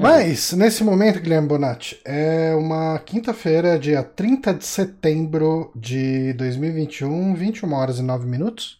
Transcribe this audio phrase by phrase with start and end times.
[0.00, 7.72] Mas, nesse momento, Guilherme Bonatti, é uma quinta-feira, dia 30 de setembro de 2021, 21
[7.72, 8.78] horas e 9 minutos.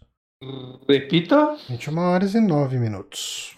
[0.89, 1.57] Repita.
[1.69, 3.57] 21 horas e 9 minutos.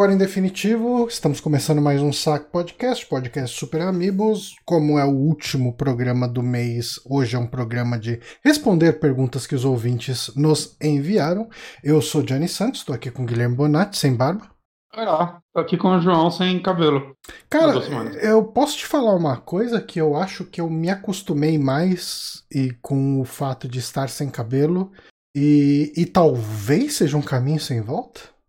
[0.00, 4.56] Agora em definitivo, estamos começando mais um Saco Podcast, podcast Super Amigos.
[4.64, 9.54] Como é o último programa do mês, hoje é um programa de responder perguntas que
[9.54, 11.50] os ouvintes nos enviaram.
[11.84, 14.48] Eu sou Johnny Santos, estou aqui com Guilherme Bonatti, sem barba.
[14.96, 17.14] Olá, tô aqui com o João sem cabelo.
[17.50, 17.74] Cara,
[18.22, 22.72] eu posso te falar uma coisa que eu acho que eu me acostumei mais e
[22.80, 24.90] com o fato de estar sem cabelo
[25.36, 28.39] e, e talvez seja um caminho sem volta?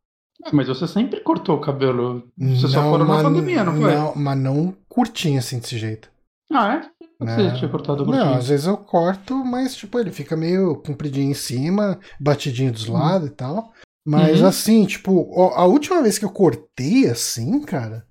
[0.51, 2.27] Mas você sempre cortou o cabelo.
[2.37, 3.93] Você não, só parou na pandemia, não foi?
[3.93, 6.09] Não, mas não curtinho assim desse jeito.
[6.51, 6.81] Ah, é?
[7.19, 8.25] Você tinha cortado curtinho.
[8.25, 12.89] Não, às vezes eu corto, mas tipo, ele fica meio compridinho em cima, batidinho dos
[12.89, 12.93] hum.
[12.93, 13.71] lados e tal.
[14.05, 14.47] Mas uhum.
[14.47, 18.05] assim, tipo, a última vez que eu cortei assim, cara,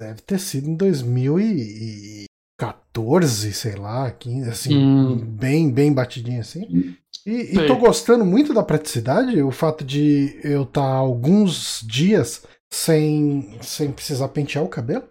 [0.00, 5.18] deve ter sido em 2014, sei lá, 15, assim, hum.
[5.18, 6.96] bem, bem batidinho assim.
[7.26, 12.46] E, e tô gostando muito da praticidade, o fato de eu estar tá alguns dias
[12.72, 15.04] sem, sem precisar pentear o cabelo.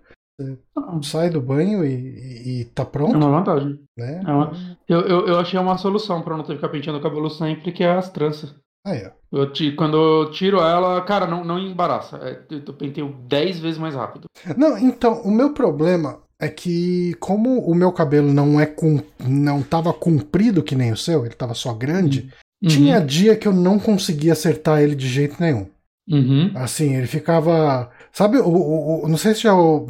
[0.76, 1.00] Ah.
[1.04, 3.14] Sai do banho e, e, tá pronto.
[3.14, 3.80] É uma vantagem.
[3.98, 4.22] Né?
[4.26, 4.52] É uma...
[4.88, 7.72] Eu, eu, eu achei uma solução para não ter que ficar penteando o cabelo sempre,
[7.72, 8.54] que é as tranças.
[8.86, 9.14] Ah, é.
[9.32, 12.18] Eu te, quando eu tiro ela, cara, não, não embaraça.
[12.18, 14.26] É, eu penteio 10 vezes mais rápido.
[14.58, 19.62] Não, então, o meu problema é que como o meu cabelo não é com, não
[19.62, 22.30] tava comprido que nem o seu, ele tava só grande,
[22.62, 22.70] uhum.
[22.70, 25.68] tinha dia que eu não conseguia acertar ele de jeito nenhum.
[26.10, 26.52] Uhum.
[26.56, 29.88] Assim, ele ficava, sabe, o, o, o não sei se já o,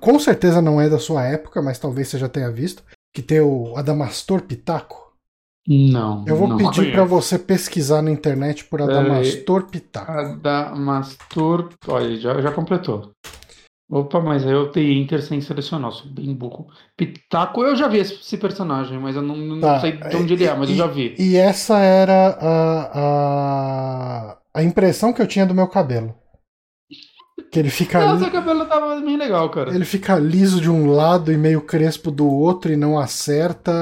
[0.00, 2.82] com certeza não é da sua época, mas talvez você já tenha visto
[3.12, 5.04] que tem o Adamastor Pitaco.
[5.66, 6.24] Não.
[6.26, 10.10] Eu vou não pedir para você pesquisar na internet por Adamastor Pitaco.
[10.10, 13.12] Adamastor, olha, já, já completou.
[13.90, 16.68] Opa, mas eu tenho Inter sem selecionar, sou bem burro.
[16.96, 19.80] Pitaco, eu já vi esse personagem, mas eu não, não tá.
[19.80, 21.14] sei de onde ele é, mas e, eu já vi.
[21.18, 26.14] E essa era a, a, a impressão que eu tinha do meu cabelo.
[27.52, 28.04] Que ele fica.
[28.04, 29.74] Não, seu cabelo tava bem legal, cara.
[29.74, 33.72] Ele fica liso de um lado e meio crespo do outro e não acerta.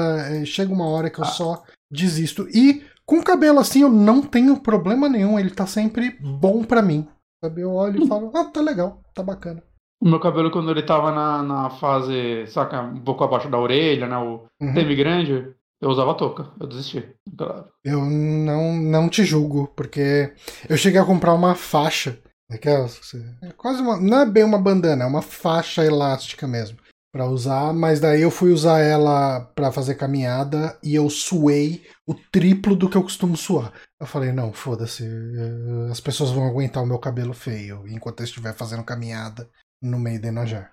[0.45, 1.27] Chega uma hora que eu ah.
[1.27, 2.47] só desisto.
[2.49, 6.81] E com o cabelo assim eu não tenho problema nenhum, ele tá sempre bom para
[6.81, 7.07] mim.
[7.43, 7.61] Sabe?
[7.61, 9.63] Eu olho e falo, ah, tá legal, tá bacana.
[10.03, 14.05] O meu cabelo, quando ele tava na, na fase, saca, um pouco abaixo da orelha,
[14.05, 14.17] né?
[14.17, 14.73] O uhum.
[14.73, 16.51] teme grande, eu usava touca.
[16.59, 17.69] Eu desisti, claro.
[17.85, 20.33] Eu não, não te julgo, porque
[20.67, 22.19] eu cheguei a comprar uma faixa.
[22.51, 22.99] Aquelas,
[23.41, 23.95] é quase uma.
[23.95, 26.77] Não é bem uma bandana, é uma faixa elástica mesmo.
[27.09, 32.13] para usar, mas daí eu fui usar ela para fazer caminhada e eu suei o
[32.13, 33.71] triplo do que eu costumo suar.
[34.01, 38.25] Eu falei, não, foda-se, eh, as pessoas vão aguentar o meu cabelo feio enquanto eu
[38.25, 39.47] estiver fazendo caminhada
[39.83, 40.71] no meio de Enajar.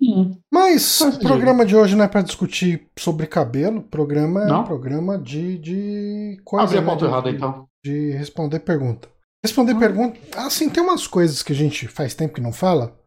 [0.00, 0.38] Hum.
[0.52, 4.56] Mas o programa de hoje não é para discutir sobre cabelo, programa não?
[4.56, 6.64] é um programa de, de coisa.
[6.64, 7.68] Abre a pauta né, errada, então.
[7.84, 9.08] De responder pergunta.
[9.44, 9.78] Responder hum.
[9.78, 10.18] pergunta.
[10.36, 12.97] Assim, tem umas coisas que a gente faz tempo que não fala.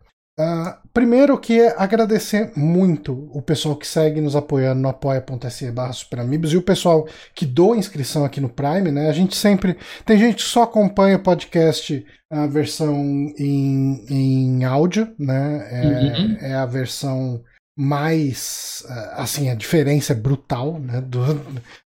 [0.42, 5.94] Uh, primeiro que é agradecer muito o pessoal que segue nos apoiando no apoia.se barra
[5.94, 9.08] superamigos e o pessoal que doa inscrição aqui no Prime, né?
[9.08, 9.78] A gente sempre.
[10.04, 12.96] Tem gente que só acompanha o podcast a versão
[13.38, 15.68] em, em áudio, né?
[15.70, 16.38] É, uhum.
[16.40, 17.44] é a versão
[17.78, 21.22] mais assim a diferença é brutal né do,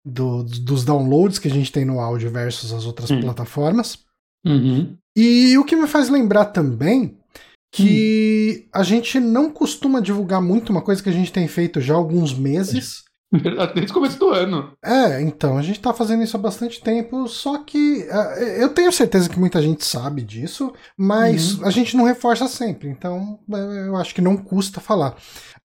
[0.04, 3.22] do, dos downloads que a gente tem no áudio versus as outras uhum.
[3.22, 4.00] plataformas
[4.44, 4.98] uhum.
[5.16, 7.16] e o que me faz lembrar também
[7.75, 8.69] que hum.
[8.74, 11.98] a gente não costuma divulgar muito uma coisa que a gente tem feito já há
[11.98, 13.04] alguns meses.
[13.75, 14.72] Desde o começo do ano.
[14.81, 18.94] É, então, a gente tá fazendo isso há bastante tempo, só que uh, eu tenho
[18.94, 21.66] certeza que muita gente sabe disso, mas uhum.
[21.66, 25.12] a gente não reforça sempre, então é, eu acho que não custa falar.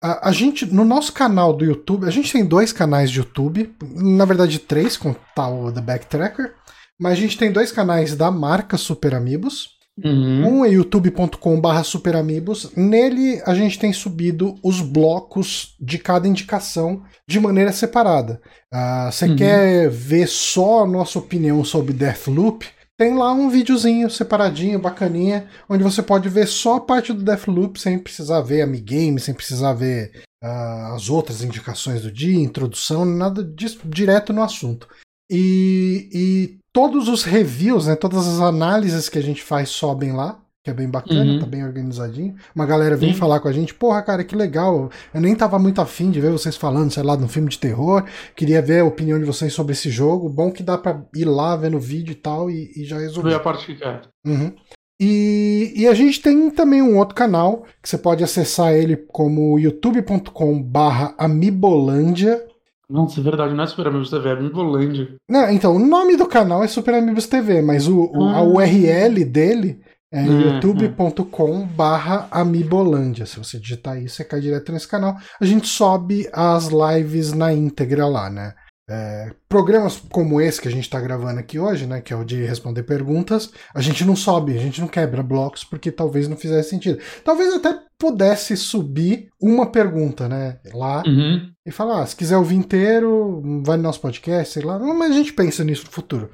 [0.03, 3.73] Uh, a gente, no nosso canal do YouTube, a gente tem dois canais de YouTube,
[3.95, 6.55] na verdade três, com tal The Backtracker,
[6.99, 9.80] mas a gente tem dois canais da marca Super Amigos.
[10.03, 10.61] Uhum.
[10.61, 12.75] Um é youtube.com/barra superamigos.
[12.75, 18.41] Nele a gente tem subido os blocos de cada indicação de maneira separada.
[18.73, 19.37] Uh, você uhum.
[19.37, 22.67] quer ver só a nossa opinião sobre Deathloop?
[22.99, 27.81] Tem lá um videozinho separadinho, bacaninha, onde você pode ver só a parte do Deathloop
[27.81, 30.13] sem precisar ver a game, sem precisar ver
[30.45, 34.87] uh, as outras indicações do dia, introdução, nada disso, direto no assunto.
[35.31, 40.41] E, e todos os reviews, né, todas as análises que a gente faz sobem lá,
[40.63, 41.41] que é bem bacana, uhum.
[41.41, 42.35] tá bem organizadinho.
[42.55, 43.19] Uma galera vem Sim.
[43.19, 44.91] falar com a gente, porra, cara, que legal.
[45.13, 47.59] Eu nem tava muito afim de ver vocês falando, sei lá, de um filme de
[47.59, 48.05] terror.
[48.37, 50.29] Queria ver a opinião de vocês sobre esse jogo.
[50.29, 53.31] Bom que dá pra ir lá ver no vídeo e tal e, e já resolver.
[53.31, 54.03] Ver a parte que quer.
[54.27, 54.53] Uhum.
[55.01, 59.59] E, e, a gente tem também um outro canal que você pode acessar ele como
[59.59, 62.50] youtube.com/barra Amibolândia.
[62.91, 65.09] Nossa, é verdade, não é Super Amigos TV, é Amibolândia.
[65.29, 69.25] Não, então, o nome do canal é Super Amigos TV, mas o, o a URL
[69.25, 69.81] dele
[70.13, 70.41] é uhum.
[70.41, 73.25] youtube.com barra Amibolândia.
[73.27, 75.17] Se você digitar isso, você cai direto nesse canal.
[75.41, 78.55] A gente sobe as lives na íntegra lá, né?
[78.93, 82.25] É, programas como esse que a gente está gravando aqui hoje, né, que é o
[82.25, 86.37] de responder perguntas, a gente não sobe, a gente não quebra blocos porque talvez não
[86.37, 86.99] fizesse sentido.
[87.25, 91.53] Talvez até pudesse subir uma pergunta, né, lá uhum.
[91.65, 95.15] e falar, ah, se quiser ouvir inteiro, vai no nosso podcast, sei lá, mas a
[95.15, 96.31] gente pensa nisso no futuro.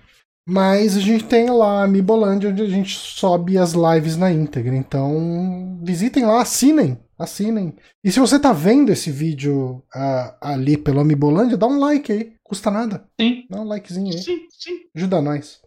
[0.49, 4.77] Mas a gente tem lá a Mibolândia, onde a gente sobe as lives na íntegra.
[4.77, 6.99] Então, visitem lá, assinem.
[7.19, 7.75] Assinem.
[8.05, 12.33] E se você tá vendo esse vídeo uh, ali pelo Amibolândia, dá um like aí.
[12.45, 13.09] Custa nada.
[13.21, 13.45] Sim.
[13.51, 14.23] Dá um likezinho aí.
[14.23, 14.81] Sim, sim.
[14.95, 15.61] Ajuda nós.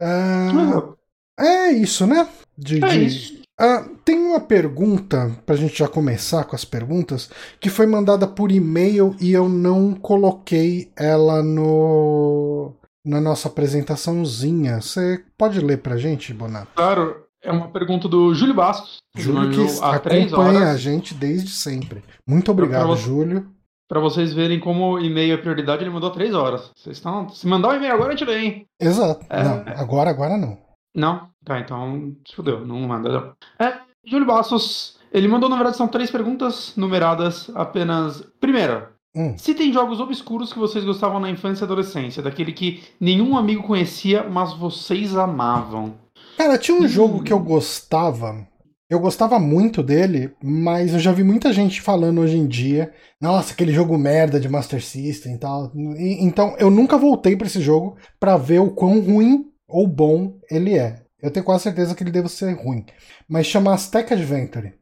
[0.00, 0.96] Uh,
[1.38, 2.26] é isso, né?
[2.56, 3.04] De, é de...
[3.04, 3.42] isso.
[3.60, 7.28] Uh, tem uma pergunta, pra gente já começar com as perguntas,
[7.60, 12.72] que foi mandada por e-mail e eu não coloquei ela no
[13.04, 14.80] na nossa apresentaçãozinha.
[14.80, 16.68] Você pode ler pra gente, Bonato?
[16.74, 18.98] Claro, é uma pergunta do Júlio Bastos.
[19.16, 22.02] Júlio que acompanha a gente desde sempre.
[22.26, 23.48] Muito obrigado, Júlio.
[23.88, 26.70] Para vocês verem como e-mail é prioridade, ele mandou três horas.
[26.76, 27.28] Vocês estão.
[27.30, 28.66] Se mandar o um e-mail agora, a gente lê, hein?
[28.78, 29.24] Exato.
[29.30, 29.42] É...
[29.42, 30.58] Não, agora, agora não.
[30.94, 31.30] Não?
[31.42, 32.14] Tá, então.
[32.28, 33.08] Se fudeu, não manda.
[33.08, 33.66] Não.
[33.66, 34.98] É, Júlio Bastos.
[35.10, 38.20] Ele mandou, na verdade, são três perguntas numeradas apenas.
[38.38, 39.36] Primeira, Hum.
[39.36, 43.64] Se tem jogos obscuros que vocês gostavam na infância e adolescência, daquele que nenhum amigo
[43.64, 45.94] conhecia, mas vocês amavam.
[46.36, 46.88] Cara, tinha um hum.
[46.88, 48.46] jogo que eu gostava.
[48.88, 53.52] Eu gostava muito dele, mas eu já vi muita gente falando hoje em dia, nossa,
[53.52, 55.72] aquele jogo merda de Master System e tal.
[55.74, 60.38] E, então eu nunca voltei para esse jogo para ver o quão ruim ou bom
[60.48, 61.02] ele é.
[61.20, 62.86] Eu tenho quase certeza que ele deve ser ruim.
[63.28, 64.72] Mas chama Aztec Adventure.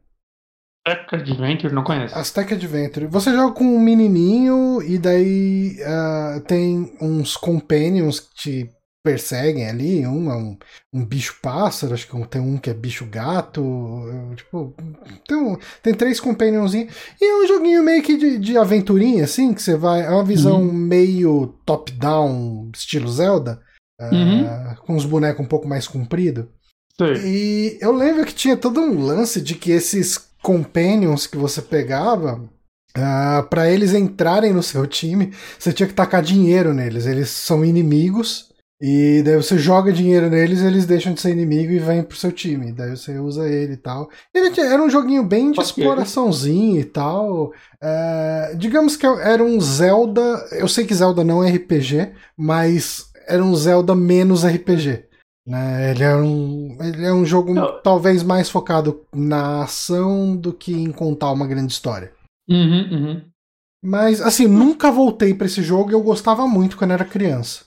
[0.87, 2.17] Aztec Adventure, não conheço.
[2.17, 3.07] Aztec Adventure.
[3.07, 8.71] Você joga com um menininho e daí uh, tem uns companions que te
[9.03, 10.07] perseguem ali.
[10.07, 10.57] Um é um,
[10.93, 13.61] um bicho pássaro, acho que tem um que é bicho gato.
[14.35, 14.73] Tipo,
[15.27, 16.73] tem, um, tem três companions.
[16.73, 16.87] E
[17.21, 20.05] é um joguinho meio que de, de aventurinha, assim, que você vai.
[20.05, 20.73] É uma visão uhum.
[20.73, 23.61] meio top-down, estilo Zelda.
[23.99, 24.75] Uh, uhum.
[24.85, 26.49] Com os bonecos um pouco mais comprido.
[26.99, 32.35] E eu lembro que tinha todo um lance de que esses companions que você pegava,
[32.35, 37.05] uh, ah, para eles entrarem no seu time, você tinha que tacar dinheiro neles.
[37.05, 38.47] Eles são inimigos.
[38.79, 42.31] E daí você joga dinheiro neles, eles deixam de ser inimigo e vêm pro seu
[42.31, 42.71] time.
[42.71, 44.09] Daí você usa ele e tal.
[44.33, 47.51] Ele era um joguinho bem de exploraçãozinho e tal.
[47.81, 50.21] É, digamos que era um Zelda.
[50.51, 55.06] Eu sei que Zelda não é RPG, mas era um Zelda menos RPG.
[55.47, 55.91] Né?
[55.91, 57.81] Ele, é um, ele é um jogo Não.
[57.81, 62.11] talvez mais focado na ação do que em contar uma grande história.
[62.49, 63.21] Uhum, uhum.
[63.81, 67.65] Mas, assim, nunca voltei para esse jogo e eu gostava muito quando era criança.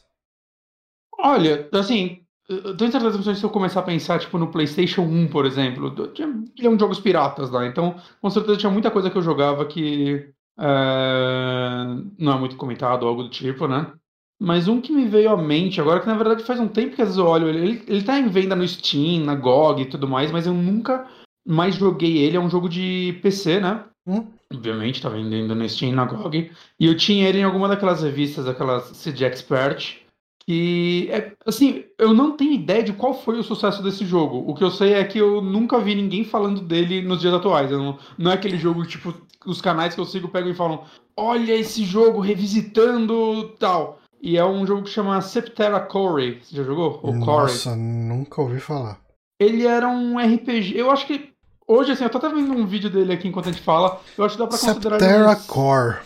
[1.19, 5.29] Olha, assim, eu tenho certeza que se eu começar a pensar, tipo, no PlayStation 1,
[5.29, 9.17] por exemplo, tinha milhão de jogos piratas lá, então com certeza tinha muita coisa que
[9.17, 11.85] eu jogava que é,
[12.19, 13.93] não é muito comentado, algo do tipo, né?
[14.41, 17.03] Mas um que me veio à mente agora, que na verdade faz um tempo que
[17.03, 19.87] às vezes eu olho ele, ele, ele tá em venda no Steam, na GOG e
[19.87, 21.07] tudo mais, mas eu nunca
[21.47, 22.39] mais joguei ele.
[22.39, 23.85] É um jogo de PC, né?
[24.07, 24.27] Hum?
[24.53, 26.51] Obviamente, tá vendendo no Steam, na GOG.
[26.79, 29.99] E eu tinha ele em alguma daquelas revistas, aquelas CD Expert.
[30.47, 34.43] Que é assim, eu não tenho ideia de qual foi o sucesso desse jogo.
[34.51, 37.71] O que eu sei é que eu nunca vi ninguém falando dele nos dias atuais.
[37.71, 39.15] Não, não é aquele jogo tipo
[39.47, 44.00] os canais que eu sigo pegam e falam: "Olha esse jogo revisitando tal".
[44.21, 46.41] E é um jogo que chama Septera Core.
[46.43, 47.01] Você já jogou?
[47.03, 49.01] Ou Nossa, nunca ouvi falar.
[49.41, 50.77] Ele era um RPG.
[50.77, 51.31] Eu acho que.
[51.67, 54.01] Hoje, assim, eu tô até vendo um vídeo dele aqui enquanto a gente fala.
[54.19, 55.01] Eu acho que dá pra considerar.
[55.01, 55.99] Septera Core.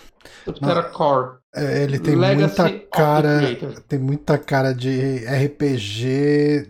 [0.44, 1.38] Septera Core.
[1.54, 3.40] É, ele tem Legacy muita cara.
[3.88, 6.68] Tem muita cara de RPG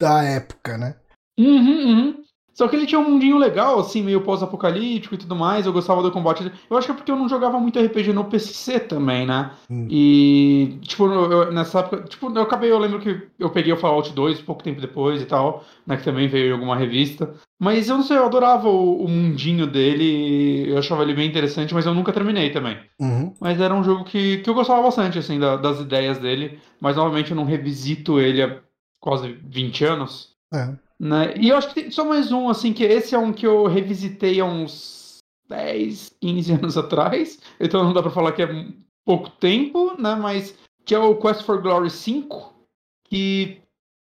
[0.00, 0.96] da época, né?
[1.38, 2.21] Uhum, uhum.
[2.62, 5.66] Só que ele tinha um mundinho legal, assim, meio pós-apocalíptico e tudo mais.
[5.66, 6.48] Eu gostava do combate.
[6.70, 9.50] Eu acho que é porque eu não jogava muito RPG no PC também, né?
[9.68, 9.88] Hum.
[9.90, 12.04] E, tipo, eu- nessa época.
[12.04, 15.24] Tipo, eu acabei, eu lembro que eu peguei o Fallout 2 pouco tempo depois e
[15.26, 15.96] tal, né?
[15.96, 17.34] Que também veio em alguma revista.
[17.58, 20.70] Mas eu não sei, eu adorava o, o mundinho dele.
[20.70, 22.78] Eu achava ele bem interessante, mas eu nunca terminei também.
[23.00, 23.34] Uhum.
[23.40, 26.60] Mas era um jogo que, que eu gostava bastante, assim, da- das ideias dele.
[26.80, 28.60] Mas novamente eu não revisito ele há
[29.00, 30.30] quase 20 anos.
[30.54, 30.68] É.
[31.02, 31.34] Né?
[31.36, 33.66] E eu acho que tem só mais um, assim, que esse é um que eu
[33.66, 35.18] revisitei há uns
[35.48, 37.40] 10, 15 anos atrás.
[37.58, 38.66] Então não dá pra falar que é
[39.04, 40.14] pouco tempo, né?
[40.14, 42.54] Mas que é o Quest for Glory 5.
[43.02, 43.60] Que.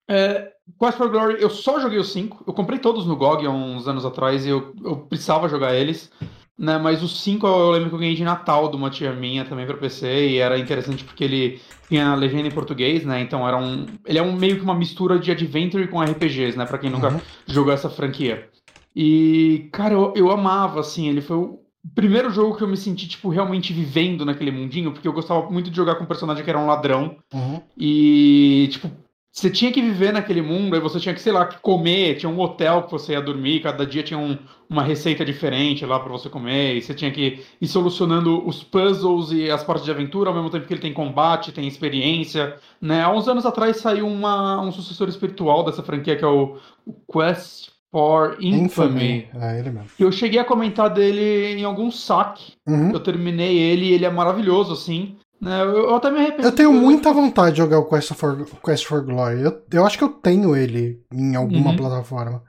[0.10, 2.46] É, Quest for Glory, eu só joguei os 5.
[2.48, 6.12] Eu comprei todos no GOG há uns anos atrás e eu, eu precisava jogar eles.
[6.58, 9.46] Né, mas os 5 eu lembro que eu ganhei de Natal de uma tia minha
[9.46, 13.22] também pra PC e era interessante porque ele tinha legenda em português, né?
[13.22, 13.94] Então era um.
[14.06, 16.66] Ele é um meio que uma mistura de adventure com RPGs, né?
[16.66, 17.22] Pra quem nunca Uhum.
[17.46, 18.50] jogou essa franquia.
[18.96, 21.60] E, cara, eu, eu amava, assim, ele foi o
[21.94, 25.70] primeiro jogo que eu me senti, tipo, realmente vivendo naquele mundinho, porque eu gostava muito
[25.70, 27.18] de jogar com um personagem que era um ladrão.
[27.32, 27.62] Uhum.
[27.78, 28.90] E, tipo,
[29.38, 32.28] você tinha que viver naquele mundo, aí você tinha que, sei lá, que comer, tinha
[32.28, 34.36] um hotel que você ia dormir, cada dia tinha um-
[34.68, 39.32] uma receita diferente lá pra você comer, e você tinha que ir solucionando os puzzles
[39.32, 43.04] e as partes de aventura, ao mesmo tempo que ele tem combate, tem experiência, né?
[43.04, 46.94] Há uns anos atrás saiu uma, um sucessor espiritual dessa franquia, que é o, o
[47.14, 49.28] Quest for Infamy.
[49.30, 49.30] Infamy.
[49.40, 49.90] É ele mesmo.
[50.00, 52.54] Eu cheguei a comentar dele em algum saque.
[52.68, 52.92] Uhum.
[52.92, 55.16] Eu terminei ele e ele é maravilhoso, assim.
[55.40, 55.62] Né?
[55.62, 56.48] Eu, eu até me arrependo.
[56.48, 59.42] Eu tenho eu- muita vontade de jogar o Quest for, Quest for Glory.
[59.42, 61.76] Eu, eu acho que eu tenho ele em alguma Uhum.
[61.78, 62.42] plataforma.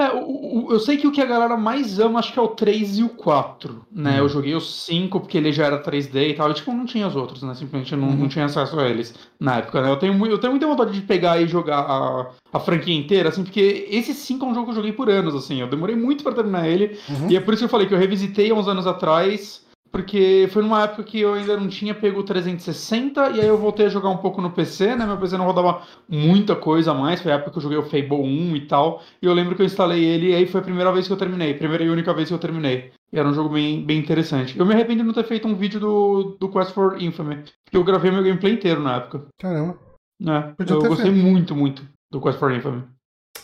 [0.00, 2.48] É, o- eu sei que o que a galera mais ama, acho que é o
[2.48, 4.12] 3 e o 4, né?
[4.12, 4.18] Uhum.
[4.18, 7.06] Eu joguei o 5 porque ele já era 3D e tal, e tipo, não tinha
[7.06, 7.54] os outros, né?
[7.54, 8.16] Simplesmente eu não, Uhum.
[8.16, 9.90] não tinha acesso a eles na época, né?
[9.90, 13.44] Eu tenho, eu tenho muita vontade de pegar e jogar a, a franquia inteira, assim,
[13.44, 16.24] porque esse 5 é um jogo que eu joguei por anos, assim, eu demorei muito
[16.24, 17.30] pra terminar ele, Uhum.
[17.30, 20.48] e é por isso que eu falei que eu revisitei há uns anos atrás, porque
[20.50, 23.86] foi numa época que eu ainda não tinha pego o 360, e aí eu voltei
[23.86, 25.04] a jogar um pouco no PC, né?
[25.06, 27.82] Meu PC não rodava muita coisa a mais, foi a época que eu joguei o
[27.84, 30.64] Fable 1 e tal, e eu lembro que eu instalei ele, e aí foi a
[30.64, 32.90] primeira vez que eu terminei, primeira e única vez que eu terminei.
[33.12, 34.58] E era um jogo bem, bem interessante.
[34.58, 37.76] Eu me arrependo de não ter feito um vídeo do, do Quest for Infamy, porque
[37.76, 39.78] eu gravei meu gameplay inteiro na época, Caramba.
[40.18, 40.54] né?
[40.56, 41.22] Podia eu gostei feito.
[41.22, 42.82] muito, muito do Quest for Infamy.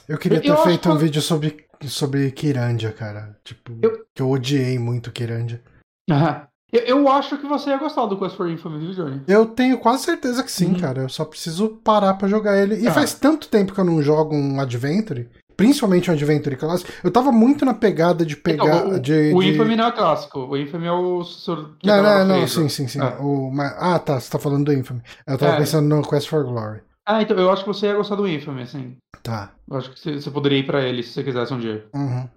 [0.09, 3.37] Eu queria ter eu feito um que- vídeo sobre, sobre Kirandia, cara.
[3.45, 5.62] Tipo, Eu- que eu odiei muito Kirandia.
[6.73, 9.23] Eu, eu acho que você ia gostar do Quest for Infamy, viu, Johnny?
[9.27, 10.81] Eu tenho quase certeza que sim, Uhum.
[10.81, 11.03] cara.
[11.03, 12.77] Eu só preciso parar pra jogar ele.
[12.83, 12.93] E Ah.
[12.93, 16.91] faz tanto tempo que eu não jogo um Adventure, principalmente um Adventure clássico.
[17.03, 18.65] Eu tava muito na pegada de pegar.
[18.67, 22.03] Então, o, de, o de- Infamy não é clássico, o Infamy é o sucessor Não,
[22.03, 23.00] não, não, sim, sim, sim.
[23.00, 23.17] Ah.
[23.19, 25.00] O, mas- ah, tá, você tá falando do Infamy.
[25.27, 25.57] Eu tava É.
[25.59, 26.81] pensando no Quest for Glory.
[27.07, 28.95] Ah, então eu acho que você ia gostar do Infamy, assim.
[29.23, 29.53] Tá.
[29.71, 31.87] Eu acho que você, você poderia ir pra ele se você quisesse um dia.
[31.95, 32.29] Uhum.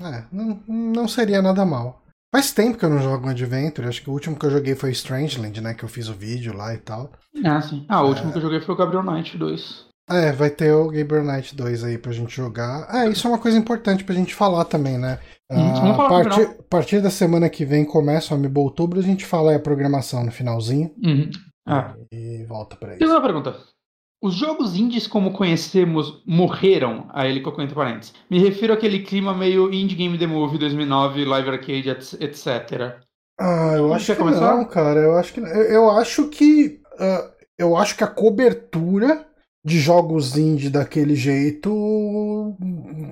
[0.00, 1.99] É, não, não seria nada mal.
[2.32, 3.88] Faz tempo que eu não jogo um Adventure.
[3.88, 5.74] Acho que o último que eu joguei foi Strangeland, né?
[5.74, 7.10] Que eu fiz o vídeo lá e tal.
[7.44, 7.84] Ah, sim.
[7.88, 8.08] Ah, o É.
[8.10, 9.88] último que eu joguei foi o Gabriel Knight 2.
[10.08, 12.88] É, vai ter o Gabriel Knight 2 aí pra gente jogar.
[12.92, 15.18] É, isso é uma coisa importante pra gente falar também, né?
[15.50, 19.24] Hum, Ah, a partir, partir da semana que vem começa o Amiibo Outubro, a gente
[19.24, 21.30] fala aí a programação no finalzinho Uhum.
[21.66, 21.94] Ah.
[22.12, 23.12] e volta pra Tem isso.
[23.12, 23.56] uma pergunta.
[24.22, 27.06] Os jogos indies como conhecemos morreram?
[27.10, 28.14] Aí ele colocou entre parênteses.
[28.30, 33.00] Me refiro àquele clima meio Indie Game The Movie 2009, Live Arcade, etc-.
[33.38, 34.56] Ah, eu Quer acho que começar?
[34.56, 35.00] não, cara.
[35.00, 39.26] Eu acho que eu, eu acho que ah, eu acho que a cobertura
[39.64, 42.56] de jogos indie daquele jeito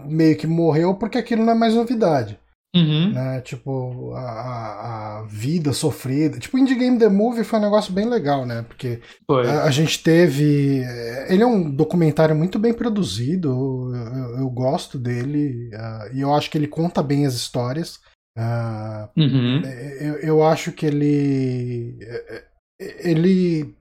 [0.06, 2.38] meio que morreu porque aquilo não é mais novidade.
[2.78, 3.12] Uhum.
[3.12, 3.40] né?
[3.40, 6.38] Tipo, a, a- a vida sofrida.
[6.38, 8.62] Tipo, Indie Game The Movie foi um negócio bem legal, né?
[8.68, 9.00] Porque
[9.48, 10.82] a, a gente teve.
[10.84, 16.20] é, Ele é um documentário muito bem produzido, eu, eu- eu gosto dele, ah, e
[16.20, 17.98] eu acho que ele conta bem as histórias.
[18.36, 19.62] Ah, Uhum.
[20.00, 21.98] eu, eu acho que ele.
[22.00, 22.44] é,
[22.80, 23.74] é, Ele.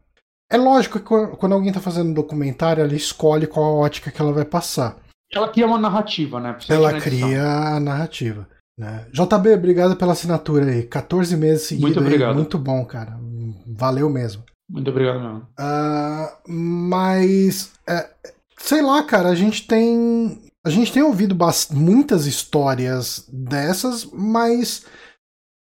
[0.51, 1.05] É lógico que
[1.37, 4.97] quando alguém tá fazendo um documentário, ela escolhe qual a ótica que ela vai passar.
[5.33, 6.57] Ela cria uma narrativa, né?
[6.69, 8.47] Ela cria a narrativa.
[8.77, 9.07] Né?
[9.11, 10.83] JB, obrigado pela assinatura aí.
[10.83, 11.89] 14 meses seguidos.
[11.89, 12.05] Muito aí.
[12.05, 12.35] obrigado.
[12.35, 13.17] Muito bom, cara.
[13.65, 14.43] Valeu mesmo.
[14.69, 15.47] Muito obrigado mesmo.
[15.57, 17.71] Ah, mas.
[17.87, 18.09] é,
[18.57, 20.41] sei lá, cara, a gente tem.
[20.65, 21.37] A gente tem ouvido
[21.71, 24.85] muitas histórias dessas, mas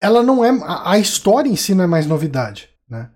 [0.01, 0.51] ela não é.
[0.63, 3.11] A, a história em si não é mais novidade, né?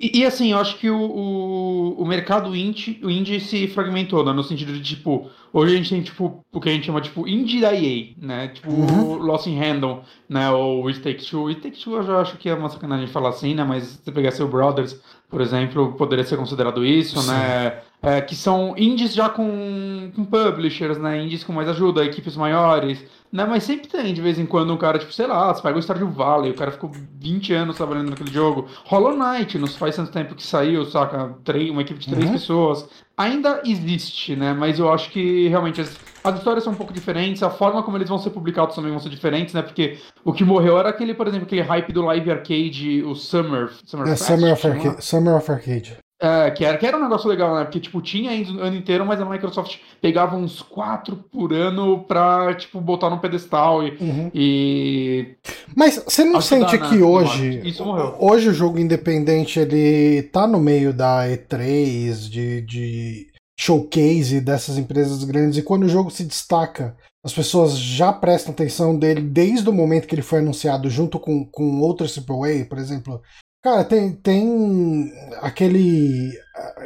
[0.00, 4.24] E, e, assim, eu acho que o, o, o mercado indie, o indie se fragmentou,
[4.24, 4.32] né?
[4.32, 7.26] No sentido de, tipo, hoje a gente tem, tipo, o que a gente chama, tipo,
[7.26, 8.48] indie da EA, né?
[8.48, 9.16] Tipo, Uhum.
[9.16, 10.48] Lost in Random, né?
[10.50, 11.48] Ou It Takes Two.
[11.48, 13.64] It Takes Two eu já acho que é uma sacanagem falar assim, né?
[13.64, 15.00] Mas se você pegar seu Brothers,
[15.30, 17.30] por exemplo, poderia ser considerado isso, Sim.
[17.30, 17.80] né?
[18.00, 21.20] É, que são indies já com, com publishers, né?
[21.20, 23.44] Indies com mais ajuda, equipes maiores, né?
[23.44, 25.82] Mas sempre tem, de vez em quando, um cara, tipo, sei lá, você pega o
[25.82, 28.66] Stardew Valley, o cara ficou 20 anos trabalhando naquele jogo.
[28.84, 31.34] Hollow Knight, não faz tanto tempo que saiu, saca?
[31.70, 32.32] Uma equipe de três uhum.
[32.32, 32.88] pessoas.
[33.16, 34.54] Ainda existe, né?
[34.54, 37.96] Mas eu acho que realmente as, as histórias são um pouco diferentes, a forma como
[37.96, 39.62] eles vão ser publicados também vão ser diferentes, né?
[39.62, 43.70] Porque o que morreu era aquele, por exemplo, aquele hype do live arcade, o Summer.
[43.84, 45.98] Summer, é, Fest, Summer, of, Arcade, Summer of Arcade.
[46.20, 47.62] É, que era, que era um negócio legal, né?
[47.62, 52.52] Porque, tipo, tinha o ano inteiro, mas a Microsoft pegava uns quatro por ano pra,
[52.54, 53.96] tipo, botar no pedestal e...
[54.00, 54.30] Uhum.
[54.34, 55.36] e...
[55.76, 57.04] Mas você não sente que né?
[57.04, 57.60] hoje...
[57.64, 58.16] Isso morreu.
[58.18, 63.27] Hoje o jogo independente, ele tá no meio da E3, de, de
[63.58, 68.96] showcase dessas empresas grandes, e quando o jogo se destaca, as pessoas já prestam atenção
[68.96, 73.20] dele desde o momento que ele foi anunciado junto com, com outros AAA, por exemplo,
[73.62, 76.32] Cara, tem, tem aquele.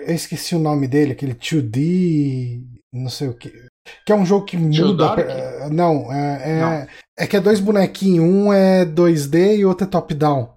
[0.07, 2.65] Eu esqueci o nome dele, aquele 2D.
[2.93, 3.53] Não sei o que.
[4.07, 5.69] Que é um jogo que muda.
[5.71, 6.87] Não, é, é, não.
[7.19, 8.25] é que é dois bonequinhos.
[8.25, 10.55] Um é 2D e outro é top-down.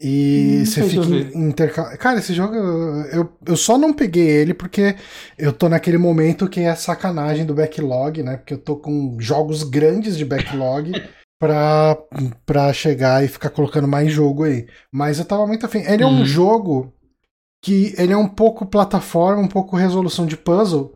[0.00, 1.98] E hum, você fica intercalando.
[1.98, 4.96] Cara, esse jogo eu, eu só não peguei ele porque
[5.38, 8.36] eu tô naquele momento que é sacanagem do backlog, né?
[8.36, 10.92] Porque eu tô com jogos grandes de backlog.
[11.42, 11.98] pra,
[12.46, 14.68] pra chegar e ficar colocando mais jogo aí.
[14.92, 15.80] Mas eu tava muito afim.
[15.80, 16.24] Ele é um uhum.
[16.24, 16.94] jogo
[17.60, 20.94] que ele é um pouco plataforma, um pouco resolução de puzzle.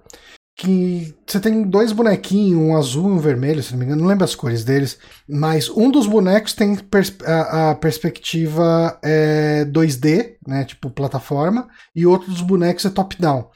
[0.57, 4.09] Que você tem dois bonequinhos, um azul e um vermelho, se não me engano, não
[4.09, 4.99] lembro as cores deles,
[5.29, 12.07] mas um dos bonecos tem pers a, a, perspectiva é 2D, né, tipo plataforma, e
[12.07, 13.51] outro dos bonecos é top-down.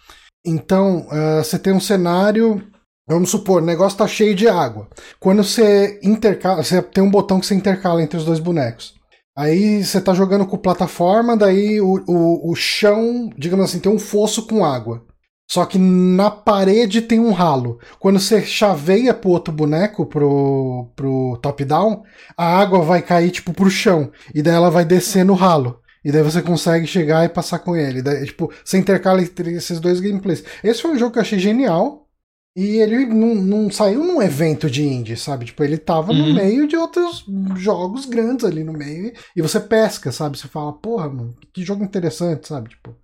[0.44, 2.62] Então, uh, você tem um cenário
[3.10, 4.88] Vamos supor, o negócio tá cheio de água.
[5.18, 8.94] Quando você intercala, você tem um botão que você intercala entre os dois bonecos.
[9.36, 13.98] Aí você tá jogando com plataforma, daí o, o, o chão, digamos assim, tem um
[13.98, 15.04] fosso com água.
[15.50, 17.80] Só que na parede tem um ralo.
[17.98, 22.04] Quando você chaveia pro outro boneco, pro, pro top-down,
[22.36, 24.12] a água vai cair tipo pro chão.
[24.32, 25.80] E daí ela vai descer no ralo.
[26.04, 28.00] E daí você consegue chegar e passar com ele.
[28.00, 30.44] Daí, tipo, você intercala entre esses dois gameplays.
[30.62, 32.06] Esse foi um jogo que eu achei genial.
[32.54, 35.46] E ele não, não, saiu num evento de indie, sabe?
[35.46, 36.28] Tipo, ele tava uhum.
[36.28, 37.24] no meio de outros
[37.56, 39.12] jogos grandes ali no meio.
[39.34, 40.38] E você pesca, sabe?
[40.38, 42.68] Você fala, porra, mano, que jogo interessante, sabe?
[42.68, 42.94] Tipo.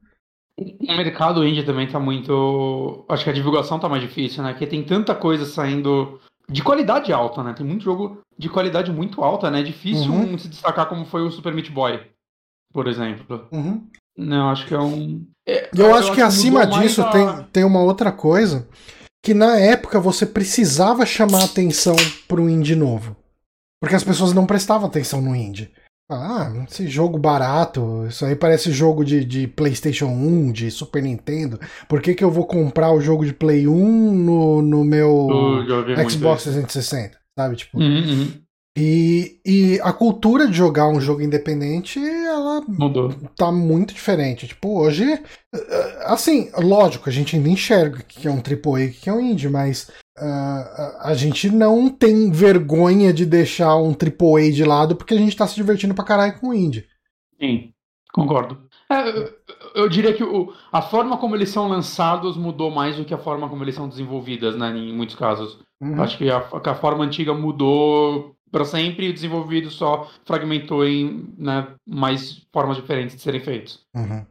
[0.59, 3.05] O mercado indie também tá muito.
[3.09, 4.53] Acho que a divulgação tá mais difícil, né?
[4.53, 7.53] Porque tem tanta coisa saindo de qualidade alta, né?
[7.53, 9.61] Tem muito jogo de qualidade muito alta, né?
[9.61, 10.35] É difícil uhum.
[10.35, 12.01] um se destacar como foi o Super Meat Boy,
[12.73, 13.47] por exemplo.
[13.53, 13.87] Uhum.
[14.16, 15.27] Não, acho que é um.
[15.47, 17.11] É, eu, eu, acho, acho que acima disso a...
[17.11, 18.66] tem, tem uma outra coisa
[19.23, 23.16] que na época você precisava chamar atenção para um indie novo.
[23.81, 25.71] Porque as pessoas não prestavam atenção no indie.
[26.09, 31.59] Ah, esse jogo barato, isso aí parece jogo de, de PlayStation 1, de Super Nintendo.
[31.88, 35.29] Por que, que eu vou comprar o jogo de Play 1 no, no meu
[36.09, 37.19] Xbox 360?
[37.37, 37.57] Sabe?
[37.57, 38.33] Tipo, uhum, uhum.
[38.79, 43.11] E, e a cultura de jogar um jogo independente, ela Mudou.
[43.35, 44.47] tá muito diferente.
[44.47, 45.19] Tipo, hoje,
[46.05, 49.90] assim, lógico, a gente ainda enxerga que é um AAA, que é um indie, mas
[50.18, 55.46] a gente não tem vergonha de deixar um AAA de lado porque a gente tá
[55.46, 56.87] se divertindo pra caralho com o indie.
[57.40, 57.72] Sim,
[58.12, 58.66] concordo.
[58.90, 59.33] É, eu,
[59.74, 63.18] eu, diria que o, a forma como eles são lançados mudou mais do que a
[63.18, 65.59] forma como eles são desenvolvidas, né, em muitos casos.
[65.81, 66.00] Uhum.
[66.00, 71.35] Acho que a, a forma antiga mudou para sempre e o desenvolvido só fragmentou em
[71.37, 73.81] né, mais formas diferentes de serem feitos.
[73.94, 74.24] Uhum.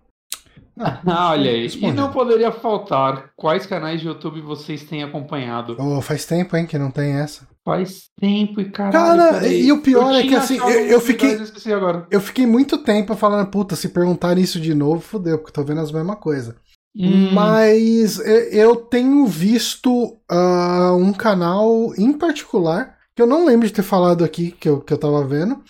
[0.79, 1.67] Ah, olha aí.
[1.67, 3.29] E não poderia faltar.
[3.35, 5.75] Quais canais de YouTube vocês têm acompanhado?
[5.79, 7.47] Oh, faz tempo, hein, que não tem essa.
[7.63, 9.31] Faz tempo e caralho.
[9.31, 11.35] Cara, e o pior é que assim, eu, eu fiquei.
[11.35, 15.53] Eu, eu fiquei muito tempo falando, puta, se perguntar isso de novo, fodeu, porque eu
[15.53, 16.53] tô vendo as mesmas coisas.
[16.95, 17.31] Hum.
[17.33, 18.19] Mas
[18.51, 19.91] eu tenho visto
[20.31, 24.81] uh, um canal em particular que eu não lembro de ter falado aqui, que eu,
[24.81, 25.61] que eu tava vendo.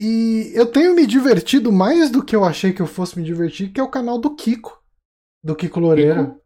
[0.00, 3.70] E eu tenho me divertido mais do que eu achei que eu fosse me divertir,
[3.70, 4.80] que é o canal do Kiko.
[5.44, 6.26] Do Kiko Loureiro.
[6.26, 6.40] Kiko?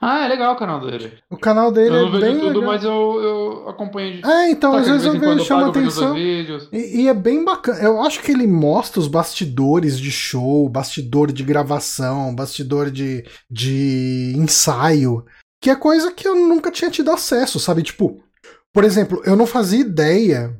[0.00, 1.12] Ah, é legal o canal dele.
[1.30, 2.62] O canal dele eu não é bem tudo, legal.
[2.62, 4.20] mas eu, eu acompanho.
[4.20, 4.28] De...
[4.28, 6.16] É, então, às vezes eu vejo, chama atenção.
[6.16, 7.80] E, e, é bem bacana.
[7.80, 14.34] Eu acho que ele mostra os bastidores de show, bastidor de gravação, bastidor de, de
[14.36, 15.24] ensaio.
[15.58, 17.82] Que é coisa que eu nunca tinha tido acesso, sabe?
[17.82, 18.22] Tipo,
[18.74, 20.54] por exemplo, eu não fazia ideia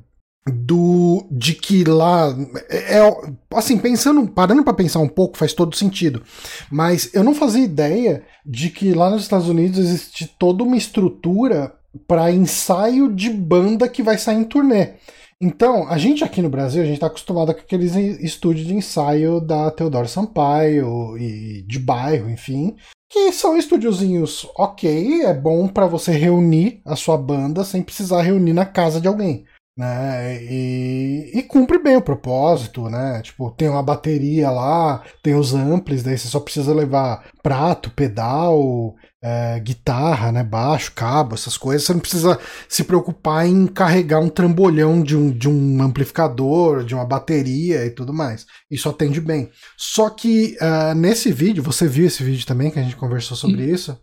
[0.46, 2.36] do de que lá
[2.68, 3.20] é, é
[3.54, 6.22] assim pensando parando para pensar um pouco faz todo sentido.
[6.70, 11.74] Mas eu não fazia ideia de que lá nos Estados Unidos existe toda uma estrutura
[12.06, 14.94] para ensaio de banda que vai sair em turnê.
[15.40, 19.40] Então, a gente aqui no Brasil, a gente tá acostumado com aqueles estúdios de ensaio
[19.40, 22.76] da Teodoro Sampaio e de bairro, enfim,
[23.10, 28.52] que são estúdiozinhos ok, é bom para você reunir a sua banda sem precisar reunir
[28.52, 29.44] na casa de alguém
[29.76, 30.42] né?
[30.44, 33.20] E, e, cumpre bem o propósito, né?
[33.22, 38.94] Tipo, tem uma bateria lá, tem os amplis, daí você só precisa levar prato, pedal,
[39.20, 40.44] é, guitarra, né?
[40.44, 41.84] Baixo, cabo, essas coisas.
[41.84, 46.94] Você não precisa se preocupar em carregar um trambolhão de um, de um amplificador, de
[46.94, 48.46] uma bateria e tudo mais.
[48.70, 49.50] Isso atende bem.
[49.76, 53.64] Só que uh, nesse vídeo, você viu esse vídeo também que a gente conversou sobre
[53.64, 53.98] isso?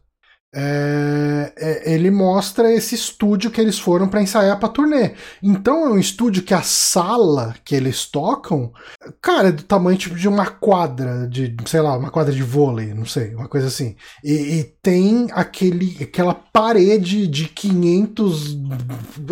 [0.54, 5.14] É, é, ele mostra esse estúdio que eles foram para ensaiar para turnê.
[5.42, 8.74] Então é um estúdio que a sala que eles tocam,
[9.22, 12.94] cara, é do tamanho tipo de uma quadra de, sei lá, uma quadra de vôlei,
[12.94, 13.96] não sei, uma coisa assim.
[14.24, 18.58] E, e tem aquele, aquela parede de 500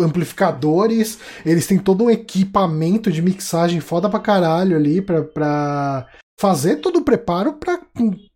[0.00, 1.18] amplificadores.
[1.44, 6.06] Eles têm todo um equipamento de mixagem foda pra caralho ali pra
[6.40, 7.58] fazer todo o preparo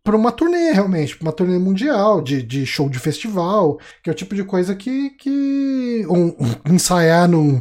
[0.03, 4.15] para uma turnê, realmente, uma turnê mundial, de, de show de festival, que é o
[4.15, 5.09] tipo de coisa que.
[5.11, 7.59] que um, um, ensaiar num,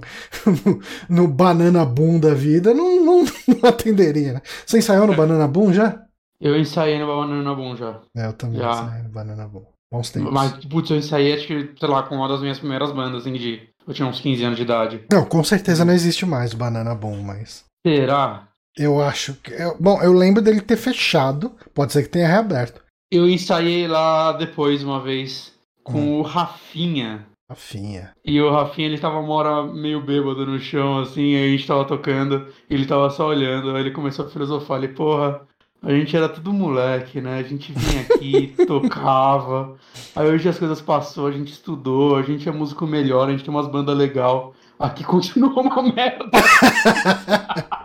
[1.08, 4.42] no Banana Boom da vida não, não, não, atenderia, né?
[4.66, 6.02] Você ensaiou no Banana Boom já?
[6.38, 8.02] Eu ensaiei no Banana Boom já.
[8.14, 8.70] É, eu também já.
[8.70, 9.64] ensaiei no Banana Boom.
[9.90, 10.30] Bons tempos.
[10.30, 13.32] Mas, putz, eu ensaiei, acho que, sei lá, com uma das minhas primeiras bandas, assim,
[13.32, 13.62] de.
[13.86, 15.04] Eu tinha uns 15 anos de idade.
[15.10, 17.64] Não, com certeza não existe mais o Banana Boom, mas.
[17.86, 18.48] Será?
[18.76, 19.52] Eu acho que.
[19.52, 21.52] Eu, bom, eu lembro dele ter fechado.
[21.72, 22.82] Pode ser que tenha reaberto.
[23.10, 26.18] Eu ensaiei lá depois uma vez com hum.
[26.18, 27.26] o Rafinha.
[27.48, 28.12] Rafinha.
[28.24, 31.66] E o Rafinha, ele tava uma hora meio bêbado no chão, assim, aí a gente
[31.66, 35.42] tava tocando, ele tava só olhando, aí ele começou a filosofar, ele, porra,
[35.82, 37.38] a gente era tudo moleque, né?
[37.38, 39.76] A gente vinha aqui, tocava,
[40.16, 43.44] aí hoje as coisas passou, a gente estudou, a gente é músico melhor, a gente
[43.44, 46.30] tem umas bandas legal, aqui continua uma merda.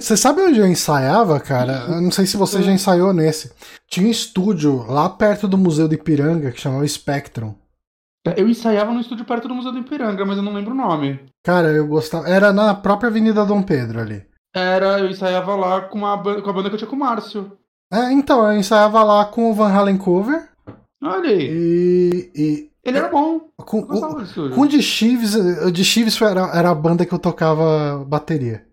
[0.00, 1.84] Você sabe onde eu ensaiava, cara?
[1.88, 3.52] Eu não sei se você já ensaiou nesse.
[3.88, 7.54] Tinha um estúdio lá perto do Museu do Ipiranga que chamava Spectrum.
[8.36, 11.20] Eu ensaiava no estúdio perto do Museu do Ipiranga, mas eu não lembro o nome.
[11.42, 12.28] Cara, eu gostava.
[12.28, 14.26] Era na própria Avenida Dom Pedro ali.
[14.54, 17.52] Era, eu ensaiava lá com, uma, com a banda que eu tinha com o Márcio.
[17.92, 20.48] É, então, eu ensaiava lá com o Van Halen Cover.
[21.02, 21.48] Olha aí.
[21.50, 22.30] E.
[22.34, 23.40] e ele era bom.
[23.56, 27.18] Com, o, com o de Chives, o de Chives era, era a banda que eu
[27.18, 28.66] tocava bateria.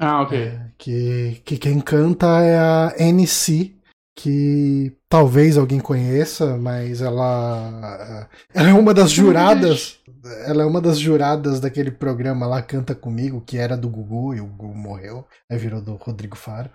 [0.00, 0.38] Ah, ok.
[0.38, 3.74] É, que, que quem canta é a NC,
[4.16, 9.98] que talvez alguém conheça, mas ela, ela é uma das juradas.
[10.46, 14.40] Ela é uma das juradas daquele programa lá, Canta Comigo, que era do Gugu e
[14.40, 16.70] o Gugu morreu, aí virou do Rodrigo Faro.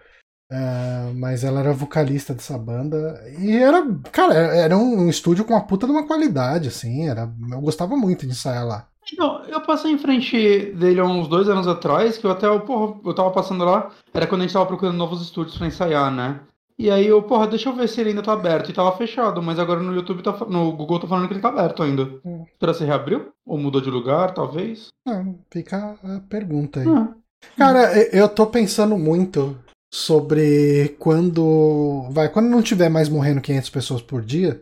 [0.51, 5.53] Uh, mas ela era vocalista dessa banda e era, cara, era um, um, estúdio com
[5.53, 8.87] uma puta de uma qualidade, assim, era, eu gostava muito de ensaiar lá.
[9.17, 12.99] Não, eu passei em frente dele há uns dois anos atrás, que eu até, porra,
[13.05, 16.39] eu tava passando lá, era quando a gente tava procurando novos estúdios pra ensaiar, né?
[16.77, 18.69] E aí eu, porra, deixa eu ver se ele ainda tá aberto.
[18.69, 21.49] E tava fechado, mas agora no YouTube, tá, no Google tá falando que ele tá
[21.49, 22.19] aberto ainda.
[22.25, 22.45] Hum.
[22.59, 23.29] Será que se reabriu?
[23.45, 24.87] Ou mudou de lugar, talvez?
[25.05, 26.87] Não, fica a pergunta aí.
[26.87, 27.13] Ah.
[27.57, 29.57] Cara, eu tô pensando muito
[29.93, 32.07] sobre quando.
[32.09, 34.61] Vai, quando não tiver mais morrendo 500 pessoas por dia,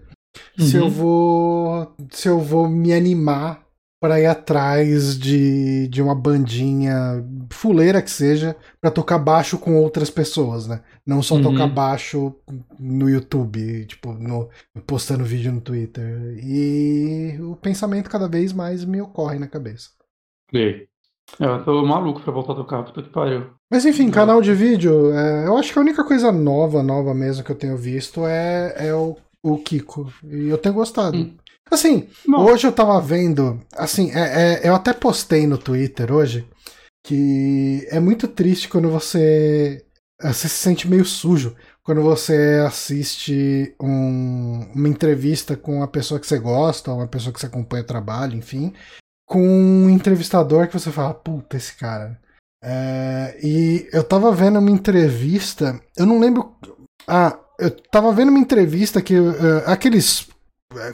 [0.59, 0.65] uhum.
[0.65, 1.95] se eu vou.
[2.11, 3.63] Se eu vou me animar
[4.03, 10.09] para ir atrás de, de uma bandinha fuleira que seja para tocar baixo com outras
[10.09, 10.81] pessoas, né?
[11.07, 11.43] Não só uhum.
[11.43, 12.35] tocar baixo
[12.77, 14.49] no YouTube, tipo, no,
[14.85, 16.37] postando vídeo no Twitter.
[16.43, 19.91] E o pensamento cada vez mais me ocorre na cabeça.
[20.51, 20.85] E
[21.39, 23.51] eu tô maluco pra voltar a tocar, puta que pariu.
[23.71, 27.41] Mas enfim, canal de vídeo, é, eu acho que a única coisa nova, nova mesmo
[27.41, 30.11] que eu tenho visto é, é o, o Kiko.
[30.25, 31.15] E eu tenho gostado.
[31.15, 31.37] Hum.
[31.73, 32.07] Assim,
[32.37, 33.59] hoje eu tava vendo.
[33.75, 36.47] Assim, é, é, eu até postei no Twitter hoje
[37.03, 39.85] que é muito triste quando você.
[40.21, 46.25] Você se sente meio sujo quando você assiste um, uma entrevista com uma pessoa que
[46.25, 48.73] você gosta, uma pessoa que você acompanha o trabalho, enfim,
[49.27, 52.17] com um entrevistador que você fala, puta, esse cara.
[52.63, 56.55] É, e eu tava vendo uma entrevista, eu não lembro.
[57.05, 59.19] Ah, eu tava vendo uma entrevista que.
[59.19, 60.29] Uh, aqueles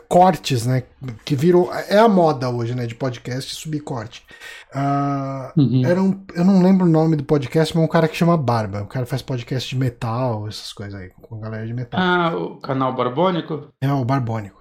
[0.08, 0.84] cortes, né?
[1.26, 1.74] Que virou.
[1.74, 2.86] É a moda hoje, né?
[2.86, 4.26] De podcast subir corte.
[4.74, 5.86] Uh, uhum.
[5.86, 8.38] era um, eu não lembro o nome do podcast, mas é um cara que chama
[8.38, 8.84] Barba.
[8.84, 12.00] O cara faz podcast de metal, essas coisas aí, com a galera de metal.
[12.00, 13.70] Ah, o canal Barbônico?
[13.82, 14.60] É, o Barbônico.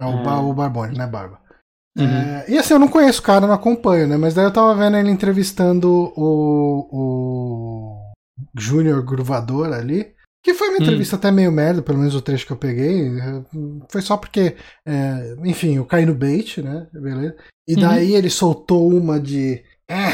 [0.00, 0.36] É o, é.
[0.38, 1.38] o Barbônico, né, Barba?
[1.98, 2.06] Uhum.
[2.06, 4.16] É, e assim, eu não conheço o cara, não acompanho, né?
[4.16, 8.12] Mas daí eu tava vendo ele entrevistando o, o
[8.56, 10.14] Júnior Gruvador ali.
[10.42, 10.82] Que foi uma hum.
[10.82, 11.18] entrevista hum.
[11.18, 13.10] até meio merda, pelo menos o trecho que eu peguei.
[13.88, 16.86] Foi só porque, é, enfim, eu caí no bait, né?
[16.92, 17.36] Beleza.
[17.68, 17.80] E uhum.
[17.80, 18.16] daí uhum.
[18.16, 19.62] ele soltou uma de.
[19.88, 20.12] É,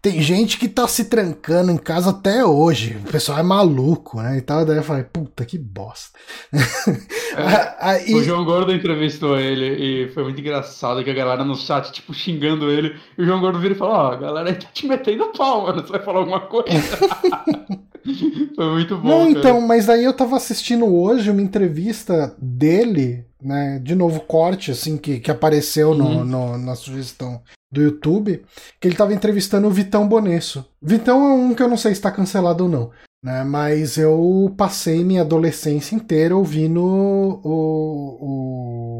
[0.00, 2.96] tem gente que tá se trancando em casa até hoje.
[3.04, 4.38] O pessoal é maluco, né?
[4.38, 4.64] E tal.
[4.64, 6.18] Daí eu falei, puta que bosta.
[6.52, 8.14] É, Aí...
[8.18, 12.14] O João Gordo entrevistou ele e foi muito engraçado que a galera no chat, tipo,
[12.14, 12.96] xingando ele.
[13.16, 15.32] E o João Gordo vira e fala: Ó, oh, a galera aí tá te metendo
[15.36, 15.82] pau, mano.
[15.82, 16.68] Você vai falar alguma coisa?
[18.54, 19.08] foi muito bom.
[19.08, 19.38] Não, cara.
[19.38, 23.78] então, mas aí eu tava assistindo hoje uma entrevista dele, né?
[23.78, 26.24] De novo, corte, assim, que, que apareceu no, uhum.
[26.24, 28.44] no na sugestão do YouTube,
[28.80, 30.64] que ele estava entrevistando o Vitão Bonesso.
[30.80, 32.90] Vitão é um que eu não sei se está cancelado ou não,
[33.22, 33.44] né?
[33.44, 37.42] Mas eu passei minha adolescência inteira ouvindo o,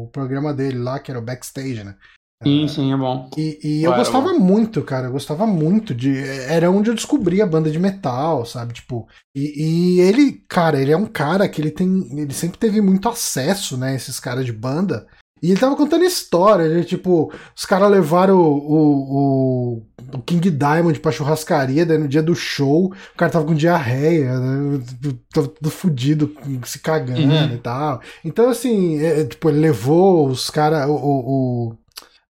[0.03, 1.95] o programa dele lá, que era o Backstage, né?
[2.41, 3.29] Sim, sim, é bom.
[3.37, 5.07] E, e eu gostava muito, cara.
[5.07, 6.17] Eu gostava muito de.
[6.17, 8.73] Era onde eu descobri a banda de metal, sabe?
[8.73, 9.07] Tipo.
[9.35, 12.07] E, e ele, cara, ele é um cara que ele tem.
[12.17, 13.93] Ele sempre teve muito acesso, né?
[13.93, 15.05] Esses caras de banda.
[15.41, 20.99] E ele tava contando história, de, tipo, os caras levaram o, o, o, King Diamond
[20.99, 24.81] pra churrascaria, daí no dia do show, o cara tava com diarreia, né,
[25.33, 27.53] tava tudo fudido, se cagando uhum.
[27.53, 28.01] e tal.
[28.23, 31.75] Então, assim, é, tipo, ele levou os caras, o, o,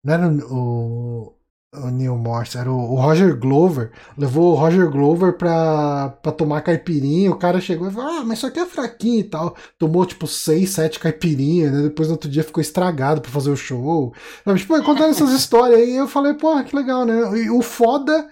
[0.03, 1.39] Não era o
[1.73, 7.31] o Neil Morse, era o, Roger Glover, levou o Roger Glover pra, pra tomar caipirinha,
[7.31, 10.25] o cara chegou e falou, ah, mas isso aqui é fraquinho e tal, tomou tipo
[10.25, 11.81] 6, 7 caipirinhas, né?
[11.83, 14.59] depois no outro dia ficou estragado pra fazer o show, sabe?
[14.59, 18.27] tipo, contando essas histórias aí, eu falei, pô, que legal, né, e o foda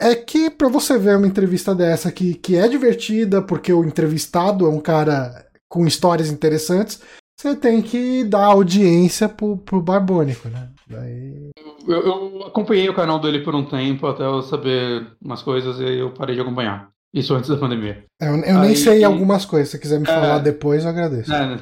[0.00, 4.66] é que pra você ver uma entrevista dessa que, que é divertida, porque o entrevistado
[4.66, 7.00] é um cara com histórias interessantes,
[7.40, 10.69] você tem que dar audiência pro, pro Barbônico, né?
[10.90, 11.50] Daí...
[11.86, 15.98] Eu, eu, acompanhei o canal dele por um tempo até eu saber umas coisas e
[15.98, 16.90] eu parei de acompanhar.
[17.12, 18.04] Isso antes da pandemia.
[18.20, 19.04] É, eu, eu Aí, nem sei e...
[19.04, 19.70] algumas coisas.
[19.70, 21.32] Se quiser me é, falar depois, eu agradeço.
[21.32, 21.58] É,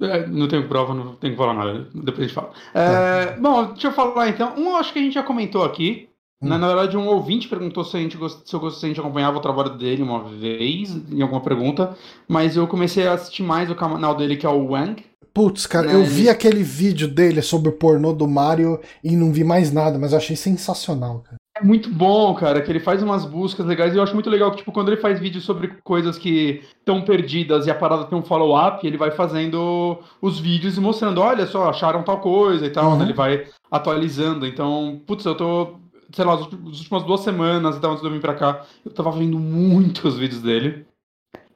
[0.00, 1.88] é, não tenho prova, não tenho que falar nada.
[1.94, 2.52] Depois a gente fala.
[2.74, 3.36] É, tá.
[3.40, 4.54] Bom, deixa eu falar então.
[4.56, 6.08] Um, acho que a gente já comentou aqui.
[6.40, 6.48] Hum.
[6.48, 9.38] Na, na, verdade, um ouvinte perguntou se a, gente, se, eu, se a gente acompanhava
[9.38, 11.96] o trabalho dele uma vez, em alguma pergunta.
[12.28, 15.04] Mas eu comecei a assistir mais o canal dele, que é o Wang.
[15.38, 19.44] Putz, cara, eu vi aquele vídeo dele sobre o pornô do Mario e não vi
[19.44, 21.36] mais nada, mas eu achei sensacional, cara.
[21.56, 24.50] É muito bom, cara, que ele faz umas buscas legais e eu acho muito legal
[24.50, 28.18] que, tipo, quando ele faz vídeos sobre coisas que estão perdidas e a parada tem
[28.18, 32.70] um follow-up, ele vai fazendo os vídeos e mostrando, olha só, acharam tal coisa e
[32.70, 32.98] tal, uhum.
[32.98, 33.04] né?
[33.04, 34.44] ele vai atualizando.
[34.44, 35.78] Então, putz, eu tô,
[36.12, 39.12] sei lá, as últimas duas semanas, até antes de eu vir pra cá, eu tava
[39.12, 40.87] vendo muitos vídeos dele.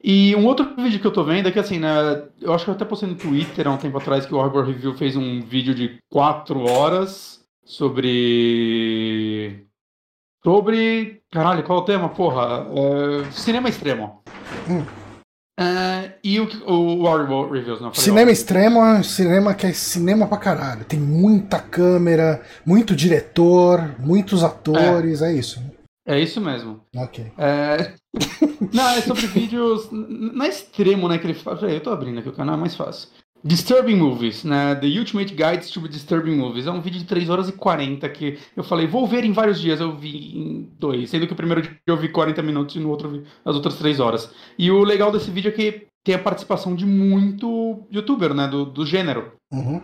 [0.02, 2.70] E um outro vídeo que eu tô vendo é que, assim, né, eu acho que
[2.70, 5.40] eu até postei no Twitter há um tempo atrás que o Horror Review fez um
[5.40, 9.64] vídeo de 4 horas sobre.
[10.42, 11.22] Sobre.
[11.30, 12.08] Caralho, qual é o tema?
[12.08, 12.66] Porra.
[12.74, 13.30] É...
[13.30, 14.22] Cinema extremo.
[14.68, 14.82] Hum.
[15.60, 16.14] É...
[16.24, 17.94] e o, o Horror Reviews, não?
[17.94, 20.84] Cinema extremo é cinema que é cinema pra caralho.
[20.84, 25.62] Tem muita câmera, muito diretor, muitos atores, é, é isso.
[26.06, 26.80] É isso mesmo.
[26.96, 27.32] Ok.
[27.38, 27.94] É...
[28.72, 29.88] Não, é sobre vídeos.
[29.90, 31.18] Não é extremo, né?
[31.18, 31.60] Que ele fala.
[31.70, 33.08] Eu tô abrindo aqui o canal, é mais fácil.
[33.44, 34.74] Disturbing Movies, né?
[34.76, 36.66] The Ultimate Guides to Disturbing Movies.
[36.66, 39.60] É um vídeo de 3 horas e 40 que eu falei, vou ver em vários
[39.60, 39.80] dias.
[39.80, 41.10] Eu vi em dois.
[41.10, 43.56] Sendo que o primeiro dia eu vi 40 minutos e no outro eu vi as
[43.56, 44.30] outras 3 horas.
[44.56, 48.46] E o legal desse vídeo é que tem a participação de muito youtuber, né?
[48.46, 49.32] Do, do gênero.
[49.52, 49.80] Uhum.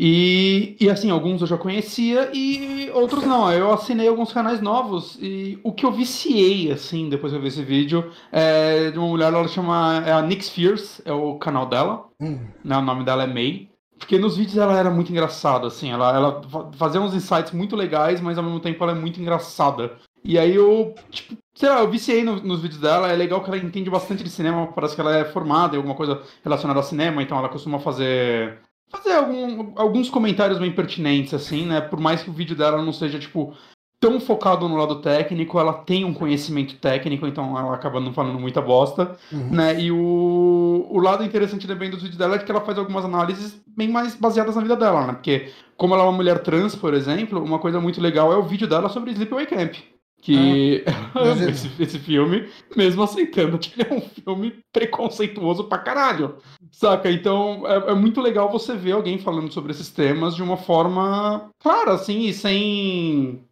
[0.00, 3.52] E, e assim, alguns eu já conhecia e outros não.
[3.52, 7.48] Eu assinei alguns canais novos e o que eu viciei, assim, depois que eu vi
[7.48, 11.66] esse vídeo, é de uma mulher, ela chama é a Nix Fierce, é o canal
[11.66, 12.06] dela.
[12.20, 12.38] Hum.
[12.64, 13.68] Né, o nome dela é May.
[13.98, 16.42] Porque nos vídeos ela era muito engraçada, assim, ela, ela
[16.76, 19.96] fazia uns insights muito legais, mas ao mesmo tempo ela é muito engraçada.
[20.24, 23.50] E aí eu, tipo, sei lá, eu viciei no, nos vídeos dela, é legal que
[23.50, 26.84] ela entende bastante de cinema, parece que ela é formada em alguma coisa relacionada ao
[26.84, 31.80] cinema, então ela costuma fazer fazer algum, alguns comentários bem pertinentes, assim, né?
[31.80, 33.54] Por mais que o vídeo dela não seja, tipo,
[34.00, 38.38] tão focado no lado técnico, ela tem um conhecimento técnico, então ela acaba não falando
[38.38, 39.50] muita bosta, uhum.
[39.50, 39.80] né?
[39.80, 43.60] E o, o lado interessante também dos vídeos dela é que ela faz algumas análises
[43.66, 45.12] bem mais baseadas na vida dela, né?
[45.14, 48.42] Porque, como ela é uma mulher trans, por exemplo, uma coisa muito legal é o
[48.42, 49.74] vídeo dela sobre Sleepaway Camp
[50.20, 56.36] que ah, esse, esse, filme, mesmo aceitando que ele é um filme preconceituoso pra caralho,
[56.72, 57.10] saca?
[57.10, 61.48] Então é, é, muito legal você ver alguém falando sobre esses temas de uma forma
[61.60, 63.44] clara, assim, e sem,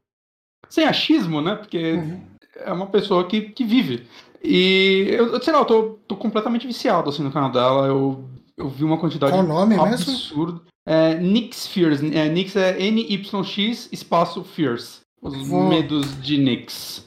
[0.68, 1.55] sem achismo, né?
[1.55, 2.20] Porque uhum.
[2.57, 4.07] é uma pessoa que, que vive.
[4.42, 7.87] E eu, sei lá, eu tô, tô completamente viciado assim no canal dela.
[7.87, 8.24] Eu,
[8.57, 10.52] eu vi uma quantidade Qual o nome absurda.
[10.52, 10.66] Mesmo?
[10.87, 12.00] É, Nix Fears.
[12.00, 15.06] É, Nix é N-Y-X espaço Fears.
[15.20, 15.68] Os vou...
[15.68, 17.07] medos de Nix.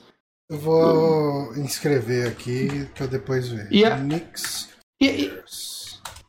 [0.50, 3.68] Eu vou inscrever aqui eu depois vejo.
[3.72, 3.96] E a...
[3.98, 4.70] Nix.
[5.02, 5.34] E, e,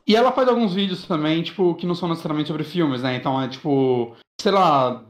[0.07, 3.15] e, ela faz alguns vídeos também, tipo, que não são necessariamente sobre filmes, né?
[3.15, 5.03] Então é tipo, sei lá,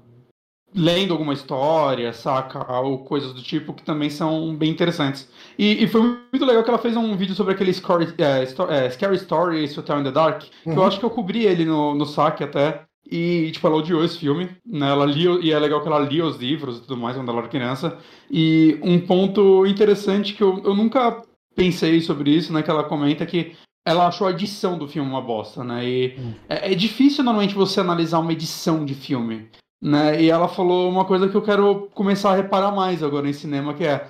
[0.74, 2.80] lendo alguma história, saca?
[2.80, 5.30] Ou coisas do tipo que também são bem interessantes.
[5.58, 8.90] E, e foi muito legal que ela fez um vídeo sobre aquele Scary, é, é,
[8.90, 10.76] Scary Stories to Tell in the Dark, que uhum.
[10.76, 12.86] eu acho que eu cobri ele no, no saque até.
[13.10, 14.90] E, tipo, ela odiou esse filme, né?
[14.90, 17.40] Ela lia, e é legal que ela lia os livros e tudo mais quando ela
[17.40, 17.98] era criança.
[18.30, 21.22] E um ponto interessante que eu, eu nunca
[21.56, 22.64] pensei sobre isso, né?
[22.64, 23.54] Que ela comenta que
[23.86, 25.86] ela achou a edição do filme uma bosta, né?
[25.86, 26.34] E hum.
[26.48, 29.50] é, é, difícil normalmente você analisar uma edição de filme,
[29.82, 30.22] né?
[30.22, 33.74] E ela falou uma coisa que eu quero começar a reparar mais agora em cinema,
[33.74, 34.08] que é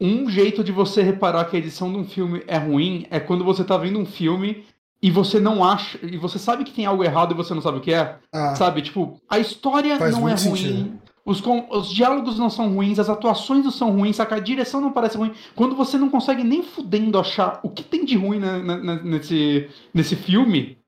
[0.00, 3.44] um jeito de você reparar que a edição de um filme é ruim é quando
[3.44, 4.64] você tá vendo um filme
[5.02, 7.78] e você não acha, e você sabe que tem algo errado e você não sabe
[7.78, 8.18] o que é.
[8.32, 8.82] Ah, sabe?
[8.82, 10.36] Tipo, a história não é ruim.
[10.36, 11.02] Sentido.
[11.24, 14.36] Os, os diálogos não são ruins, as atuações não são ruins, saca?
[14.36, 15.32] A direção não parece ruim.
[15.56, 19.68] Quando você não consegue nem fudendo achar o que tem de ruim na, na, nesse,
[19.92, 20.78] nesse filme,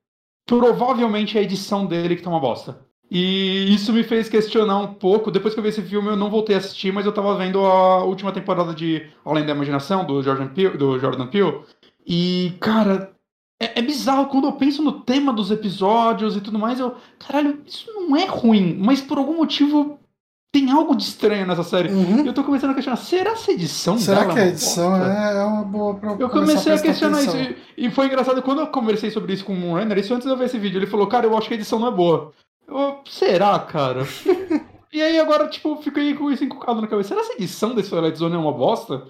[0.47, 2.79] provavelmente é a edição dele que tá uma bosta.
[3.11, 5.31] E isso me fez questionar um pouco.
[5.31, 7.61] Depois que eu vi esse filme, eu não voltei a assistir, mas eu tava vendo
[7.65, 10.77] a última temporada de Além da Imaginação, do Jordan Peele.
[10.77, 11.63] Do Jordan Peele
[12.07, 13.14] e, cara,
[13.65, 14.27] é, é, bizarro.
[14.27, 16.95] Quando eu penso no tema dos episódios e tudo mais, eu.
[17.19, 19.99] Caralho, isso não é ruim, mas por algum motivo
[20.55, 21.93] tem algo de estranho nessa série.
[21.93, 22.25] Uhum.
[22.25, 24.33] Eu tô começando a questionar, será essa edição será dela?
[24.33, 27.41] Será que a edição é, é, uma boa pra Eu comecei a, a questionar atenção.
[27.41, 27.55] isso.
[27.77, 30.37] E, foi engraçado, quando eu conversei sobre isso com o Moonrunner, isso antes de eu
[30.37, 32.33] ver esse vídeo, ele falou, cara, eu acho que a edição não é boa.
[32.69, 34.07] Eu, será, cara?
[34.93, 37.09] e aí agora, tipo, fiquei com isso encucado na cabeça.
[37.09, 39.09] Será essa edição desse Twilight Zone é uma bosta?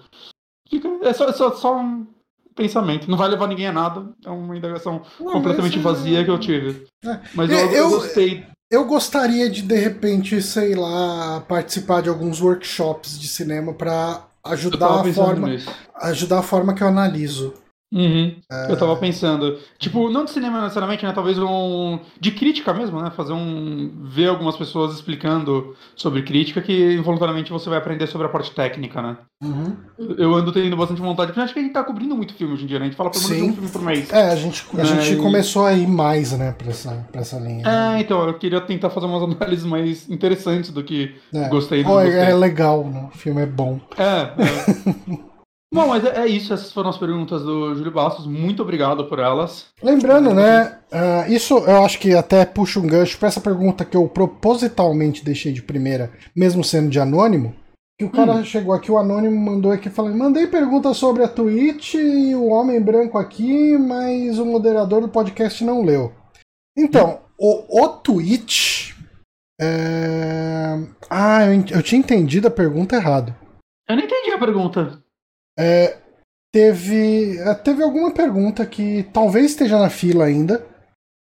[0.67, 2.07] Fica, é só, é só, só um
[2.55, 3.09] pensamento.
[3.09, 4.09] Não vai levar ninguém a nada.
[4.25, 6.87] É uma indagação não, completamente vazia que eu tive.
[7.03, 7.19] É.
[7.33, 12.41] Mas eu, eu, eu gostei eu gostaria de, de repente, sei lá, participar de alguns
[12.41, 15.71] workshops de cinema para ajudar a forma nisso.
[15.95, 17.53] ajudar a forma que eu analiso.
[17.93, 18.35] Uhum.
[18.51, 18.71] É...
[18.71, 21.11] Eu tava pensando, tipo, não de cinema necessariamente, né?
[21.13, 21.99] Talvez um.
[22.19, 23.11] de crítica mesmo, né?
[23.11, 23.91] Fazer um.
[24.03, 29.01] ver algumas pessoas explicando sobre crítica que involuntariamente você vai aprender sobre a parte técnica,
[29.01, 29.17] né?
[29.41, 29.75] Uhum.
[30.17, 32.63] Eu ando tendo bastante vontade, porque acho que a gente tá cobrindo muito filme hoje
[32.63, 32.85] em dia, né?
[32.85, 34.11] A gente fala pelo menos um filme por mês.
[34.11, 35.17] É, a gente, a é, gente e...
[35.17, 37.63] começou a ir mais, né, pra essa, pra essa linha.
[37.67, 41.47] É, então, eu queria tentar fazer umas análises mais interessantes do que é.
[41.49, 43.09] gostei do oh, É legal, né?
[43.13, 43.79] O filme é bom.
[43.97, 45.25] É, é.
[45.75, 46.53] Bom, mas é, é, isso.
[46.53, 48.25] Essas foram as perguntas do Júlio Bastos.
[48.25, 49.65] Muito obrigado por elas.
[49.83, 50.79] Lembrando, né?
[50.89, 55.23] Uh, isso eu acho que até puxa um gancho para essa pergunta que eu propositalmente
[55.23, 57.53] deixei de primeira, mesmo sendo de anônimo.
[57.99, 58.43] Que o cara hum.
[58.45, 62.81] chegou aqui, o anônimo mandou aqui falando: mandei pergunta sobre a Twitch e o homem
[62.81, 66.13] branco aqui, mas o moderador do podcast não leu.
[66.77, 67.63] Então, hum.
[67.69, 68.93] o, o Twitch.
[69.59, 70.77] É...
[71.09, 73.35] Ah, eu, eu tinha entendido a pergunta errado.
[73.89, 75.04] Eu não entendi a pergunta.
[75.57, 75.97] É,
[76.53, 80.65] teve, é, teve alguma pergunta que talvez esteja na fila ainda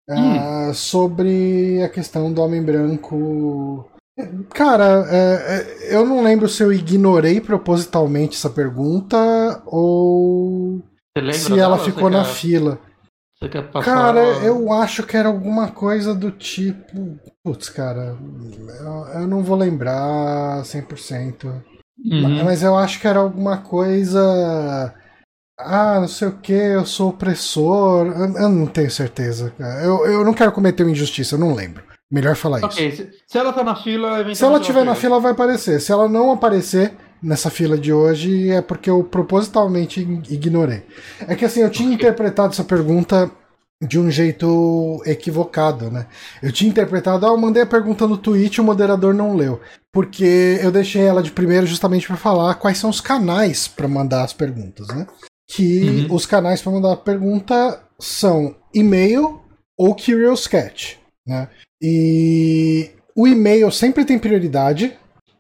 [0.09, 0.75] é, hum.
[0.75, 3.89] sobre a questão do homem branco.
[4.51, 10.83] Cara, é, é, eu não lembro se eu ignorei propositalmente essa pergunta ou
[11.33, 12.33] se ela ficou na quer...
[12.33, 12.79] fila.
[13.83, 17.19] Cara, eu acho que era alguma coisa do tipo.
[17.45, 18.17] Putz, cara,
[18.81, 21.63] eu, eu não vou lembrar 100%.
[22.05, 22.45] Uhum.
[22.45, 24.95] Mas eu acho que era alguma coisa.
[25.59, 28.07] Ah, não sei o que, eu sou opressor.
[28.07, 29.53] Eu, eu não tenho certeza.
[29.83, 31.83] Eu, eu não quero cometer uma injustiça, eu não lembro.
[32.11, 32.89] Melhor falar okay.
[32.89, 33.09] isso.
[33.27, 35.81] Se ela tá na fila, Se ela tiver na fila, vai aparecer.
[35.81, 40.83] Se ela não aparecer nessa fila de hoje, é porque eu propositalmente ignorei.
[41.27, 43.31] É que assim, eu tinha interpretado essa pergunta
[43.83, 46.07] de um jeito equivocado, né?
[46.43, 49.61] Eu tinha interpretado, ah, eu mandei a pergunta no tweet o moderador não leu.
[49.93, 54.25] Porque eu deixei ela de primeiro justamente para falar quais são os canais para mandar
[54.25, 55.07] as perguntas, né?
[55.49, 56.15] Que uhum.
[56.15, 59.41] os canais para mandar a pergunta são e-mail
[59.77, 61.49] ou Curious Cat, né?
[61.81, 64.97] E o e-mail sempre tem prioridade.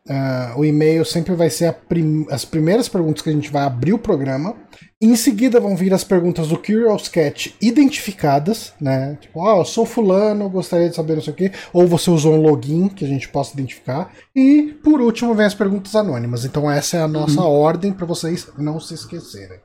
[0.06, 3.94] Uh, o e-mail sempre vai ser prim as primeiras perguntas que a gente vai abrir
[3.94, 4.54] o programa.
[5.02, 9.18] Em seguida vão vir as perguntas do Curious Cat identificadas, né?
[9.20, 11.52] Tipo, ah, eu sou fulano, gostaria de saber não sei o quê.
[11.72, 14.12] Ou você usou um login que a gente possa identificar.
[14.34, 16.44] E por último vem as perguntas anônimas.
[16.44, 17.48] Então essa é a nossa uhum.
[17.48, 19.60] ordem para vocês não se esquecerem.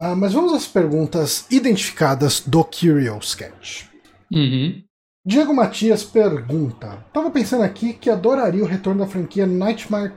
[0.00, 3.88] Ah, mas vamos às perguntas identificadas do Curious Cat.
[4.32, 4.82] Uhum.
[5.24, 10.14] Diego Matias pergunta: Tava pensando aqui que adoraria o retorno da franquia Nightmare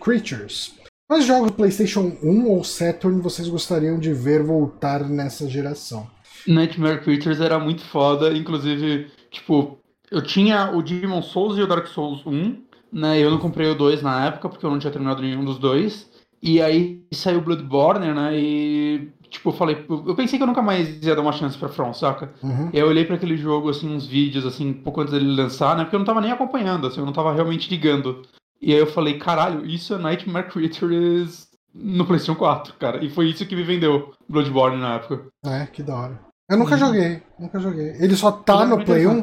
[0.00, 0.79] Creatures
[1.10, 6.06] Quais jogos PlayStation 1 ou Saturn vocês gostariam de ver voltar nessa geração?
[6.46, 9.76] Nightmare Creatures era muito foda, inclusive, tipo,
[10.08, 13.18] eu tinha o Demon Souls e o Dark Souls 1, né?
[13.18, 16.08] Eu não comprei o 2 na época porque eu não tinha terminado nenhum dos dois.
[16.40, 18.38] E aí saiu Bloodborne, né?
[18.38, 21.68] E tipo, eu falei, eu pensei que eu nunca mais ia dar uma chance pra
[21.68, 22.32] From, saca?
[22.40, 22.70] Uhum.
[22.72, 25.82] Eu olhei para aquele jogo, assim, uns vídeos, assim, pouco antes dele lançar, né?
[25.82, 28.22] Porque eu não tava nem acompanhando, assim, eu não tava realmente ligando
[28.60, 33.04] E aí eu falei, caralho, isso é Nightmare Creatures no PlayStation 4, cara.
[33.04, 35.26] E foi isso que me vendeu Bloodborne na época.
[35.44, 36.20] É, que da hora.
[36.50, 36.78] Eu nunca uhum.
[36.78, 37.96] joguei, nunca joguei.
[38.00, 39.22] Ele só tá no Play 1?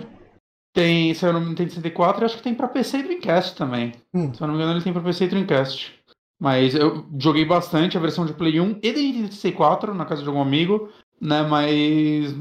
[0.73, 3.03] Tem, se eu não me engano, tem 64 e acho que tem pra PC e
[3.03, 3.93] Dreamcast também.
[4.13, 4.33] Hum.
[4.33, 5.99] Se eu não me engano, ele tem pra PC e Dreamcast.
[6.39, 10.27] Mas eu joguei bastante a versão de Play 1 e de 64 na casa de
[10.27, 11.41] algum amigo, né?
[11.43, 12.35] Mas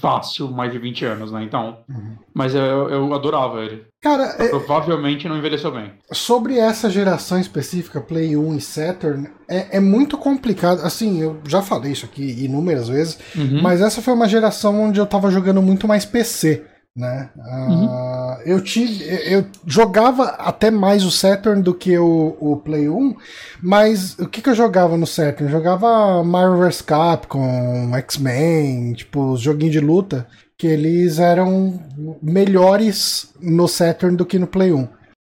[0.00, 1.42] fácil, mais de 20 anos, né?
[1.42, 1.78] Então.
[1.88, 2.16] Uhum.
[2.32, 3.84] Mas eu, eu adorava ele.
[4.00, 4.48] Cara, é...
[4.48, 5.92] provavelmente não envelheceu bem.
[6.12, 10.80] Sobre essa geração específica, Play 1 e Saturn, é, é muito complicado.
[10.82, 13.62] Assim, eu já falei isso aqui inúmeras vezes, uhum.
[13.62, 16.64] mas essa foi uma geração onde eu tava jogando muito mais PC
[16.96, 17.30] né?
[17.36, 17.86] Uhum.
[17.86, 23.16] Uh, eu tive, eu jogava até mais o Saturn do que o, o Play 1,
[23.60, 25.44] mas o que, que eu jogava no Saturn?
[25.44, 30.26] Eu jogava Mario vs Capcom, X-Men, tipo, os joguinhos de luta,
[30.56, 31.80] que eles eram
[32.22, 34.88] melhores no Saturn do que no Play 1.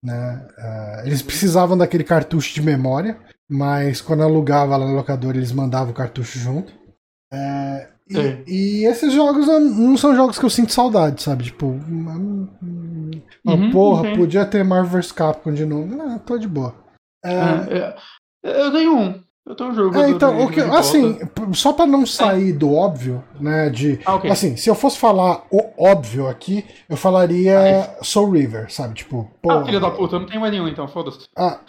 [0.03, 0.47] Né?
[0.57, 3.17] Uh, eles precisavam daquele cartucho de memória,
[3.49, 6.71] mas quando alugava lá no locador eles mandavam o cartucho junto.
[7.33, 8.43] Uh, e, é.
[8.47, 11.45] e, esses jogos não são jogos que eu sinto saudade, sabe?
[11.45, 12.13] Tipo, uma,
[13.43, 15.95] uma uhum, porra, podia ter Marvel vs Capcom de novo.
[15.95, 16.73] Não, tô de boa.
[17.23, 17.33] É...
[17.33, 17.95] É,
[18.45, 19.27] é eu tenho um.
[19.47, 19.97] Eu tenho um jogo.
[19.97, 21.19] É, então, o que, assim,
[21.53, 23.69] só pra não sair do óbvio, né?
[23.69, 23.97] De.
[24.05, 24.29] Ah, okay.
[24.29, 27.95] Assim, se eu fosse falar o óbvio aqui, eu falaria.
[28.01, 28.95] Soul River, sabe?
[28.95, 29.51] Tipo, pô.
[29.51, 31.29] Ah, filha da puta, eu não tenho mais nenhum, então, foda-se.
[31.37, 31.59] Ah.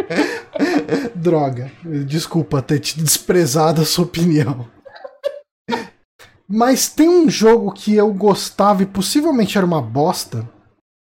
[1.14, 1.70] Droga.
[2.06, 4.66] Desculpa ter te desprezado a sua opinião.
[6.48, 10.48] Mas tem um jogo que eu gostava e possivelmente era uma bosta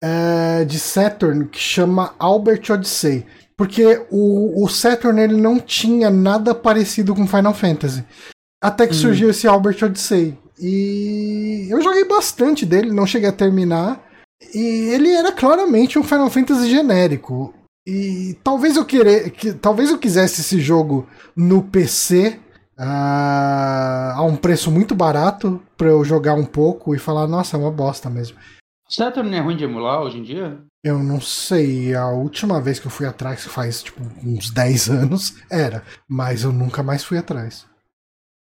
[0.03, 3.26] é, de Saturn que chama Albert Odyssey.
[3.57, 8.05] Porque o, o, Saturn ele não tinha nada parecido com Final Fantasy.
[8.62, 8.99] Até que hum.
[8.99, 10.37] surgiu esse Albert Odyssey.
[10.59, 14.03] E eu joguei bastante dele, não cheguei a terminar.
[14.55, 17.55] E ele era claramente um Final Fantasy genérico.
[17.87, 22.39] E talvez eu querer, que, talvez eu quisesse esse jogo no PC
[22.83, 27.61] a, a um preço muito barato para eu jogar um pouco e falar, nossa, é
[27.61, 28.39] uma bosta mesmo.
[28.89, 30.59] Saturn é ruim de emular hoje em dia?
[30.83, 31.95] Eu não sei.
[31.95, 35.85] A última vez que eu fui atrás, faz tipo uns 10 anos, era.
[36.09, 37.69] Mas eu nunca mais fui atrás.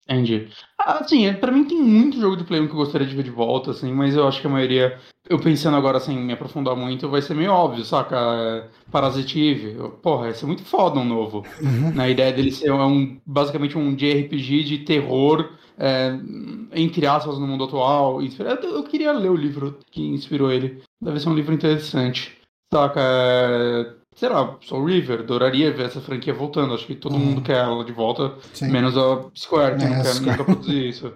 [0.08, 0.48] Entendi.
[0.78, 3.30] Assim, pra mim tem muito jogo de Play 1 que eu gostaria de ver de
[3.30, 4.98] volta, assim, mas eu acho que a maioria,
[5.28, 8.70] eu pensando agora sem me aprofundar muito, vai ser meio óbvio, saca?
[8.90, 11.44] Parasitive, porra, ia ser muito foda um novo.
[11.60, 11.92] Uhum.
[11.92, 16.16] Na ideia dele ser um, basicamente um JRPG de terror, é,
[16.72, 18.20] entre aspas, no mundo atual.
[18.62, 20.82] Eu, queria ler o livro que inspirou ele.
[21.00, 22.38] Deve ser um livro interessante.
[22.72, 23.95] Saca?
[24.16, 26.72] Sei lá, Soul River, adoraria ver essa franquia voltando.
[26.72, 27.18] Acho que todo hum.
[27.18, 28.70] mundo quer ela de volta, Sim.
[28.70, 31.12] menos a Square, que é, não quer nunca produzir isso.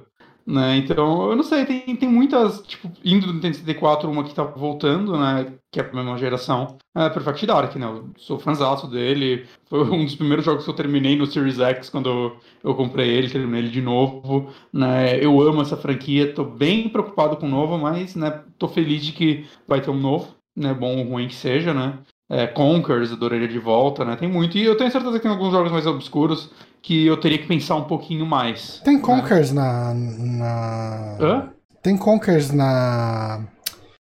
[0.46, 0.78] Né?
[0.78, 4.42] Então, eu não sei, tem, tem muitas, tipo, indo do Nintendo 64, uma que tá
[4.42, 9.46] voltando, né, que é a mesma geração, é Perfect Dark, né, eu sou fãzaço dele,
[9.66, 13.10] foi um dos primeiros jogos que eu terminei no Series X, quando eu, eu comprei
[13.10, 17.50] ele, terminei ele de novo, né, eu amo essa franquia, tô bem preocupado com o
[17.50, 21.28] novo, mas, né, tô feliz de que vai ter um novo, né, bom ou ruim
[21.28, 21.98] que seja, né,
[22.30, 24.14] é, Conkers, adoraria de volta, né?
[24.14, 24.56] Tem muito.
[24.56, 26.48] E eu tenho certeza que tem alguns jogos mais obscuros
[26.80, 28.80] que eu teria que pensar um pouquinho mais.
[28.84, 29.02] Tem né?
[29.02, 29.60] Conkers né?
[29.60, 29.94] na.
[29.94, 31.16] na...
[31.20, 31.52] Hã?
[31.82, 33.44] Tem Conkers na.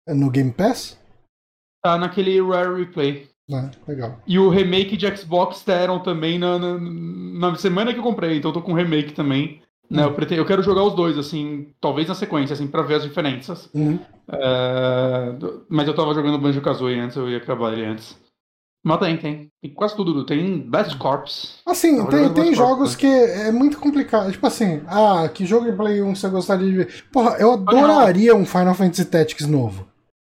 [0.07, 0.95] no Game Pass?
[1.83, 3.27] Tá naquele Rare Replay.
[3.51, 4.21] Ah, legal.
[4.25, 8.51] E o remake de Xbox deram também na, na, na, semana que eu comprei, então
[8.51, 9.61] eu tô com o remake também.
[9.89, 12.95] Né, eu, pretendo, eu quero jogar os dois, assim, talvez na sequência, assim, pra ver
[12.95, 13.69] as diferenças.
[13.73, 13.99] Uhum.
[14.27, 15.35] É,
[15.69, 18.17] mas eu tava jogando Banjo Kazooie antes, eu ia acabar ele antes.
[18.83, 19.51] Mas tem, tem.
[19.61, 20.25] Tem quase tudo.
[20.25, 21.61] Tem Best Corps.
[21.65, 24.29] Assim, tem, tem jogos Corps, que é muito complicado.
[24.31, 27.03] Tipo assim, ah, que jogo de Play 1 você gostaria de ver?
[27.11, 29.87] Porra, eu adoraria um Final Fantasy Tactics novo.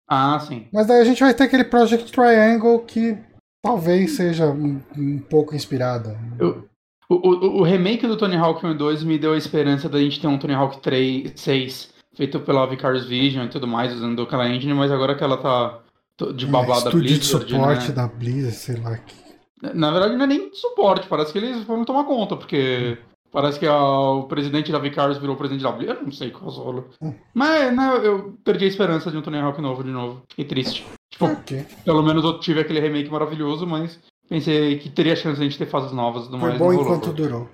[0.07, 0.67] Ah, sim.
[0.71, 3.17] Mas daí a gente vai ter aquele Project Triangle que
[3.63, 6.15] talvez seja um, um pouco inspirado.
[6.37, 6.65] Eu,
[7.09, 9.99] o, o, o, remake do Tony Hawk 1 e 2 me deu a esperança da
[9.99, 14.21] gente ter um Tony Hawk 3, 6 feito pela Vicarious Vision e tudo mais, usando
[14.21, 15.79] aquela engine, mas agora que ela tá
[16.35, 17.45] de babada é, Blizzard.
[17.45, 17.95] de suporte né?
[17.95, 18.97] da Blizzard, sei lá.
[18.97, 19.15] Que...
[19.73, 22.97] Na verdade não é nem suporte, parece que eles foram tomar conta, porque
[23.31, 26.29] parece que a, o presidente da Vicarious virou o presidente da Blizzard, eu não sei
[26.29, 26.89] qual rolo.
[27.01, 27.13] Hum.
[27.33, 30.85] Mas né, eu perdi a esperança de um Tony Hawk novo de novo, fiquei triste.
[31.09, 31.65] Tipo, okay.
[31.85, 35.57] pelo menos eu tive aquele remake maravilhoso, mas Pensei que teria chance de a gente
[35.57, 36.27] ter fases novas.
[36.27, 37.49] Do Foi bom enquanto durou.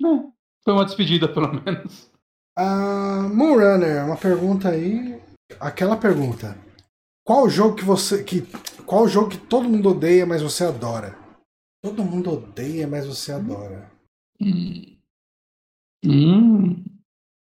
[0.00, 0.32] Não,
[0.64, 2.10] foi uma despedida, pelo menos.
[2.58, 5.20] Uh, Moonrunner, uma pergunta aí.
[5.58, 6.56] Aquela pergunta.
[7.24, 8.22] Qual jogo que você.
[8.22, 8.42] Que,
[8.84, 11.16] qual jogo que todo mundo odeia, mas você adora?
[11.82, 13.90] Todo mundo odeia, mas você adora.
[14.40, 14.96] Hum.
[16.04, 16.84] Hum.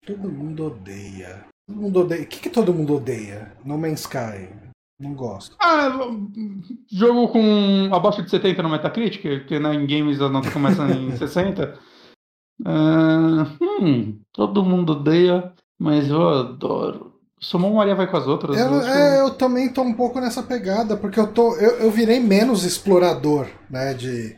[0.05, 1.45] Todo mundo odeia.
[1.67, 2.24] Todo mundo odeia.
[2.24, 3.55] O que, que todo mundo odeia?
[3.63, 4.61] No Man's Sky.
[5.01, 5.55] Não gosto.
[5.59, 5.89] Ah,
[6.91, 11.11] jogo com abaixo de 70 no Metacritic, porque né, em games a nota começa em
[11.17, 11.73] 60.
[12.61, 17.19] Uh, hum, todo mundo odeia, mas eu adoro.
[17.39, 18.55] Somou Maria vai com as outras.
[18.55, 21.55] Eu, eu, é, eu também tô um pouco nessa pegada, porque eu tô.
[21.55, 23.95] Eu, eu virei menos explorador, né?
[23.95, 24.37] De.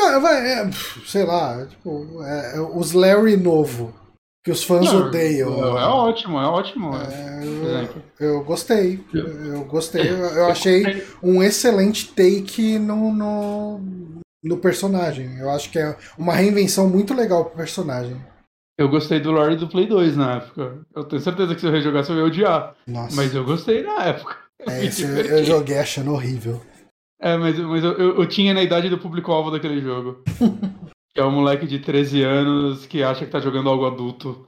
[0.00, 0.70] Ah, vai, é,
[1.04, 3.99] sei lá, tipo, é, é os Larry novo.
[4.42, 5.52] Que os fãs Não, odeiam.
[5.52, 6.90] É, é, ótimo, é ótimo.
[6.96, 8.98] É, eu, eu, gostei.
[9.12, 10.10] Eu gostei.
[10.10, 13.80] Eu, eu achei um excelente take no, no,
[14.42, 15.36] no personagem.
[15.38, 18.16] Eu acho que é uma reinvenção muito legal pro personagem.
[18.78, 20.80] Eu gostei do lore do Play 2 na época.
[20.96, 22.74] Eu tenho certeza que se eu rejogasse eu ia odiar.
[22.86, 23.14] Nossa.
[23.14, 24.38] Mas eu gostei na época.
[24.66, 26.62] É, esse eu, eu joguei achando horrível.
[27.20, 30.24] É, mas, mas eu, eu, eu tinha na idade do público-alvo daquele jogo.
[31.12, 34.44] que é um moleque de 13 anos que acha que tá jogando algo adulto.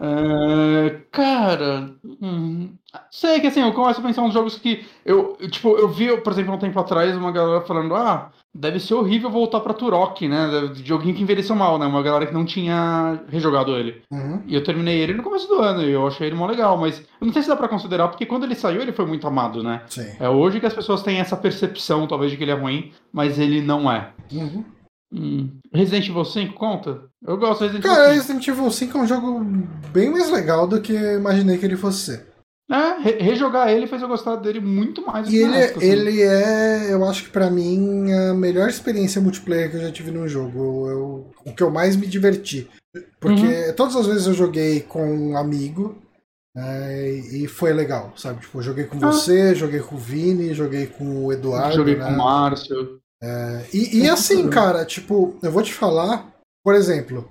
[0.00, 2.74] É, cara, hum,
[3.10, 6.32] sei que assim, eu começo a pensar uns jogos que eu, tipo, eu vi, por
[6.32, 10.68] exemplo, um tempo atrás uma galera falando, ah, deve ser horrível voltar pra Turok, né?
[10.74, 11.86] De joguinho que envelheceu mal, né?
[11.86, 14.02] Uma galera que não tinha rejogado ele.
[14.10, 14.42] Uhum.
[14.46, 16.98] E eu terminei ele no começo do ano e eu achei ele mó legal, mas
[16.98, 19.62] eu não sei se dá pra considerar, porque quando ele saiu ele foi muito amado,
[19.62, 19.82] né?
[19.86, 20.12] Sim.
[20.20, 23.38] É hoje que as pessoas têm essa percepção, talvez, de que ele é ruim, mas
[23.38, 24.10] ele não é.
[24.32, 24.64] Uhum.
[25.14, 25.48] Hum.
[25.72, 27.02] Resident Evil 5 conta?
[27.26, 28.20] Eu gosto de Resident Evil Cara, 5.
[28.20, 29.44] Resident Evil 5 é um jogo
[29.92, 32.34] bem mais legal do que eu imaginei que ele fosse ser.
[32.70, 35.30] É, re rejogar ele fez eu gostar dele muito mais.
[35.30, 35.86] E ele, época, assim.
[35.86, 40.10] ele é, eu acho que para mim, a melhor experiência multiplayer que eu já tive
[40.10, 40.88] num jogo.
[40.88, 42.68] Eu, o que eu mais me diverti.
[43.20, 43.74] Porque uhum.
[43.76, 46.00] todas as vezes eu joguei com um amigo
[46.54, 48.40] né, e foi legal, sabe?
[48.40, 49.12] Tipo, eu joguei com ah.
[49.12, 51.76] você, joguei com o Vini, joguei com o Eduardo.
[51.76, 52.06] Joguei né?
[52.06, 53.00] com o Márcio.
[53.24, 56.30] É, e, e assim, cara, tipo, eu vou te falar,
[56.62, 57.26] por exemplo,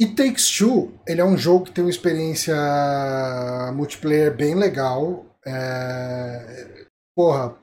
[0.00, 2.56] It Takes Two, ele é um jogo que tem uma experiência
[3.74, 5.24] multiplayer bem legal.
[5.46, 6.86] É...
[7.16, 7.56] Porra,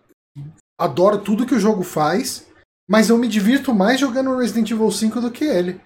[0.80, 2.50] adoro tudo que o jogo faz,
[2.90, 5.82] mas eu me divirto mais jogando Resident Evil 5 do que ele.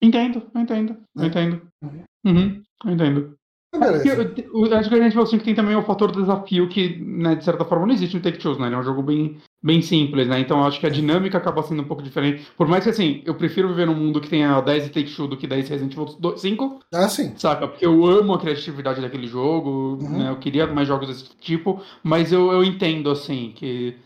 [0.00, 1.26] Entendo, entendo, é.
[1.26, 1.68] entendo.
[1.82, 2.04] Uhum.
[2.24, 3.37] Uhum, entendo.
[3.76, 4.34] Beleza.
[4.52, 7.44] Eu, acho que a gente assim, que tem também o fator desafio que, né, de
[7.44, 8.66] certa forma, não existe no Take Two, né?
[8.66, 10.40] Ele é um jogo bem, bem simples, né?
[10.40, 12.46] Então acho que a dinâmica acaba sendo um pouco diferente.
[12.56, 15.36] Por mais que, assim, eu prefiro viver num mundo que tenha 10 Take Two do
[15.36, 16.80] que 10 Resident Evil 5.
[16.94, 17.34] Ah, sim.
[17.36, 17.68] Saca?
[17.68, 20.18] Porque eu amo a criatividade daquele jogo, uhum.
[20.18, 20.30] né?
[20.30, 23.96] Eu queria mais jogos desse tipo, mas eu, eu entendo, assim, que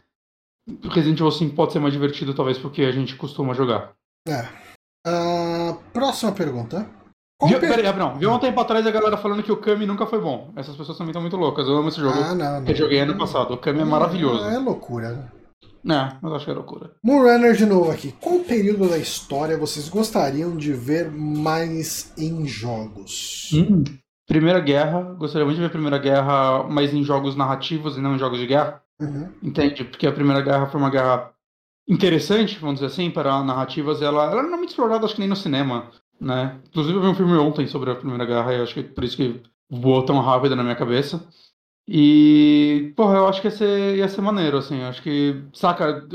[0.91, 3.93] Resident Evil 5 pode ser mais divertido, talvez, porque a gente costuma jogar.
[4.29, 4.43] É.
[5.07, 7.02] Uh, próxima pergunta.
[7.49, 10.21] Viu, peraí, Gabriel, viu um tempo atrás a galera falando que o Kami nunca foi
[10.21, 10.53] bom.
[10.57, 11.67] Essas pessoas também estão muito loucas.
[11.67, 12.19] Eu amo esse jogo.
[12.19, 12.65] Ah, não, não.
[12.65, 13.55] Que eu joguei ano passado.
[13.55, 14.45] O Kami é maravilhoso.
[14.45, 15.33] É loucura.
[15.85, 16.93] É, mas acho que é loucura.
[17.03, 18.15] Moonrunner de novo aqui.
[18.21, 23.51] Qual período da história vocês gostariam de ver mais em jogos?
[23.53, 23.83] Hum,
[24.29, 25.03] Primeira Guerra.
[25.19, 28.39] Gostaria muito de ver a Primeira Guerra mais em jogos narrativos e não em jogos
[28.39, 28.81] de guerra.
[29.01, 29.29] Uhum.
[29.43, 29.85] Entende?
[29.85, 31.33] Porque a Primeira Guerra foi uma guerra
[31.89, 34.01] interessante, vamos dizer assim, para narrativas.
[34.01, 35.91] Ela, ela não é muito explorada, acho que nem no cinema
[36.23, 36.61] né?
[36.69, 39.17] Inclusive eu vi um filme ontem sobre a Primeira Guerra e acho que por isso
[39.17, 41.27] que voou tão rápido na minha cabeça.
[41.87, 44.83] E, porra, eu acho que ia ser, ia ser maneiro, assim.
[44.83, 46.07] Acho que, saca,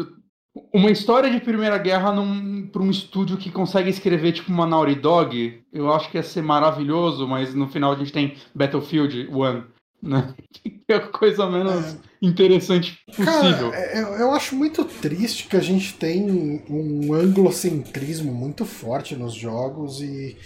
[0.73, 4.95] uma história de Primeira Guerra num, pra um estúdio que consegue escrever tipo uma Naughty
[4.95, 9.76] Dog, eu acho que ia ser maravilhoso, mas no final a gente tem Battlefield 1
[10.01, 10.33] né?
[10.51, 11.97] Que é a coisa menos é.
[12.21, 13.71] interessante possível.
[13.71, 19.33] Cara, eu, eu, acho muito triste que a gente tem um anglocentrismo muito forte nos
[19.33, 20.37] jogos e,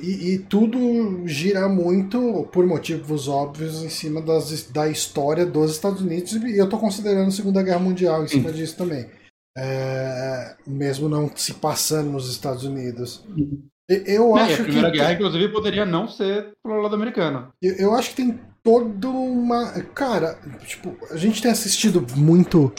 [0.00, 6.00] e, e tudo gira muito, por motivos óbvios, em cima das, da história dos Estados
[6.00, 9.06] Unidos e eu estou considerando a Segunda Guerra Mundial em cima disso também.
[9.56, 13.24] É, mesmo não se passando nos Estados Unidos.
[13.28, 13.69] Uhum.
[13.90, 14.62] Eu acho que.
[14.62, 14.98] A Primeira que...
[14.98, 17.48] Guerra, inclusive, poderia não ser pro lado americano.
[17.60, 19.72] Eu, eu acho que tem toda uma.
[19.94, 22.72] Cara, tipo, a gente tem assistido muito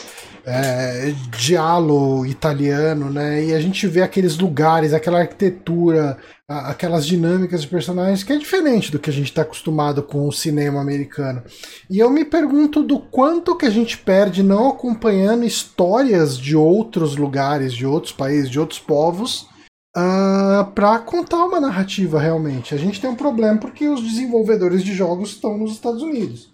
[0.46, 3.44] é, diálogo italiano, né?
[3.44, 6.16] E a gente vê aqueles lugares, aquela arquitetura,
[6.48, 10.32] aquelas dinâmicas de personagens que é diferente do que a gente está acostumado com o
[10.32, 11.42] cinema americano.
[11.90, 17.16] E eu me pergunto do quanto que a gente perde não acompanhando histórias de outros
[17.16, 19.51] lugares, de outros países, de outros povos
[19.96, 22.74] uh, ah, para contar uma narrativa realmente.
[22.74, 26.52] A gente tem um problema porque os desenvolvedores de jogos estão nos Estados Unidos.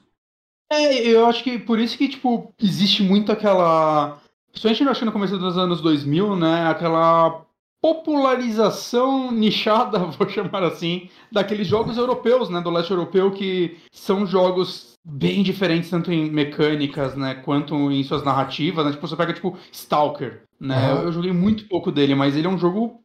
[0.70, 4.20] É, eu acho que por isso que, tipo, existe muito aquela.
[4.50, 6.66] Principalmente acho que no começo dos anos 2000, né?
[6.68, 7.46] Aquela
[7.80, 14.94] popularização nichada, vou chamar assim, daqueles jogos europeus, né, do leste europeu, que são jogos
[15.04, 19.56] bem diferentes, tanto em mecânicas, né, quanto em suas narrativas, né, tipo, você pega, tipo,
[19.72, 21.02] Stalker, né, uhum.
[21.02, 23.00] eu joguei muito pouco dele, mas ele é um jogo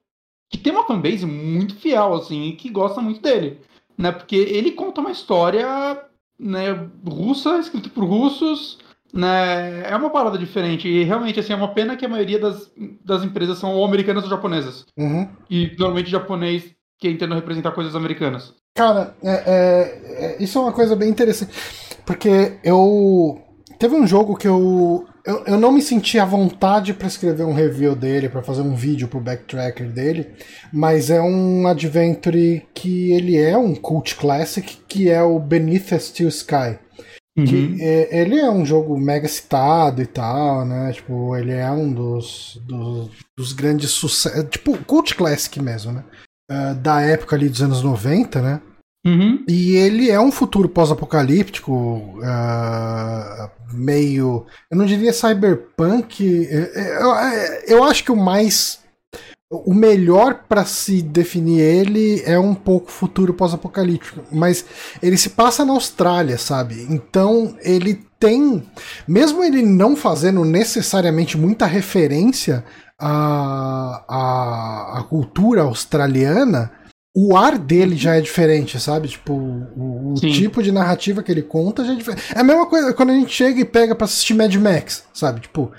[0.53, 3.59] que tem uma fanbase muito fiel, assim, e que gosta muito dele.
[3.97, 4.11] Né?
[4.11, 5.67] Porque ele conta uma história
[6.39, 8.77] né, russa, escrito por russos,
[9.11, 9.89] né?
[9.89, 10.87] É uma parada diferente.
[10.87, 12.71] E realmente, assim, é uma pena que a maioria das,
[13.03, 14.85] das empresas são ou americanas ou japonesas.
[14.95, 15.27] Uhum.
[15.49, 16.63] E normalmente japonês
[16.99, 18.53] que tentando representar coisas americanas.
[18.75, 21.51] Cara, é, é, é, isso é uma coisa bem interessante.
[22.05, 23.41] Porque eu.
[23.83, 25.05] Teve um jogo que eu.
[25.25, 28.73] Eu, eu não me senti à vontade para escrever um review dele, para fazer um
[28.73, 30.29] vídeo pro backtracker dele,
[30.71, 35.99] mas é um adventure que ele é um cult classic, que é o Beneath a
[35.99, 36.79] Steel Sky.
[37.37, 37.43] Uhum.
[37.43, 40.93] Que, é, ele é um jogo mega citado e tal, né?
[40.93, 44.45] Tipo, ele é um dos, dos, dos grandes sucessos.
[44.49, 46.05] Tipo, cult classic mesmo, né?
[46.49, 48.61] Uh, da época ali dos anos 90, né?
[49.05, 49.43] Uhum.
[49.47, 54.45] E ele é um futuro pós-apocalíptico, uh, meio.
[54.71, 56.23] Eu não diria cyberpunk.
[56.23, 57.09] Eu,
[57.67, 58.81] eu acho que o mais.
[59.49, 64.21] O melhor para se definir ele é um pouco futuro pós-apocalíptico.
[64.31, 64.65] Mas
[65.01, 66.87] ele se passa na Austrália, sabe?
[66.89, 68.63] Então ele tem.
[69.07, 72.63] Mesmo ele não fazendo necessariamente muita referência
[72.97, 76.71] à, à, à cultura australiana
[77.15, 79.07] o ar dele já é diferente, sabe?
[79.07, 82.23] Tipo, o, o tipo de narrativa que ele conta já é diferente.
[82.35, 85.41] É a mesma coisa quando a gente chega e pega pra assistir Mad Max, sabe?
[85.41, 85.71] Tipo,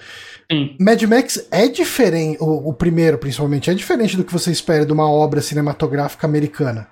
[0.51, 0.77] Sim.
[0.79, 4.93] Mad Max é diferente, o, o, primeiro principalmente, é diferente do que você espera de
[4.93, 6.87] uma obra cinematográfica americana.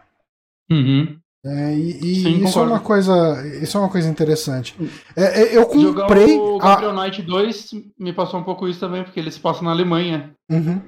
[0.71, 1.17] Uhum.
[1.45, 4.77] É, e, e Sim, isso é uma coisa, isso é uma coisa interessante.
[5.17, 6.37] É, é, eu comprei.
[6.37, 7.05] Jogar o Gabriel a...
[7.05, 10.33] Knight 2 me passou um pouco isso também, porque ele se passa na Alemanha.
[10.51, 10.81] Uhum.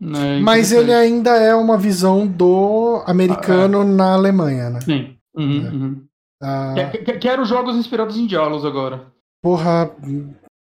[0.00, 3.88] Né, Mas ele ainda é uma visão do americano ah, é.
[3.88, 4.80] na Alemanha, né?
[4.80, 5.16] Sim.
[5.34, 5.70] Uhum, é.
[5.70, 6.06] uhum.
[6.42, 6.74] Ah,
[7.20, 9.06] Quero jogos inspirados em diálogos agora.
[9.42, 9.90] Porra,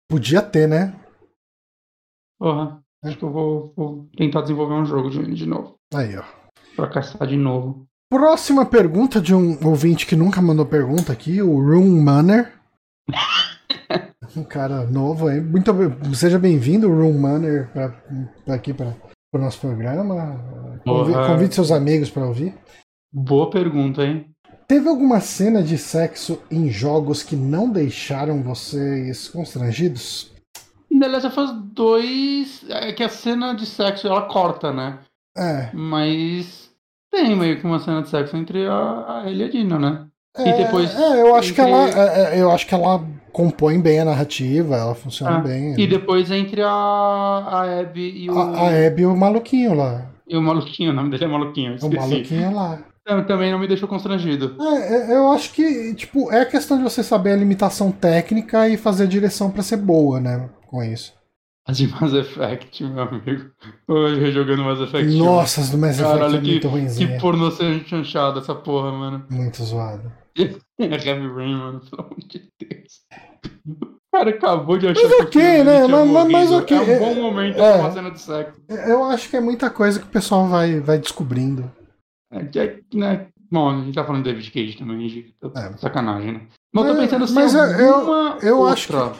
[0.09, 0.95] podia ter, né?
[2.39, 5.75] Porra, acho que eu vou, vou tentar desenvolver um jogo de, de novo.
[5.93, 6.23] Aí, ó.
[6.75, 7.85] Pra caçar de novo.
[8.09, 12.53] Próxima pergunta de um ouvinte que nunca mandou pergunta aqui, o Room Manner.
[14.35, 15.41] um cara novo aí.
[15.41, 15.71] Muito
[16.13, 17.89] seja bem-vindo, Room Manner, pra,
[18.45, 18.93] pra aqui para
[19.37, 20.39] o nosso programa.
[20.83, 22.53] Convide, convide seus amigos para ouvir.
[23.11, 24.29] Boa pergunta, hein?
[24.67, 30.31] Teve alguma cena de sexo em jogos que não deixaram vocês constrangidos?
[30.91, 34.99] Em The Last of Us 2, é que a cena de sexo ela corta, né?
[35.37, 35.69] É.
[35.73, 36.71] Mas
[37.11, 40.07] tem meio que uma cena de sexo entre a, a ele e a Dina, né?
[40.37, 40.93] É, e depois.
[40.93, 41.63] É, eu acho entre...
[41.63, 41.89] que ela.
[41.89, 43.05] É, é, eu acho que ela
[43.35, 45.75] compõe bem a narrativa, ela funciona Ah, bem.
[45.77, 48.37] E depois entre a, a Abby e o.
[48.39, 50.09] A, a Abby e o maluquinho lá.
[50.25, 52.79] E o maluquinho, o nome dele é maluquinho, O maluquinho lá.
[53.05, 54.55] Tam- Também não me deixou constrangido.
[54.59, 58.67] É, é, eu acho que, tipo, é a questão de você saber a limitação técnica
[58.69, 60.49] e fazer a direção pra ser boa, né?
[60.67, 61.13] Com isso.
[61.67, 63.45] A de Mass Effect, meu amigo.
[63.87, 65.15] Hoje rejogando Mass Effect.
[65.17, 67.07] Nossa, as do Mass Effect Caralho, é muito que, ruimzinha.
[67.15, 69.25] que pornô ser chanchado essa porra, mano.
[69.29, 70.11] Muito zoado.
[70.37, 73.01] É Heavy Rain, mano, pelo amor de Deus.
[73.67, 75.87] O cara acabou de achar Mas que o ok, filho dele né?
[75.87, 77.71] Mas- mas- mas ok, É um bom é- momento é.
[77.73, 78.61] pra uma cena de sexo.
[78.69, 81.71] Eu acho que é muita coisa que o pessoal vai, vai descobrindo.
[82.31, 83.27] É, é, né?
[83.51, 85.35] Bom, a gente tá falando de David Cage também, gente.
[85.39, 85.77] Tá É.
[85.77, 86.41] Sacanagem, né?
[86.73, 89.05] Mas eu tô Mas- pensando se mas eu- eu- alguma eu outra...
[89.05, 89.15] acho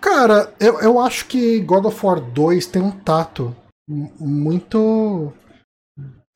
[0.00, 3.54] Cara, eu, eu acho que God of War 2 tem um tato
[4.20, 5.32] muito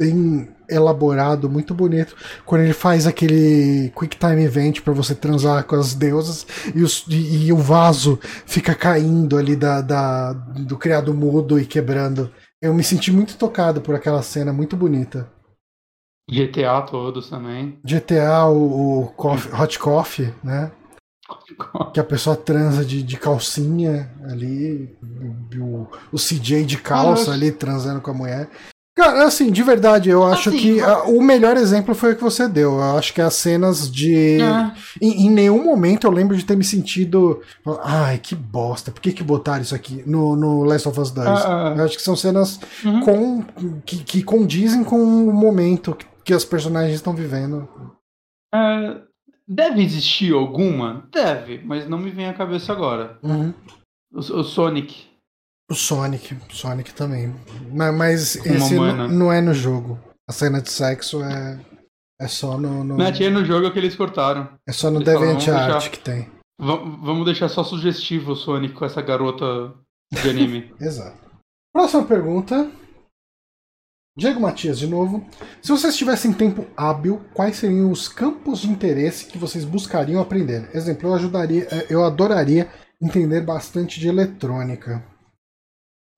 [0.01, 2.17] bem elaborado, muito bonito.
[2.45, 7.05] Quando ele faz aquele Quick Time Event pra você transar com as deusas e, os-
[7.09, 12.31] e- e o vaso fica caindo ali da, da- do criado mudo e quebrando.
[12.61, 15.31] Eu me senti muito tocado por aquela cena muito bonita.
[16.31, 17.79] GTA todos também.
[17.85, 20.73] GTA, o, o coffee- Hot Coffee, né?
[21.93, 24.97] Que a pessoa transa de, de calcinha ali,
[25.59, 28.49] o, o CJ de calça Ah, ali transando com a mulher.
[28.97, 32.17] Cara, assim, de verdade, eu acho Assim, que va- ah, o melhor exemplo foi o
[32.17, 32.75] que você deu.
[32.75, 34.41] Eu acho que as cenas de.
[34.41, 34.73] É.
[35.03, 37.41] Em, em nenhum momento eu lembro de ter me sentido.
[37.83, 41.27] Ai, que bosta, por que, que botaram isso aqui no, no Last of Us 2?
[41.27, 41.75] Ah, ah.
[41.77, 43.01] Eu acho que são cenas Uhum.
[43.01, 43.43] com,
[43.85, 47.69] que, que condizem com o momento que, que as personagens estão vivendo.
[49.47, 51.07] Deve existir alguma?
[51.13, 53.19] Deve, mas não me vem à cabeça agora.
[53.23, 53.53] Uhum.
[54.13, 55.13] O, o Sonic.
[55.71, 57.35] O Sonic, Sonic também.
[57.73, 59.99] Mas, esse não é no jogo.
[60.29, 61.59] A cena de sexo é,
[62.21, 64.49] é só no, no Não, tinha no jogo que eles cortaram.
[64.69, 66.31] é só no DeviantArt que tem.
[66.61, 69.75] Va- vamos deixar só sugestivo o Sonic com essa garota
[70.13, 70.73] de anime.
[70.81, 71.19] Exato.
[71.75, 72.71] Próxima pergunta.
[74.17, 75.27] Diego Matias, de novo.
[75.61, 80.71] Se vocês tivessem tempo hábil, quais seriam os campos de interesse que vocês buscariam aprender?
[80.75, 82.71] Exemplo, eu ajudaria, eh, eu adoraria
[83.03, 85.03] entender bastante de eletrônica.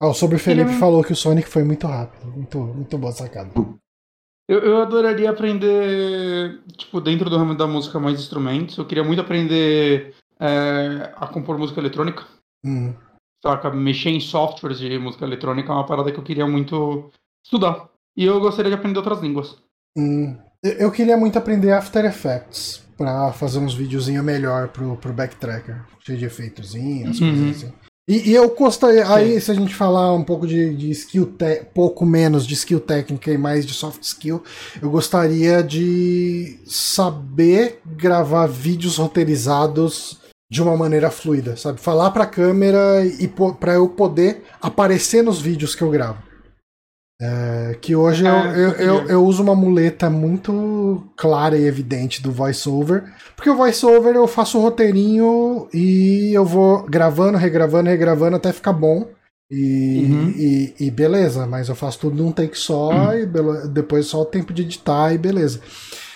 [0.00, 2.26] Ah, o sobre Felipe Ele é falou que o Sonic foi muito rápido.
[2.30, 3.50] Muito, muito boa sacada.
[4.48, 8.76] Eu, eu adoraria aprender, tipo, dentro do ramo da música, mais instrumentos.
[8.76, 12.24] Eu queria muito aprender é, a compor música eletrônica.
[12.64, 12.94] Hum.
[13.44, 13.70] Saca?
[13.70, 17.10] Mexer em softwares de música eletrônica é uma parada que eu queria muito
[17.44, 17.88] estudar.
[18.16, 19.56] E eu gostaria de aprender outras línguas.
[19.96, 20.36] Hum.
[20.62, 25.84] Eu queria muito aprender After Effects pra fazer uns videozinhos melhor pro, pro Backtracker.
[26.00, 27.28] Cheio de efeitozinhos, Uhum.
[27.34, 27.72] coisas assim.
[28.08, 31.64] E, e eu gostaria, aí se a gente falar um pouco de, de skill, te,
[31.74, 34.44] pouco menos de skill técnica e mais de soft skill,
[34.80, 41.80] eu gostaria de saber gravar vídeos roteirizados de uma maneira fluida, sabe?
[41.80, 43.26] Falar pra câmera e
[43.58, 46.25] pra eu poder aparecer nos vídeos que eu gravo.
[47.20, 52.22] É, que hoje eu, É, eu, eu, eu uso uma muleta muito clara e evidente
[52.22, 53.04] do voiceover,
[53.34, 58.72] porque o voiceover eu faço o roteirinho e eu vou gravando, regravando, regravando até ficar
[58.74, 59.08] bom.
[59.50, 60.28] E, Uhum.
[60.36, 64.26] e, e beleza, mas eu faço tudo num take só e bele- depois só o
[64.26, 65.60] tempo de editar e beleza.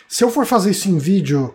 [0.09, 1.55] Se eu for fazer isso em vídeo,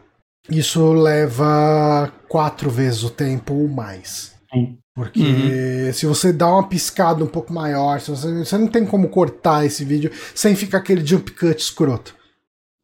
[0.50, 4.34] isso leva quatro vezes o tempo ou mais.
[4.52, 4.78] Sim.
[4.96, 9.10] Porque se você dá uma piscada um pouco maior, se você, você não tem como
[9.10, 12.16] cortar esse vídeo sem ficar aquele jump cut escroto.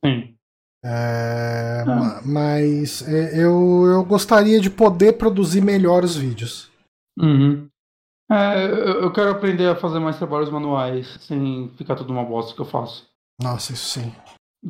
[0.06, 0.36] Sim.
[0.84, 1.96] É, Ah.
[1.96, 6.70] ma- Mas é, eu, eu gostaria de poder produzir melhor os vídeos.
[7.18, 7.68] Uhum.
[8.30, 8.66] É,
[9.04, 12.66] eu quero aprender a fazer mais trabalhos manuais, sem ficar tudo uma bosta que eu
[12.66, 13.08] faço.
[13.42, 14.14] Nossa, isso sim.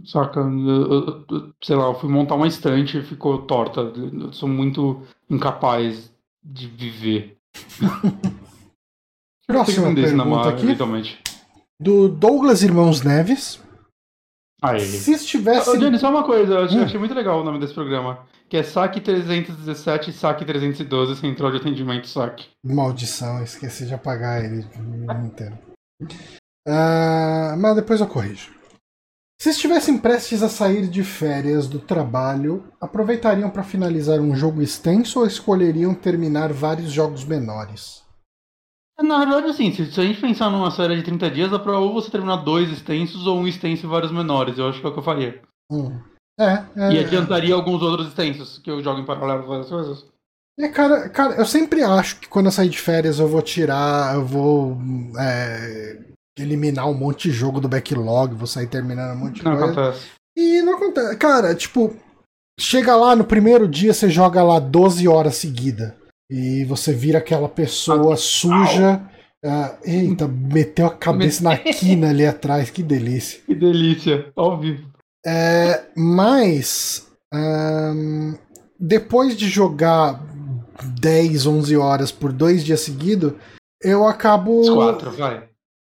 [0.06, 0.40] Saca?
[0.40, 3.82] Eu- eu- sei lá, eu fui montar uma estante e ficou torta.
[3.82, 6.11] Eu sou muito incapaz
[6.44, 7.38] de viver.
[9.48, 10.64] Próxima pergunta mão, aqui.
[10.64, 11.20] eventualmente.
[11.80, 13.60] Do Douglas Irmãos Neves.
[14.64, 14.80] Aí.
[14.80, 15.70] Se estivesse.
[15.70, 16.84] Ô, Johnny, só uma coisa, eu achei, Hum.
[16.84, 18.26] achei muito legal o nome desse programa.
[18.48, 22.48] Que é SAC 317 e SAC 312, Central de Atendimento SAC.
[22.64, 24.66] Maldição, esqueci de apagar ele
[25.26, 25.58] inteiro.
[26.68, 28.52] Ah, mas depois eu corrijo.
[29.42, 35.20] Se estivessem prestes a sair de férias do trabalho, aproveitariam para finalizar um jogo extenso
[35.20, 38.04] ou escolheriam terminar vários jogos menores?
[39.00, 41.92] Na verdade, assim, se, a gente pensar numa série de 30 dias, dá pra ou
[41.92, 44.60] você terminar dois extensos ou um extenso e vários menores.
[44.60, 45.42] Eu acho que é o que eu faria.
[45.72, 46.00] Hum.
[46.40, 50.06] É, é, E adiantaria alguns outros extensos, que eu jogo em paralelo várias coisas.
[50.60, 54.14] é, cara, cara, eu sempre acho que quando eu sair de férias eu vou tirar,
[54.14, 54.78] eu vou
[55.20, 59.58] é, eliminar um monte de jogo do backlog, vou sair terminando um monte de Não
[59.58, 59.72] coisa.
[59.72, 60.06] acontece.
[60.38, 61.18] E não acontece.
[61.18, 61.96] Cara, tipo,
[62.60, 65.96] chega lá no primeiro dia, você joga lá 12 horas seguida.
[66.30, 69.02] E você vira aquela pessoa suja.
[69.46, 73.42] ah, eita, meteu a cabeça na quina ali atrás, que delícia.
[73.46, 74.90] Que delícia, ao vivo.
[75.26, 78.36] É, mas, ahn,
[78.80, 80.24] depois de jogar
[81.02, 83.34] 10, 11 horas por dois dias seguidos,
[83.84, 84.62] eu acabo.
[84.74, 85.51] Quatro, vai.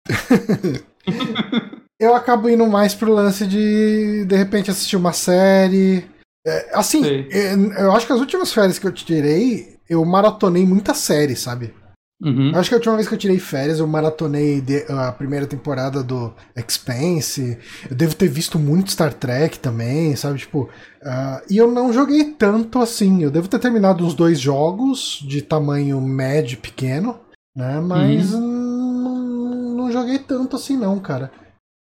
[1.98, 6.04] eu acabo indo mais pro lance de de repente assistir uma série.
[6.46, 7.28] É, assim, Sei.
[7.30, 11.74] é, eu acho que as últimas férias que eu tirei, eu maratonei muita série, sabe?
[12.20, 12.50] Uhum.
[12.50, 16.02] Eu acho que a última vez que eu tirei férias, eu maratonei a primeira temporada
[16.02, 17.58] do Expanse.
[17.88, 20.38] Eu devo ter visto muito Star Trek também, sabe?
[20.40, 20.68] Tipo,
[21.04, 23.22] ah, e eu não joguei tanto assim.
[23.22, 27.20] Eu devo ter terminado uns dois jogos de tamanho médio pequeno,
[27.56, 27.80] né?
[27.80, 28.40] Mas não,
[29.88, 31.30] não joguei tanto assim, não, cara.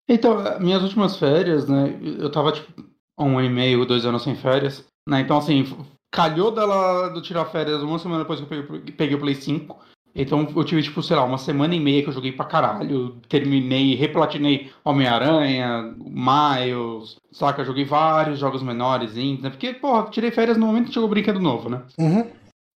[0.09, 1.99] Então, eh, minhas últimas férias, né?
[2.19, 2.85] Eu tava, tipo,
[3.19, 5.21] um ano e meio, dois anos sem férias, né?
[5.21, 5.67] Então, assim,
[6.13, 9.77] calhou dela de eu tirar férias uma semana depois que eu peguei, o Play 5.
[10.19, 13.21] Então, eu tive, tipo, sei lá, uma semana e meia que eu joguei pra caralho.
[13.29, 17.65] Terminei, replatinei Homem-Aranha, Miles, saca?
[17.65, 19.51] Joguei vários jogos menores, né?
[19.51, 21.83] Porque, porra, tirei férias no momento que chegou o brinquedo novo, né?
[21.99, 22.27] Uhum.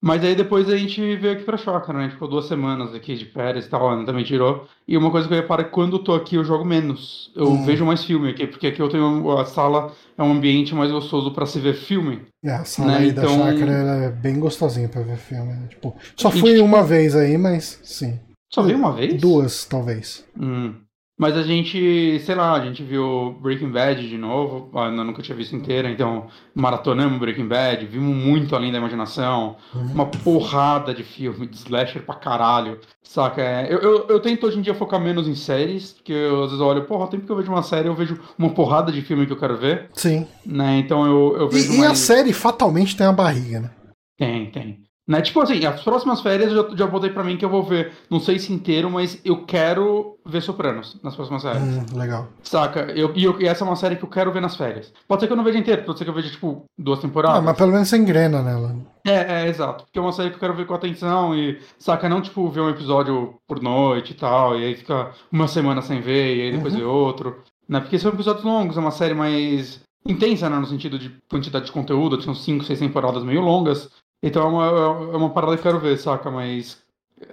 [0.02, 1.98] Mas aí depois a gente veio aqui pra Chácara, né?
[2.00, 4.66] A gente ficou duas semanas aqui de férias e tal, Ana também tirou.
[4.88, 7.30] E uma coisa que eu reparo é que quando eu tô aqui eu jogo menos.
[7.36, 7.64] Eu Hum.
[7.66, 11.32] vejo mais filme aqui, porque aqui eu tenho a sala, é um ambiente mais gostoso
[11.32, 12.22] pra se ver filme.
[12.42, 15.52] É, a sala Né, aí da então- chácara ela é bem gostosinha pra ver filme.
[15.52, 15.66] né?
[15.68, 18.18] Tipo, só E, fui tipo, uma vez aí, mas sim.
[18.50, 19.20] Só veio uma vez?
[19.20, 20.24] Duas, talvez.
[20.40, 20.74] Hum.
[21.20, 25.20] Mas a gente, sei lá, a gente viu Breaking Bad de novo, a Ana nunca
[25.20, 29.92] tinha visto inteira, então maratonamos Breaking Bad, vimos muito além da imaginação, Uhum.
[29.92, 33.42] uma porrada de filme, de slasher pra caralho, saca?
[33.42, 36.52] É, Eu, eu, eu tento hoje em dia focar menos em séries, porque eu, às
[36.52, 39.02] vezes eu olho, porra, sempre que eu vejo uma série eu vejo uma porrada de
[39.02, 40.26] filme que eu quero ver, Sim.
[40.46, 40.78] né?
[40.78, 41.98] Então eu, eu vejo E, e a mais...
[41.98, 43.70] série fatalmente tem a barriga, né?
[44.18, 44.89] Tem, tem.
[45.10, 45.20] Né?
[45.20, 47.90] Tipo assim, as próximas férias eu já, já botei pra mim que eu vou ver,
[48.08, 51.64] não sei se inteiro, mas eu quero ver Sopranos nas próximas férias.
[51.64, 52.28] Hum, legal.
[52.44, 52.82] Saca?
[52.94, 54.92] Eu, e, eu- e essa é uma série que eu quero ver nas férias.
[55.08, 57.38] Pode ser que eu não veja inteiro, pode ser que eu veja, tipo, duas temporadas.
[57.40, 58.76] Ah, mas pelo menos você engrena nela.
[59.04, 59.82] É, é, exato.
[59.82, 62.60] Porque é uma série que eu quero ver com atenção e, saca, não, tipo, ver
[62.60, 66.52] um episódio por noite e tal, e aí fica uma semana sem ver, e aí
[66.52, 66.78] depois Uhum.
[66.78, 67.42] ver outro.
[67.68, 67.80] Né?
[67.80, 70.56] Porque são episódios longos, é uma série mais intensa, né?
[70.56, 73.90] No sentido de quantidade de conteúdo, são cinco, seis temporadas meio longas.
[74.22, 76.30] Então é uma, é uma parada que eu quero ver, saca?
[76.30, 76.82] Mas.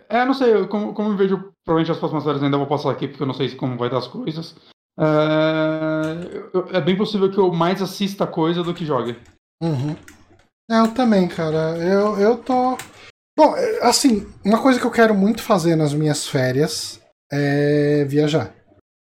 [0.09, 3.07] É, não sei, como, como eu vejo, provavelmente as próximas séries ainda vou passar aqui,
[3.07, 4.55] porque eu não sei como vai dar as coisas.
[4.99, 9.17] É, é bem possível que eu mais assista coisa do que jogue.
[9.61, 9.95] Uhum.
[10.69, 11.77] É, eu também, cara.
[11.77, 12.77] Eu, eu tô.
[13.37, 16.99] Bom, assim, uma coisa que eu quero muito fazer nas minhas férias
[17.31, 18.53] é viajar.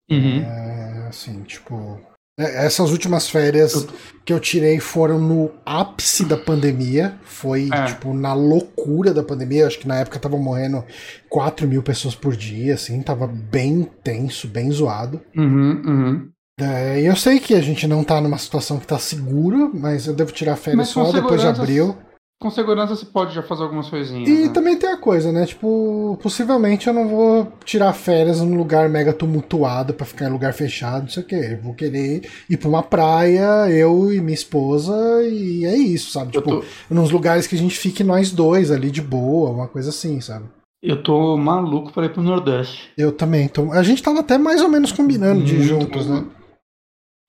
[0.09, 0.41] Uhum.
[0.41, 1.99] É, assim, tipo.
[2.37, 3.87] É, essas últimas férias
[4.25, 7.17] que eu tirei foram no ápice da pandemia.
[7.23, 7.85] Foi, é.
[7.85, 9.67] tipo, na loucura da pandemia.
[9.67, 10.83] Acho que na época estavam morrendo
[11.29, 13.01] 4 mil pessoas por dia, assim.
[13.01, 15.21] Tava bem tenso, bem zoado.
[15.35, 16.29] Uhum, uhum.
[16.59, 20.13] É, eu sei que a gente não tá numa situação que tá segura, mas eu
[20.13, 21.97] devo tirar férias só depois de abril.
[22.37, 24.27] Com segurança você pode já fazer algumas coisinhas.
[24.27, 24.53] E né?
[24.53, 25.45] também tem a coisa, né?
[25.45, 30.53] Tipo, possivelmente eu não vou tirar férias num lugar mega tumultuado para ficar em lugar
[30.53, 31.49] fechado, não sei o quê.
[31.51, 36.33] Eu vou querer ir pra uma praia, eu e minha esposa, e é isso, sabe?
[36.33, 36.65] Tipo, tô...
[36.89, 40.45] nos lugares que a gente fique nós dois ali de boa, uma coisa assim, sabe?
[40.83, 42.91] Eu tô maluco para ir pro Nordeste.
[42.97, 43.47] Eu também.
[43.47, 43.71] Tô...
[43.71, 46.25] A gente tava até mais ou menos combinando de ir juntos, né?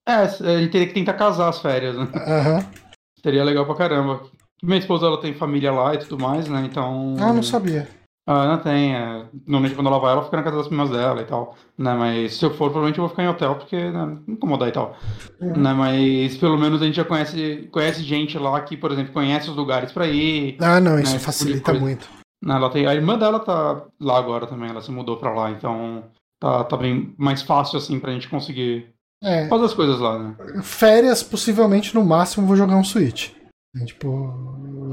[0.07, 2.09] É, a gente teria que tentar casar as férias, né?
[2.15, 2.57] Aham.
[2.57, 2.87] Uhum.
[3.23, 4.23] Seria legal pra caramba.
[4.63, 6.65] Minha esposa ela tem família lá e tudo mais, né?
[6.65, 7.15] Então.
[7.19, 7.89] Ah, não sabia.
[8.27, 8.95] Ah, não tem.
[8.95, 9.25] É...
[9.47, 11.55] Normalmente quando ela vai, ela fica na casa das primas dela e tal.
[11.79, 11.95] Né?
[11.95, 14.97] Mas se eu for, provavelmente eu vou ficar em hotel, porque né, incomodar e tal.
[15.41, 15.57] Uhum.
[15.57, 15.73] Né?
[15.73, 19.57] Mas pelo menos a gente já conhece, conhece gente lá que, por exemplo, conhece os
[19.57, 20.57] lugares pra ir.
[20.61, 21.19] Ah, não, isso né?
[21.21, 22.09] facilita tipo muito.
[22.45, 22.55] Né?
[22.55, 22.87] Ela tem...
[22.87, 26.05] A irmã dela tá lá agora também, ela se mudou pra lá, então
[26.41, 28.93] tá, tá bem mais fácil assim pra gente conseguir
[29.23, 29.49] é.
[29.49, 30.37] Faz as coisas lá, né?
[30.63, 33.31] Férias, possivelmente, no máximo, vou jogar um Switch.
[33.85, 34.33] Tipo,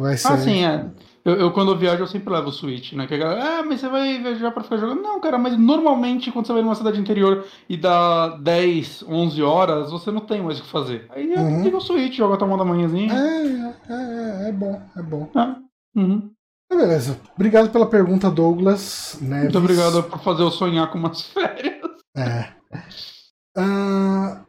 [0.02, 0.28] vai ser.
[0.28, 0.86] Ah, sim, é.
[1.26, 3.08] Eu, eu, quando eu viajo, eu sempre levo o Switch, né?
[3.08, 5.02] Que a galera, ah, mas você vai viajar pra ficar jogando?
[5.02, 9.92] Não, cara, mas normalmente quando você vai numa cidade interior e dá 10, 11 horas,
[9.92, 11.06] você não tem mais o que fazer.
[11.12, 11.64] Aí eu uhum.
[11.64, 13.14] ligo o Switch, jogo até uma da manhãzinha.
[13.14, 15.30] É, é, é, é bom, é bom.
[15.34, 16.00] É.
[16.00, 16.30] Uhum.
[16.70, 17.18] Beleza.
[17.36, 19.18] Obrigado pela pergunta, Douglas.
[19.22, 19.44] Neves.
[19.44, 21.80] Muito obrigado por fazer eu sonhar com umas férias.
[22.18, 22.50] É.
[23.58, 24.44] Uh,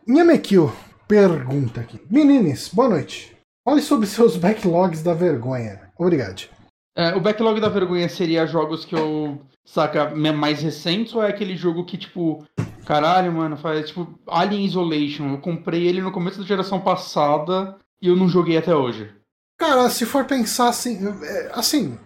[1.06, 2.00] pergunta aqui.
[2.10, 3.33] Menines, boa noite.
[3.64, 5.90] Fale sobre seus backlogs da vergonha.
[5.98, 6.48] Obrigado.
[6.96, 9.40] É, o backlog da vergonha seria jogos que eu.
[9.64, 12.46] Saca, mais recentes ou é aquele jogo que, tipo,
[12.84, 15.30] caralho, mano, faz tipo Alien Isolation.
[15.30, 19.10] Eu comprei ele no começo da geração passada e eu não joguei até hoje.
[19.58, 20.98] Cara, se for pensar assim.
[21.22, 21.98] É, assim,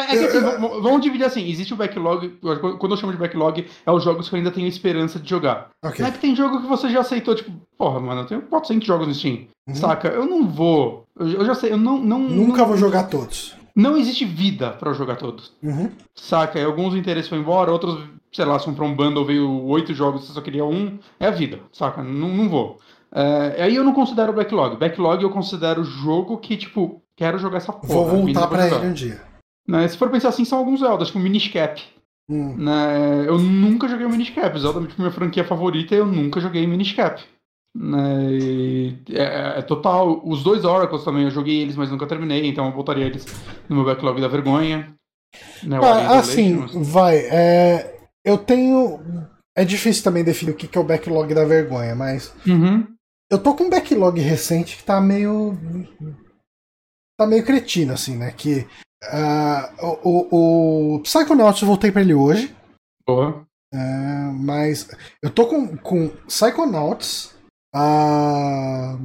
[0.00, 0.40] é, é assim,
[0.82, 2.38] vamos dividir assim, existe o backlog,
[2.78, 5.70] quando eu chamo de backlog, é os jogos que eu ainda tenho esperança de jogar.
[5.84, 6.02] Okay.
[6.02, 8.86] Não é que tem jogo que você já aceitou, tipo, porra, mano, eu tenho 400
[8.86, 9.74] jogos no Steam, uhum.
[9.74, 10.08] saca?
[10.08, 11.98] Eu não vou, eu, já sei, eu não...
[11.98, 13.54] não Nunca não, vou jogar todos.
[13.74, 15.52] Não existe vida para eu jogar todos.
[15.62, 15.90] Uhum.
[16.14, 16.58] Saca?
[16.58, 17.98] E alguns interesses foram embora, outros,
[18.32, 21.26] sei lá, se um pra um bundle veio oito jogos, você só queria um, é
[21.26, 22.02] a vida, saca?
[22.02, 22.78] Não, não vou.
[23.12, 24.76] É, aí eu não considero backlog.
[24.76, 27.92] Backlog eu considero jogo que, tipo, quero jogar essa porra.
[27.92, 29.29] Vou voltar pra ele um dia.
[29.70, 29.86] Né?
[29.86, 31.80] Se for pensar assim, são alguns Zeldas, tipo Minish Cap.
[32.28, 32.56] Hum.
[32.56, 33.24] Né?
[33.28, 34.58] Eu nunca joguei o Minish Cap.
[34.58, 37.22] Zelda é tipo, minha franquia favorita e eu nunca joguei Minish Cap.
[37.76, 38.88] Né?
[39.10, 40.20] É, é, total.
[40.24, 43.24] Os dois Oracles também, eu joguei eles, mas nunca terminei, então eu voltaria eles
[43.68, 44.92] no meu backlog da vergonha.
[45.62, 45.78] Né?
[45.80, 47.18] Ah, assim, vai.
[47.18, 48.98] É, eu tenho.
[49.56, 52.34] É difícil também definir o que é o backlog da vergonha, mas.
[52.44, 52.88] Uhum.
[53.30, 55.56] Eu tô com um backlog recente que tá meio.
[57.16, 58.32] Tá meio cretino, assim, né?
[58.32, 58.66] Que
[59.04, 62.54] Uh, o, o Psychonauts eu voltei para ele hoje.
[63.72, 64.90] Uh, mas
[65.22, 67.34] eu tô com, com Psychonauts,
[67.74, 68.98] uh,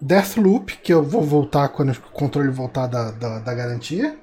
[0.00, 4.18] Deathloop, que eu vou voltar quando o controle voltar da, da, da garantia.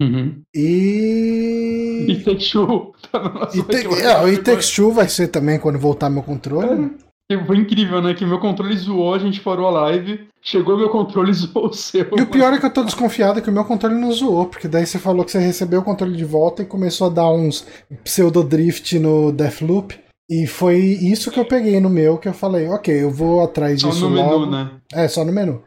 [0.00, 0.42] Uhum.
[0.54, 2.06] E.
[2.08, 2.94] E Takes Two.
[3.54, 6.86] e, é, o It Takes Two vai ser também quando voltar meu controle.
[6.86, 7.09] É.
[7.46, 8.14] Foi incrível, né?
[8.14, 11.72] Que meu controle zoou, a gente parou a live, chegou meu controle e zoou o
[11.72, 12.06] seu.
[12.16, 14.68] E o pior é que eu tô desconfiado que o meu controle não zoou, porque
[14.68, 17.66] daí você falou que você recebeu o controle de volta e começou a dar uns
[18.04, 19.98] pseudo-drift no Deathloop.
[20.30, 23.80] E foi isso que eu peguei no meu, que eu falei, ok, eu vou atrás
[23.80, 24.40] disso Só no logo.
[24.46, 24.70] menu, né?
[24.92, 25.62] É, só no menu.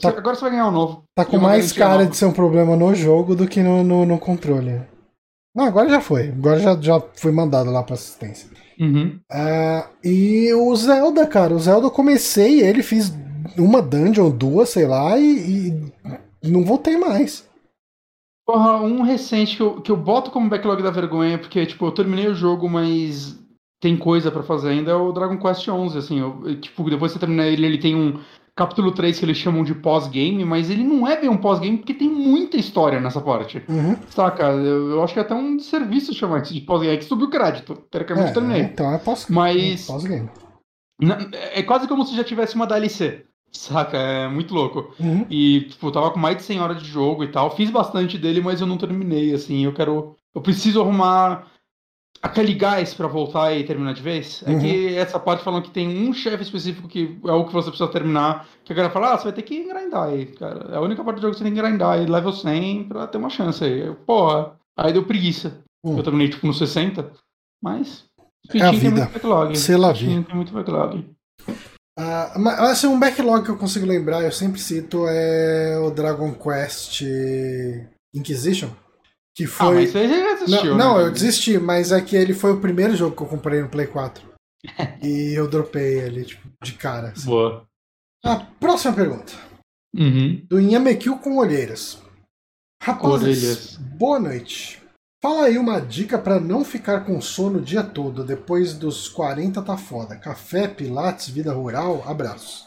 [0.00, 1.04] Tá, Agora você vai ganhar um novo.
[1.14, 4.18] Tá com mais cara de ser um problema no jogo do que no, no, no
[4.18, 4.82] controle.
[5.54, 6.28] Não, agora já foi.
[6.28, 8.48] Agora já, já fui mandado lá pra assistência.
[8.78, 9.20] Uhum.
[9.30, 13.12] Uh, e o Zelda, cara, o Zelda eu comecei ele, fiz
[13.56, 15.70] uma dungeon, duas, sei lá, e,
[16.42, 17.48] e não voltei mais.
[18.46, 21.92] Porra, um recente que eu, que eu boto como backlog da vergonha, porque, tipo, eu
[21.92, 23.38] terminei o jogo, mas
[23.80, 27.18] tem coisa para fazer ainda, é o Dragon Quest XI, assim, eu, tipo, depois que
[27.18, 28.18] você terminar ele, ele tem um
[28.56, 31.94] capítulo 3 que eles chamam de pós-game, mas ele não é bem um pós-game porque
[31.94, 33.62] tem muita história nessa parte.
[33.68, 33.96] Uhum.
[34.08, 34.44] Saca?
[34.44, 37.26] Eu, eu, acho que é até um serviço chamar isso de pós-game, é que subiu
[37.26, 37.74] o crédito.
[37.90, 38.62] Teoricamente é, terminei.
[38.62, 39.34] Então é pós-game.
[39.34, 39.86] Mas.
[39.86, 40.28] Pós-game.
[41.52, 43.24] É quase como se já tivesse uma DLC.
[43.50, 43.96] Saca?
[43.96, 44.92] É muito louco.
[44.98, 45.26] Uhum.
[45.30, 47.54] E, tipo, eu tava com mais de 100 horas de jogo e tal.
[47.54, 49.64] Fiz bastante dele, mas eu não terminei, assim.
[49.64, 50.16] Eu quero.
[50.34, 51.46] Eu preciso arrumar
[52.24, 54.42] aquele gás para voltar e terminar de vez.
[54.46, 54.60] É Uhum.
[54.60, 57.90] que essa parte falando que tem um chefe específico que é o que você precisa
[57.90, 58.48] terminar.
[58.64, 60.72] Que a galera fala, ah, você vai ter que grindar aí, cara.
[60.72, 63.06] É a única parte do jogo que você tem que grindar aí, level 100, pra
[63.06, 63.80] ter uma chance aí.
[63.86, 64.56] Eu, Porra.
[64.76, 65.58] Aí deu preguiça.
[65.84, 65.96] Hum.
[65.98, 67.10] Eu terminei, tipo, no 60.
[67.62, 68.04] Mas.
[68.18, 68.96] É a Switch tem vida.
[69.02, 69.58] muito backlog.
[69.58, 70.22] Sei lá, vi.
[70.24, 71.06] tem muito backlog.
[71.98, 76.32] Ah, mas assim, um backlog que eu consigo lembrar, eu sempre cito, é o Dragon
[76.34, 77.02] Quest
[78.14, 78.68] Inquisition.
[79.36, 79.74] Que Ah, foi.
[79.74, 81.04] mas você já assistiu, não, não, né?
[81.04, 83.86] eu desisti, mas é que ele foi o primeiro jogo que eu comprei no Play
[83.86, 84.24] 4.
[85.02, 87.08] e eu dropei ele, tipo, de cara.
[87.08, 87.26] assim.
[87.26, 87.66] Boa.
[88.24, 89.32] A próxima pergunta.
[89.96, 90.44] Uhum.
[90.48, 91.98] Do Inhamekil com olheiras.
[92.82, 93.76] Rapazes, Orelhas.
[93.76, 94.82] boa noite.
[95.22, 98.24] Fala aí uma dica pra não ficar com sono o dia todo.
[98.24, 100.16] Depois dos 40 tá foda.
[100.16, 102.64] Café, pilates, vida rural, abraços.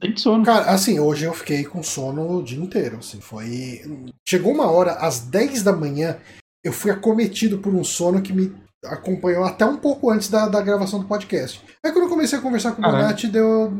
[0.00, 0.44] Tem sono.
[0.44, 2.98] Cara, assim, hoje eu fiquei com sono o dia inteiro.
[2.98, 3.80] Assim, foi.
[4.28, 6.18] Chegou uma hora, às 10 da manhã,
[6.64, 10.60] eu fui acometido por um sono que me acompanhou até um pouco antes da, da
[10.60, 11.60] gravação do podcast.
[11.84, 13.02] Aí quando eu comecei a conversar com o Caralho.
[13.04, 13.72] Bonatti, deu,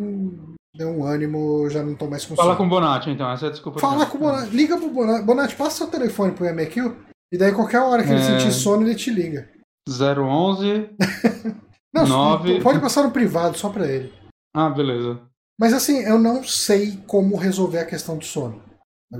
[0.74, 2.56] deu um ânimo, já não tô mais com Fala sono.
[2.58, 3.30] com o Bonatti, então.
[3.30, 3.78] Essa é a desculpa.
[3.78, 5.24] Fala com o Bonatti, liga pro Bonatti.
[5.24, 6.92] Bonatti, passa seu telefone pro MQ
[7.32, 8.22] e daí qualquer hora que ele É.
[8.40, 9.48] sentir sono, ele te liga.
[9.88, 10.90] 011.
[11.94, 12.60] Não, Nove.
[12.60, 14.12] pode passar no privado só pra ele.
[14.54, 15.20] Ah, beleza.
[15.58, 18.62] Mas assim, eu não sei como resolver a questão do sono.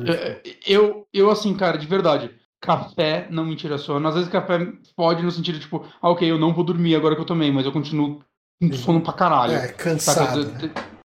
[0.06, 2.30] É, Eu, eu, assim, cara, de verdade,
[2.60, 4.06] café não me tira sono.
[4.06, 4.58] Às vezes café
[4.96, 7.66] pode no sentido, tipo, ah, ok, eu não vou dormir agora que eu tomei, mas
[7.66, 8.20] eu continuo
[8.60, 9.54] com sono pra caralho.
[9.54, 10.44] É, cansado.
[10.58, 10.70] Tem-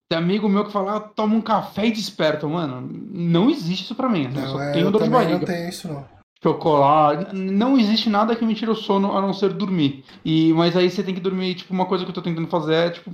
[0.09, 2.47] Tem amigo meu que fala, ah, toma um café e desperta.
[2.47, 4.23] Mano, não existe isso pra mim.
[4.25, 5.45] eu Não, só é, tenho eu dor de também não barriga.
[5.45, 6.05] tenho isso, não.
[6.41, 7.35] Chocolate.
[7.35, 10.05] Não existe nada que me tire o sono a não ser dormir.
[10.23, 12.73] E, mas aí você tem que dormir, tipo, uma coisa que eu tô tentando fazer
[12.75, 13.11] é, tipo.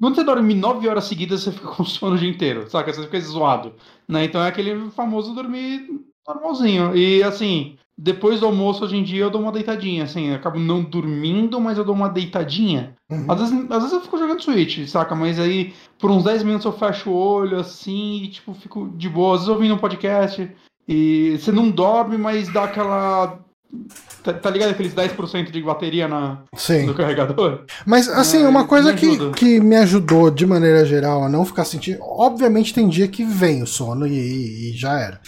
[0.00, 2.92] Quando você dorme nove horas seguidas, você fica com sono o dia inteiro, saca?
[2.92, 3.74] Você fica zoado.
[4.06, 4.24] Né?
[4.24, 5.88] Então é aquele famoso dormir
[6.26, 6.96] normalzinho.
[6.96, 10.04] E assim, depois do almoço, hoje em dia, eu dou uma deitadinha.
[10.04, 12.94] Assim, eu acabo não dormindo, mas eu dou uma deitadinha.
[13.10, 13.24] Uhum.
[13.28, 15.16] Às vezes, às vezes eu fico jogando Switch, saca?
[15.16, 19.08] Mas aí, por uns 10 minutos eu fecho o olho, assim, e tipo, fico de
[19.08, 19.34] boa.
[19.34, 20.48] Às vezes ouvindo um podcast.
[20.86, 23.40] E você não dorme, mas dá aquela.
[24.22, 26.86] Tá, tá ligado aqueles 10% de bateria na, Sim.
[26.86, 27.64] no carregador?
[27.86, 31.44] Mas, assim, É, uma coisa me que, que me ajudou de maneira geral a não
[31.44, 31.98] ficar sentindo.
[32.02, 35.20] Obviamente tem dia que vem o sono e, e já era.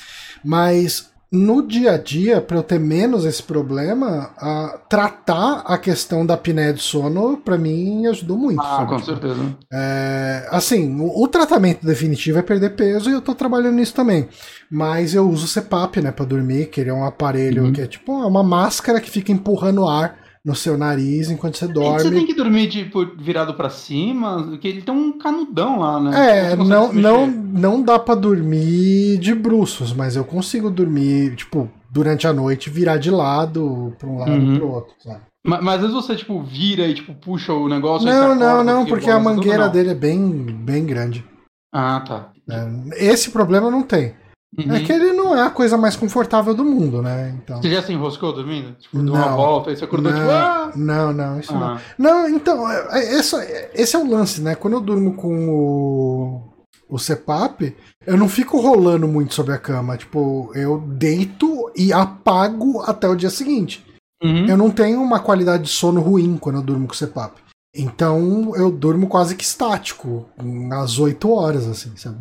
[0.45, 6.27] Mas no dia a dia, para eu ter menos esse problema, a tratar a questão
[6.27, 8.61] da apneia do sono, para mim, ajudou muito.
[8.61, 8.89] Ah, sabe?
[8.89, 9.57] com certeza.
[9.73, 14.29] É, assim, o, o tratamento definitivo é perder peso e eu tô trabalhando nisso também.
[14.71, 17.73] Mas eu uso o CPAP, né, pra dormir, que ele é um aparelho Uhum.
[17.73, 21.69] que é tipo uma máscara que fica empurrando ar no seu nariz enquanto você E
[21.69, 22.11] Você dorme.
[22.11, 26.51] tem que dormir tipo, virado pra cima, porque ele tem um canudão lá, né?
[26.53, 32.27] É, não, não, não dá pra dormir de bruços, mas eu consigo dormir, tipo, durante
[32.27, 34.55] a noite, virar de lado, pra um lado Uhum.
[34.55, 35.21] e pro outro, sabe?
[35.47, 38.65] Mas, mas às vezes você, tipo, vira e, tipo, puxa o negócio Não, acorda, não,
[38.65, 41.25] não, porque porque a tudo, mangueira dele é bem, bem grande.
[41.73, 42.31] Ah, tá.
[42.47, 42.91] né?
[42.97, 44.15] Esse problema não tem.
[44.59, 44.75] Uhum.
[44.75, 47.33] É que ele não é a coisa mais confortável do mundo, né?
[47.41, 47.63] Então.
[47.63, 48.73] Você já se enroscou dormindo?
[48.73, 49.37] Tipo, deu uma Não.
[49.37, 50.73] volta e você acordou, tipo, ah!
[50.75, 51.63] Não, não, isso não.
[51.75, 53.37] Ah, Não, então, é- é- esse,
[53.75, 54.57] esse é o lance, né?
[54.57, 56.43] Quando eu durmo com o,
[56.89, 59.97] o CPAP, eu não fico rolando muito sobre a cama.
[59.97, 63.87] Tipo, eu deito e apago até o dia seguinte.
[64.23, 64.47] uhum.
[64.47, 67.39] Eu não tenho uma qualidade de sono ruim quando eu durmo com o CPAP.
[67.75, 70.27] Então eu durmo quase que estático,
[70.73, 72.19] às 8 horas, assim, sabe?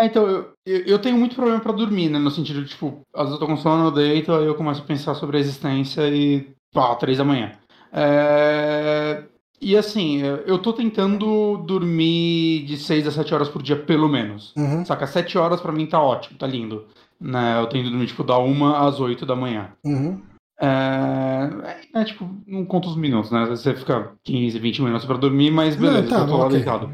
[0.00, 0.26] É, então,
[0.64, 2.18] eu, eu tenho muito problema pra dormir, né?
[2.18, 4.80] No sentido de, tipo, às vezes eu tô com sono, eu deito, aí eu começo
[4.80, 7.52] a pensar sobre a existência e, pá, três da manhã.
[7.92, 9.24] É,
[9.60, 14.54] E assim, eu tô tentando dormir de 6 a 7 horas por dia, pelo menos.
[14.56, 15.06] Uhum, Saca?
[15.06, 16.86] 7 horas pra mim tá ótimo, tá lindo.
[17.20, 17.60] Né?
[17.60, 19.72] Eu tento dormir, tipo, da 1 às 8 da manhã.
[19.84, 20.22] uhum.
[20.62, 23.46] É, é, tipo, não conta os minutos, né?
[23.46, 26.56] Você fica 15, 20 minutos pra dormir, mas beleza, Não, tá, eu tô lá ok.
[26.56, 26.90] deitado.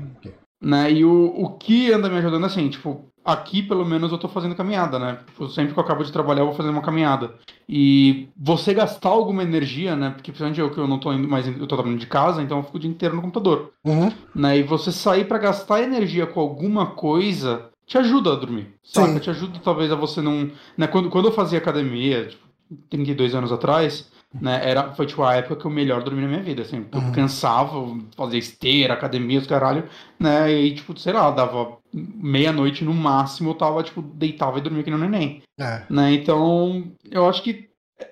[0.61, 0.93] Né?
[0.93, 4.55] E o, o que anda me ajudando assim, tipo, aqui pelo menos eu tô fazendo
[4.55, 5.19] caminhada, né?
[5.27, 7.35] Tipo, sempre que eu acabo de trabalhar eu vou fazer uma caminhada.
[7.69, 10.11] E você gastar alguma energia, né?
[10.11, 12.59] Porque principalmente eu que eu não tô indo mais, eu tô trabalhando de casa, então
[12.59, 13.73] eu fico o dia inteiro no computador.
[13.85, 14.13] Uhum.
[14.35, 14.59] Né?
[14.59, 18.75] E você sair pra gastar energia com alguma coisa te ajuda a dormir.
[18.83, 19.13] Saca?
[19.13, 19.19] Sim.
[19.19, 20.51] Te ajuda talvez a você não.
[20.77, 20.87] Né?
[20.87, 22.45] Quando, quando eu fazia academia, tipo,
[22.91, 24.61] 32 anos atrás, né?
[24.63, 26.87] Era, foi tipo a época que eu melhor dormi na minha vida, assim.
[26.93, 27.13] Eu uhum.
[27.13, 30.53] cansava, fazia esteira, academia, os caralho, né?
[30.53, 34.91] E tipo, sei lá, dava meia-noite no máximo, eu tava, tipo, deitava e dormia que
[34.91, 35.43] no neném.
[35.59, 35.83] É.
[35.89, 36.13] Né?
[36.15, 37.71] Então, eu acho que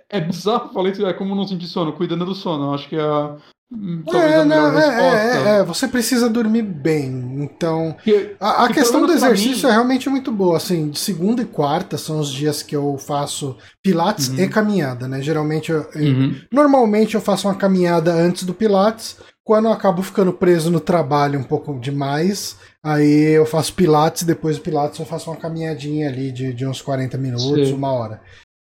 [0.08, 2.66] é bizarro, falei isso, é como não sentir sono, cuidando do sono.
[2.66, 3.36] Eu acho que é
[3.72, 7.08] a, é, não, é, é, é, você precisa dormir bem.
[7.42, 7.96] Então,
[8.38, 9.70] a, a questão do exercício mim...
[9.70, 10.56] é realmente muito boa.
[10.56, 14.38] Assim, de segunda e quarta são os dias que eu faço pilates uhum.
[14.38, 15.20] e caminhada, né?
[15.20, 16.34] Geralmente, eu, uhum.
[16.52, 19.16] normalmente eu faço uma caminhada antes do pilates.
[19.42, 24.56] Quando eu acabo ficando preso no trabalho um pouco demais, aí eu faço pilates, depois
[24.56, 27.74] do pilates eu faço uma caminhadinha ali de, de uns 40 minutos, Sim.
[27.74, 28.22] uma hora.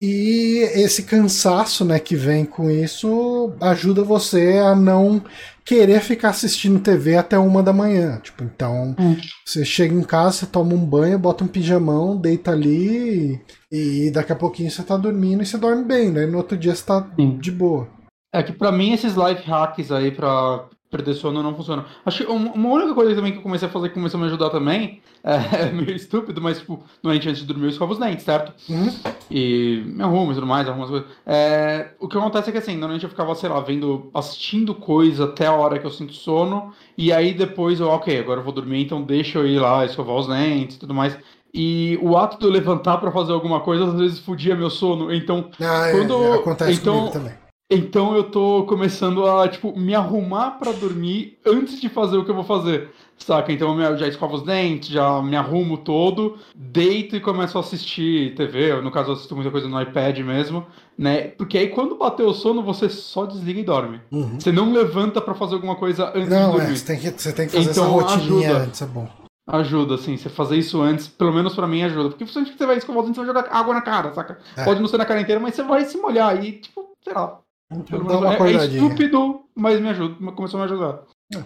[0.05, 5.23] E esse cansaço, né, que vem com isso ajuda você a não
[5.63, 8.19] querer ficar assistindo TV até uma da manhã.
[8.21, 9.15] Tipo, então hum.
[9.45, 13.41] você chega em casa, você toma um banho, bota um pijamão, deita ali
[13.71, 16.23] e, e daqui a pouquinho você tá dormindo e você dorme bem, né?
[16.23, 17.37] E no outro dia você tá Sim.
[17.37, 17.87] de boa.
[18.35, 21.85] É que para mim esses life hacks aí para perder sono não funciona.
[22.05, 24.27] Acho que uma única coisa também que eu comecei a fazer que começou a me
[24.27, 27.99] ajudar também, é, é meio estúpido, mas tipo, normalmente antes de dormir eu escovo os
[27.99, 28.53] dentes, certo?
[28.69, 28.93] Uhum.
[29.31, 31.07] E me arrumo e tudo mais, algumas coisas.
[31.25, 35.25] É, o que acontece é que assim, normalmente eu ficava, sei lá, vendo, assistindo coisa
[35.25, 38.53] até a hora que eu sinto sono, e aí depois eu, ok, agora eu vou
[38.53, 41.17] dormir, então deixa eu ir lá escovar os dentes e tudo mais.
[41.51, 45.13] E o ato de eu levantar para fazer alguma coisa às vezes fudia meu sono.
[45.13, 49.95] Então, ah, é, quando é, acontece então, também então eu tô começando a, tipo, me
[49.95, 52.89] arrumar para dormir antes de fazer o que eu vou fazer.
[53.17, 53.51] Saca?
[53.53, 58.35] Então eu já escovo os dentes, já me arrumo todo, deito e começo a assistir
[58.35, 58.81] TV.
[58.81, 60.65] No caso, eu assisto muita coisa no iPad mesmo,
[60.97, 61.29] né?
[61.29, 64.01] Porque aí quando bater o sono, você só desliga e dorme.
[64.11, 64.39] Uhum.
[64.39, 66.67] Você não levanta para fazer alguma coisa antes não, de dormir.
[66.67, 68.65] Não, é, você tem que, você tem que fazer então, essa rotininha ajuda.
[68.65, 69.07] antes, é bom.
[69.45, 72.09] Ajuda, assim, você fazer isso antes, pelo menos pra mim ajuda.
[72.09, 74.37] Porque você vai escovar os dentes, você vai jogar água na cara, saca?
[74.57, 74.63] É.
[74.63, 77.39] Pode não ser na cara inteira, mas você vai se molhar e, tipo, sei lá,
[77.73, 81.03] é, é estúpido, mas me ajuda, começou a me ajudar.
[81.35, 81.43] É.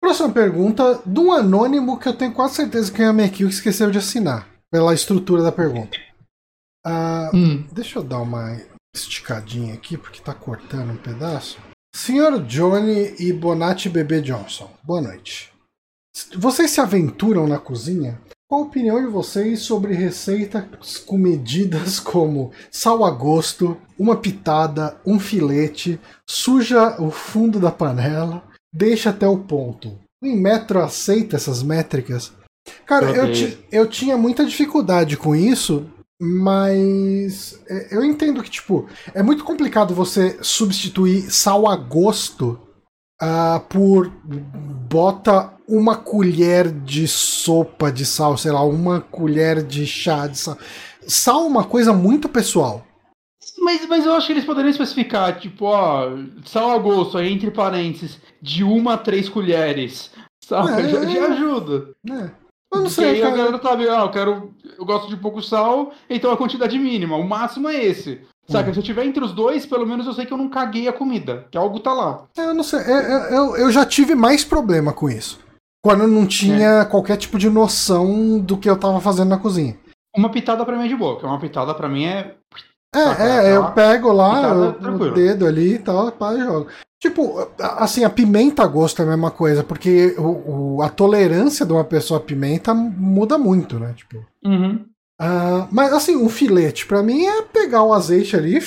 [0.00, 3.90] Próxima pergunta, de um anônimo que eu tenho quase certeza que é a que esqueceu
[3.90, 5.98] de assinar, pela estrutura da pergunta.
[6.86, 7.66] Uh, hum.
[7.72, 8.60] Deixa eu dar uma
[8.94, 11.58] esticadinha aqui, porque tá cortando um pedaço.
[11.94, 15.52] Senhor Johnny e Bonatti Bebê Johnson, boa noite.
[16.36, 18.20] Vocês se aventuram na cozinha?
[18.48, 25.00] Qual a opinião de vocês sobre receitas com medidas como sal a gosto, uma pitada,
[25.04, 29.98] um filete, suja o fundo da panela, deixa até o ponto?
[30.22, 32.32] O Inmetro aceita essas métricas?
[32.84, 33.26] Cara, eu,
[33.72, 35.84] eu tinha muita dificuldade com isso,
[36.20, 42.60] mas é, eu entendo que, tipo, é muito complicado você substituir sal a gosto
[43.20, 44.08] uh, por
[44.88, 50.58] bota uma colher de sopa de sal, sei lá, uma colher de chá de sal.
[51.06, 52.84] Sal é uma coisa muito pessoal.
[53.58, 56.10] Mas, mas eu acho que eles poderiam especificar, tipo, ó,
[56.44, 60.10] sal a gosto, aí entre parênteses, de uma a três colheres.
[60.44, 60.82] Sabe?
[60.82, 61.90] É, já, já, ajuda.
[62.08, 62.30] É.
[62.72, 63.10] Eu não sei.
[63.10, 64.54] Aí a galera sabe, ah, eu quero.
[64.78, 67.16] Eu gosto de pouco sal, então a quantidade mínima.
[67.16, 68.20] O máximo é esse.
[68.48, 68.74] Saca, hum.
[68.74, 70.92] se eu tiver entre os dois, pelo menos eu sei que eu não caguei a
[70.92, 72.26] comida, que algo tá lá.
[72.36, 75.40] É, eu não sei, eu, é, é, eu, eu já tive mais problema com isso.
[75.86, 76.84] Quando eu não tinha é.
[76.84, 79.78] qualquer tipo de noção do que eu tava fazendo na cozinha.
[80.16, 82.34] Uma pitada pra mim é de boa, porque uma pitada pra mim é.
[82.92, 86.66] É, saca, é, eu pego lá o dedo ali e tal, pá, e jogo.
[87.00, 91.64] Tipo, assim, a pimenta a gosto é a mesma coisa, porque o, o, a tolerância
[91.64, 93.94] de uma pessoa à pimenta muda muito, né?
[93.96, 94.26] Tipo.
[94.44, 94.84] Uhum.
[95.22, 98.58] Uh, mas assim, um filete, para mim, é pegar o azeite ali.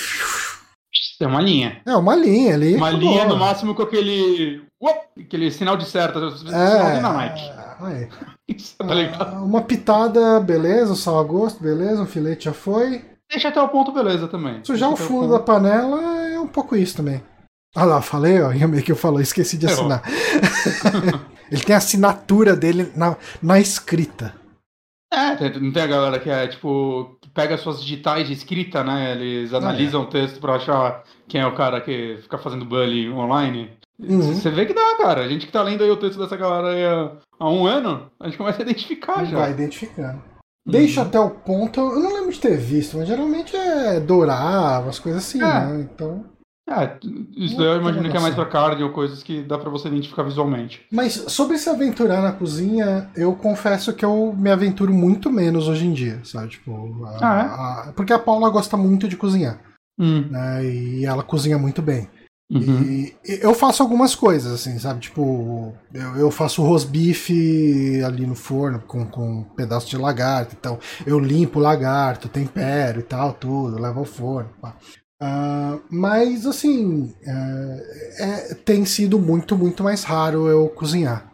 [1.20, 1.82] É uma linha.
[1.86, 2.76] É, uma linha ali.
[2.76, 4.68] Uma linha, no máximo, com aquele.
[5.17, 6.19] Aquele sinal de certa.
[6.19, 7.17] É, sinal.
[7.17, 8.07] Aí.
[9.17, 10.95] tá uh, uma pitada, beleza.
[10.95, 12.01] Sal a gosto, beleza.
[12.01, 13.03] Um filete já foi.
[13.30, 14.63] Deixa até o ponto, beleza também.
[14.63, 17.21] Sujar o fundo o da panela é um pouco isso também.
[17.75, 20.01] Ah lá, falei, ó, meio que eu falei, esqueci de assinar.
[21.51, 24.34] Ele tem a assinatura dele na, na escrita.
[25.11, 29.13] É, não tem a galera que é tipo, que pega suas digitais de escrita, né?
[29.13, 30.07] Eles analisam ah, é.
[30.07, 33.72] o texto pra achar quem é o cara que fica fazendo bullying online.
[33.99, 34.34] Uhum.
[34.34, 35.21] Você vê que dá, cara.
[35.21, 38.27] A gente que tá lendo aí o texto dessa galera aí há, um ano, a
[38.27, 39.38] gente começa a identificar já.
[39.38, 40.17] Vai identificando.
[40.65, 40.71] Uhum.
[40.71, 44.99] Deixa até o ponto, eu não lembro de ter visto, mas geralmente é dourar, umas
[44.99, 45.43] coisas assim, é.
[45.43, 45.81] né?
[45.81, 46.26] Então.
[46.69, 46.97] É,
[47.35, 50.21] isso eu imagino que é mais pra carne ou coisas que dá para você identificar
[50.21, 50.85] visualmente.
[50.91, 55.88] Mas sobre se aventurar na cozinha, eu confesso que eu me aventuro muito menos hoje
[55.88, 56.49] em dia, sabe?
[56.49, 57.89] Tipo, a, ah, é?
[57.89, 59.59] a, porque a Paula gosta muito de cozinhar.
[59.97, 60.27] Hum.
[60.30, 60.63] Né?
[60.63, 62.07] E ela cozinha muito bem.
[62.51, 62.81] Uhum.
[62.84, 65.01] E eu faço algumas coisas, assim, sabe?
[65.01, 70.55] Tipo, eu, eu faço rosbife ali no forno com, com um pedaço de lagarto.
[70.59, 74.49] Então, eu limpo o lagarto, tempero e tal, tudo, levo ao forno.
[74.59, 74.76] Pá.
[75.21, 81.30] Uh, mas, assim, uh, é, tem sido muito, muito mais raro eu cozinhar.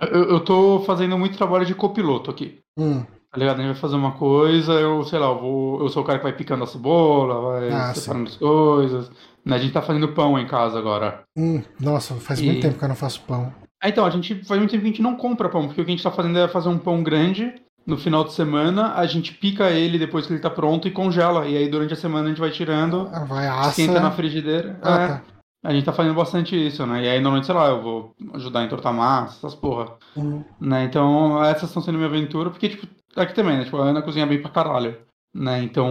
[0.00, 2.60] Eu, eu tô fazendo muito trabalho de copiloto aqui.
[2.78, 3.02] Hum.
[3.32, 3.58] Tá ligado?
[3.58, 6.18] A gente vai fazer uma coisa, eu, sei lá, eu, vou, eu sou o cara
[6.18, 9.10] que vai picando a cebola, vai Ah, separando as coisas.
[9.44, 11.22] Né, A gente tá fazendo pão em casa agora.
[11.36, 13.52] Hum, nossa, faz E- muito tempo que eu não faço pão.
[13.82, 15.84] Ah, então, a gente faz muito tempo que a gente não compra pão, porque o
[15.84, 17.52] que a gente tá fazendo é fazer um pão grande
[17.86, 21.46] no final de semana, a gente pica ele depois que ele tá pronto e congela.
[21.46, 23.68] E aí durante a semana a gente vai tirando, Ah, Vai assa.
[23.82, 24.78] esquenta na frigideira.
[24.82, 25.22] Ah, É, tá.
[25.66, 27.04] A gente tá fazendo bastante isso, né?
[27.04, 29.92] E aí normalmente, sei lá, eu vou ajudar a entortar massa, essas porra.
[30.16, 30.42] Hum.
[30.60, 30.84] Né?
[30.84, 33.64] Então, essas estão sendo minha aventura, porque, tipo, aqui também, né?
[33.64, 34.96] Tipo, a Ana cozinha bem pra caralho.
[35.34, 35.62] Né?
[35.62, 35.90] Então,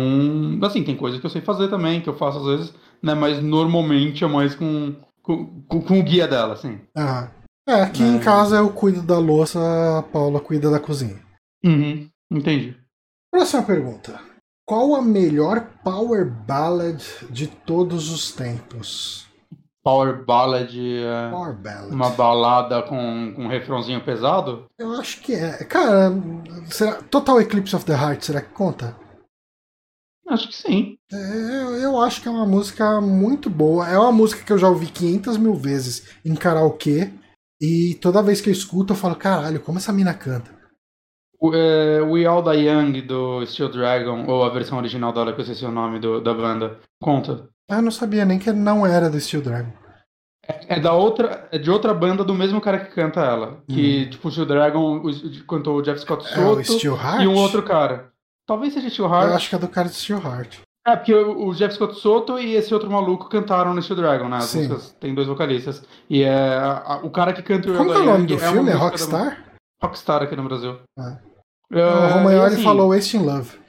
[0.63, 2.73] assim, tem coisas que eu sei fazer também, que eu faço às vezes,
[3.03, 3.13] né?
[3.13, 6.79] Mas normalmente é mais com, com, com, com o guia dela, assim.
[6.97, 7.29] Ah.
[7.67, 9.59] É, aqui em Mas- casa eu cuido da louça,
[9.99, 11.21] a Paula cuida da cozinha.
[11.63, 12.75] Uhum, entendi.
[13.31, 14.19] Próxima pergunta.
[14.67, 19.27] Qual a melhor power ballad de todos os tempos?
[19.83, 21.91] Power Ballad é Power ballad.
[21.93, 24.65] uma balada com, com um refrãozinho pesado?
[24.79, 25.61] Eu acho que é.
[25.65, 26.09] Cara,
[26.67, 26.93] será...
[27.09, 28.95] Total Eclipse of the Heart, será que conta?
[30.27, 30.97] Acho que sim.
[31.11, 33.87] É, eu, eu acho que é uma música muito boa.
[33.87, 37.11] É uma música que eu já ouvi 500 mil vezes em karaokê.
[37.61, 40.51] E toda vez que eu escuto, eu falo: caralho, como essa mina canta.
[41.39, 45.39] O, é, We All Die Young do Steel Dragon, ou a versão original dela, que
[45.39, 47.49] eu esqueci o nome do, da banda, conta.
[47.69, 49.71] Ah, eu não sabia nem que não era do Steel Dragon.
[50.67, 53.61] É da outra, é de outra banda do mesmo cara que canta ela.
[53.67, 56.41] Que, tipo, o Steel Dragon o- cantou o Jeff Scott Hum.
[56.41, 57.23] É o Soto Steel Heart?
[57.23, 58.11] e um outro cara.
[58.47, 59.27] Talvez seja Steel Heart.
[59.29, 60.59] Eu acho que é do cara do Steel Heart.
[60.85, 64.41] É, porque o Jeff Scott Soto e esse outro maluco cantaram no Steel Dragon, né?
[64.41, 64.57] Sim.
[64.67, 65.81] músicas tem dois vocalistas.
[66.09, 68.69] E é a- o cara que canta o Como é o nome do uma filme?
[68.69, 69.37] É Rockstar?
[69.81, 70.79] da- Rockstar aqui no Brasil.
[71.71, 73.63] É, o Romagnoli assim, falou Wasting Love.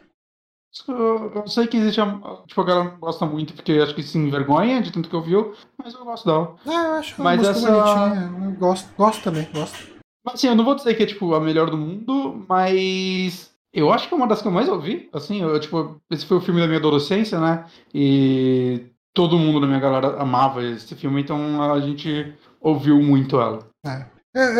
[0.88, 2.00] Eu, eu sei que existe.
[2.00, 2.18] a-
[2.48, 5.54] Tipo, a galera não gosta muito porque acho que se envergonha de tanto que ouviu,
[5.78, 6.56] mas eu gosto dela.
[6.66, 8.44] Ah, eu acho uma Mas música essa- bonitinha.
[8.50, 9.94] Eu gosto, gosto também, gosto.
[10.24, 13.92] Mas assim, eu não vou dizer que é tipo a melhor do mundo, mas eu
[13.92, 15.08] acho que é uma das que eu mais ouvi.
[15.12, 17.64] Assim, eu, tipo, esse foi o filme da minha adolescência, né?
[17.92, 23.60] E todo mundo da minha galera amava esse filme, então a gente ouviu muito ela.
[23.86, 24.06] É,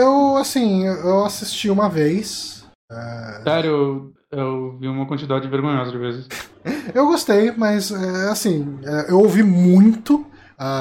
[0.01, 2.65] Eu, assim, eu assisti uma vez.
[2.91, 6.29] é, Sério, eu, eu vi uma quantidade vergonhosa de vezes.
[6.95, 10.25] Eu gostei, mas, é, assim, é, eu ouvi muito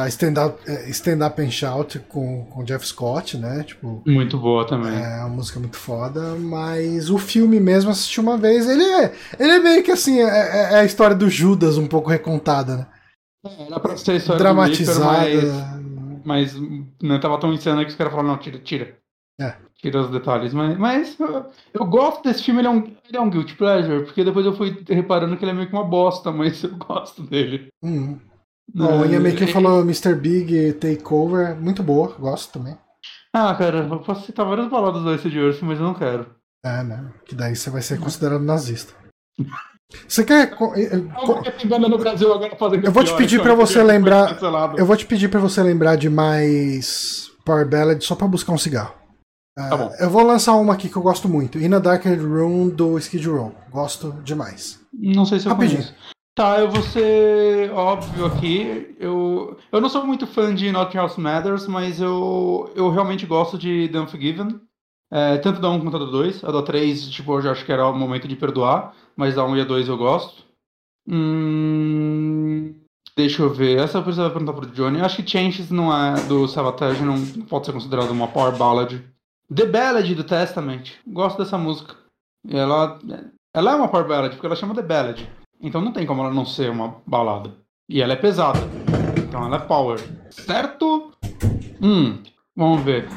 [0.04, 3.64] a Stand Up, é, Stand Up and Shout com o Jeff Scott, né?
[3.64, 4.94] Tipo, Muito boa também.
[4.94, 8.68] é uma música muito foda, mas o filme mesmo assisti uma vez.
[8.70, 11.88] Ele é, ele é meio que assim, é, é- é a história do Judas um
[11.88, 12.88] pouco recontada, né?
[13.46, 15.00] É, Era pra ser a história Dramatizada.
[15.00, 15.52] do Reaper,
[16.24, 16.62] mas, mas
[17.02, 18.98] não tava tão insana que os caras falaram, não, tira, tira.
[19.42, 19.56] É.
[19.76, 20.54] Tira os detalhes.
[20.54, 24.06] Mas, mas eu, eu gosto desse filme, ele é, um, ele é um guilty pleasure,
[24.06, 27.22] porque depois eu fui reparando que ele é meio que uma bosta, mas eu gosto
[27.24, 27.68] dele.
[27.84, 28.18] Hum.
[28.74, 30.16] Bom, o Ian É, McKean falou Mr.
[30.16, 32.76] Big Takeover, muito boa, gosto também.
[33.36, 36.28] Ah, cara, eu posso citar várias baladas do Ice de Earth, mas eu não quero.
[36.66, 37.12] É, né?
[37.26, 38.94] Que daí você vai ser considerado nazista.
[40.08, 40.56] Você quer.
[40.56, 43.84] co- co- Porque tem banda no Brasil agora fazendo Eu vou te pedir pra você
[43.84, 44.38] lembrar-.
[44.78, 48.58] Eu vou te pedir pra você lembrar de mais Power Ballad só pra buscar um
[48.58, 48.94] cigarro.
[49.58, 49.92] Ah, Tá bom.
[50.00, 51.60] Eu vou lançar uma aqui que eu gosto muito.
[51.60, 53.54] In a Darker Room do Skid Row.
[53.72, 54.80] Gosto demais.
[54.94, 55.82] Não sei se eu Rapidinho.
[55.84, 55.96] conheço.
[56.36, 58.96] Tá, eu vou ser óbvio aqui.
[59.00, 63.56] Eu, eu não sou muito fã de Not House Matters, mas eu, eu realmente gosto
[63.56, 64.60] de The Unforgiven.
[65.12, 66.44] É, tanto da 1 quanto da 2.
[66.44, 69.46] A da 3, tipo, eu já acho que era o momento de perdoar, mas da
[69.46, 70.44] 1 e a 2 eu gosto.
[71.08, 72.74] Hum,
[73.16, 73.78] deixa eu ver.
[73.78, 74.98] Essa eu precisava perguntar pro Johnny.
[74.98, 79.00] Eu acho que Changes não é do Sabotage, não pode ser considerado uma power ballad.
[79.54, 80.94] The Ballad do Testament.
[81.06, 81.96] Gosto dessa música.
[82.50, 82.98] Ela,
[83.56, 85.43] ela é uma power ballad, porque ela chama The Ballad.
[85.62, 87.54] Então não tem como ela não ser uma balada.
[87.90, 88.60] E ela é pesada.
[89.18, 90.00] Então ela é power.
[90.30, 91.12] Certo?
[91.82, 92.22] Hum,
[92.56, 93.08] vamos ver.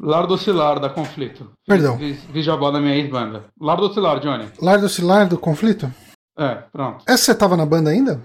[0.00, 1.50] Lardo Oscilar da Conflito.
[1.66, 1.98] Perdão.
[2.34, 3.46] Jabá da minha ex-banda.
[3.60, 4.48] Lardo Oscilar, Johnny.
[4.60, 5.92] Lar do Conflito?
[6.38, 7.04] É, pronto.
[7.06, 8.22] Essa você tava na banda ainda?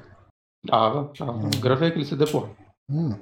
[0.67, 1.49] Tava, tava.
[1.59, 2.47] Gravei aquele CD, pô.
[2.89, 3.17] Hum.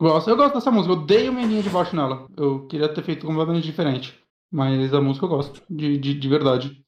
[0.00, 2.26] Gosto, eu gosto dessa música, eu odeio minha linha de baixo nela.
[2.36, 4.18] Eu queria ter feito completamente diferente.
[4.50, 6.83] Mas a música eu gosto, de, de, de verdade.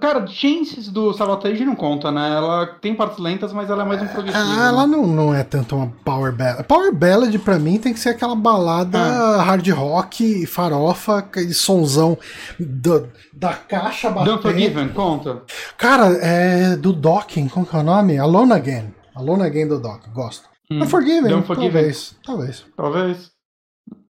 [0.00, 2.32] Cara, Chances do Sabotage não conta, né?
[2.34, 4.44] Ela tem partes lentas, mas ela é mais um progressivo.
[4.60, 4.96] Ah, ela né?
[4.96, 6.64] não, não é tanto uma Power Ballad.
[6.64, 9.42] Power Ballad pra mim tem que ser aquela balada Ah.
[9.42, 12.18] hard rock, farofa, aquele sonzão
[12.58, 14.38] do- da caixa batendo.
[14.38, 15.42] Unforgiven, conta.
[15.76, 18.18] Cara, é do Docking, como que é o nome?
[18.18, 18.94] Alone Again.
[19.14, 20.48] Alone Again do Doc, gosto.
[20.70, 21.70] Hum, Unforgiven, The Unforgiven.
[21.72, 22.16] talvez.
[22.24, 22.64] Talvez.
[22.76, 23.30] Talvez.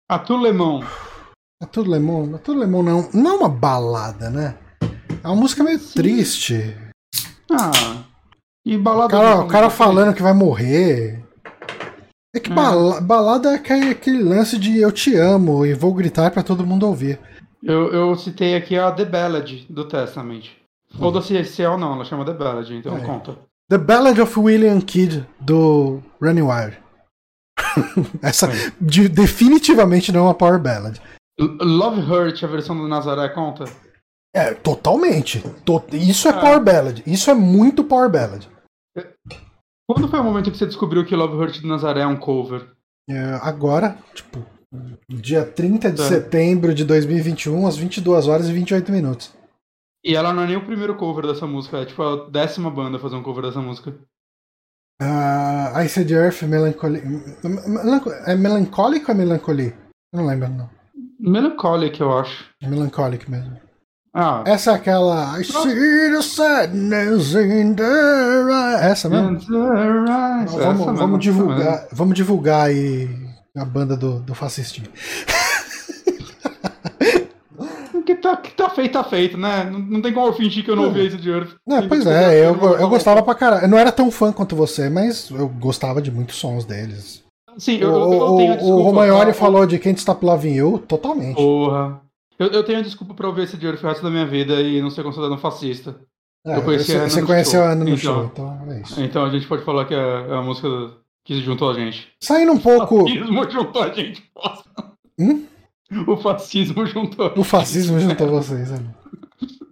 [0.09, 0.15] A.
[0.15, 3.09] É tudo lemon, é tudo lemon não.
[3.13, 4.55] Não é uma balada, né?
[5.23, 6.75] É uma música meio triste.
[7.51, 8.03] Ah.
[8.65, 9.05] E balada.
[9.05, 11.23] O cara, o cara falando que vai morrer.
[12.35, 12.55] É que É.
[12.55, 16.87] bala- balada é aquele lance de eu te amo e vou gritar pra todo mundo
[16.87, 17.19] ouvir.
[17.61, 20.45] Eu, eu citei aqui a The Ballad do Testament.
[20.99, 23.01] Ou da CSL não, ela chama The Ballad, então É.
[23.01, 23.37] conta.
[23.69, 26.77] The Ballad of William Kidd do Running Wild.
[28.21, 28.71] Essa É.
[28.81, 30.99] de- definitivamente não é uma power ballad.
[31.39, 33.65] Love Hurt, a versão do Nazaré, conta?
[34.33, 35.41] É, totalmente.
[35.65, 36.39] To- Isso é Ah.
[36.39, 37.03] power ballad.
[37.05, 38.47] Isso é muito power ballad.
[39.89, 42.65] Quando foi o momento que você descobriu que Love Hurt do Nazaré é um cover?
[43.09, 44.45] É, agora, tipo,
[45.09, 46.07] dia 30 de Tá.
[46.07, 49.33] setembro de 2021, às 22 horas e 28 minutos.
[50.05, 52.97] E ela não é nem o primeiro cover dessa música, é tipo a décima banda
[52.97, 53.93] a fazer um cover dessa música.
[55.01, 57.01] Uh, Ice the Earth, Melancholy.
[57.67, 59.75] Melanco- É Melancholic ou é Melancholy?
[60.13, 60.69] Não lembro, não.
[61.19, 62.45] Melancholic, eu acho.
[62.61, 63.59] É Melancholic mesmo.
[64.13, 65.39] Ah, Essa é aquela.
[65.39, 68.91] I see the sadness in the eye.
[68.91, 69.37] Essa mesmo?
[69.37, 69.51] Essa
[70.57, 73.09] vamos, mesmo, vamos essa divulgar, vamos divulgar aí
[73.55, 74.89] a banda do, do fascistinho.
[78.05, 79.63] Que tá, que tá feito, tá feito, né?
[79.71, 81.51] Não, não tem como eu fingir que eu não ouvi esse de Earth.
[81.69, 83.63] É, pois é, eu, eu gostava pra caralho.
[83.63, 87.23] Eu não era tão fã quanto você, mas eu gostava de muitos sons deles.
[87.57, 88.81] Sim, O, eu, eu, eu o, tenho a o.
[88.81, 91.35] Romagnoli pra- falou de Can't Stop Loving You, totalmente.
[91.35, 92.01] Porra.
[92.41, 94.89] Eu, eu tenho desculpa pra ouvir esse Earth o resto da minha vida e não
[94.89, 95.99] ser considerado um fascista.
[96.45, 97.97] É, eu conheci você, conheceu a Ana no Então.
[97.97, 98.99] show, então é isso.
[99.01, 100.67] Então a gente pode falar que é, é a música
[101.23, 102.07] que juntou a gente.
[102.19, 102.99] Saindo um O pouco.
[103.05, 104.23] fascismo juntou a gente.
[105.19, 105.45] Hum?
[106.07, 107.27] O fascismo juntou.
[107.27, 108.71] a O fascismo juntou vocês.
[108.71, 108.79] né?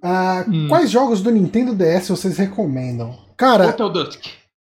[0.03, 0.67] Ah, Hum.
[0.67, 3.17] Quais jogos do Nintendo DS vocês recomendam?
[3.35, 4.25] Cara, Hotel Dusk.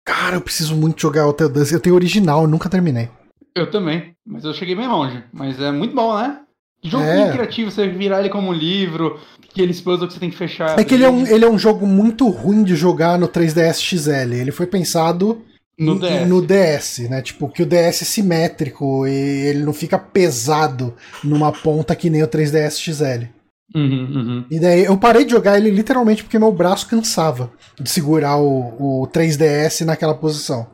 [0.05, 1.71] cara, eu preciso muito jogar Hotel Dusk.
[1.71, 3.09] Eu tenho o original, eu nunca terminei.
[3.55, 5.23] Eu também, mas eu cheguei bem longe.
[5.31, 6.41] Mas é muito bom, né?
[6.89, 7.31] Jogo É.
[7.31, 10.79] criativo, você virar ele como um livro, aqueles puzzles que você tem que fechar.
[10.79, 11.33] É que ele é, um, abrir.
[11.33, 14.33] ele é um jogo muito ruim de jogar no 3DS XL.
[14.33, 15.41] Ele foi pensado
[15.77, 16.27] no DS.
[16.27, 17.21] no DS, né?
[17.21, 20.93] Tipo, que o DS é simétrico e ele não fica pesado
[21.23, 23.25] numa ponta que nem o 3DS XL.
[23.73, 23.81] Uhum,
[24.15, 24.45] uhum.
[24.49, 29.01] E daí eu parei de jogar ele literalmente porque meu braço cansava de segurar o,
[29.01, 30.67] o 3DS naquela posição.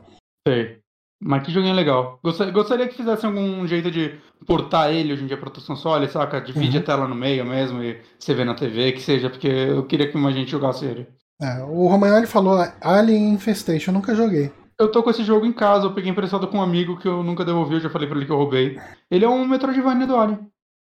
[0.46, 0.81] Sei.
[1.24, 2.18] Mas que joguinho legal.
[2.22, 6.10] Gostaria, gostaria que fizessem algum jeito de portar ele hoje em dia para outros consoles,
[6.10, 6.40] saca?
[6.40, 6.82] Divide Uhum.
[6.82, 10.10] a tela no meio mesmo e você vê na TV, que seja, porque eu queria
[10.10, 11.06] que mais gente jogasse ele.
[11.40, 14.50] É, o Romagnoli falou Alien Infestation, eu nunca joguei.
[14.80, 17.22] Eu tô com esse jogo em casa, eu peguei emprestado com um amigo que eu
[17.22, 18.78] nunca devolvi, eu já falei pra ele que eu roubei.
[19.10, 20.40] Ele é um Metroidvania do Alien.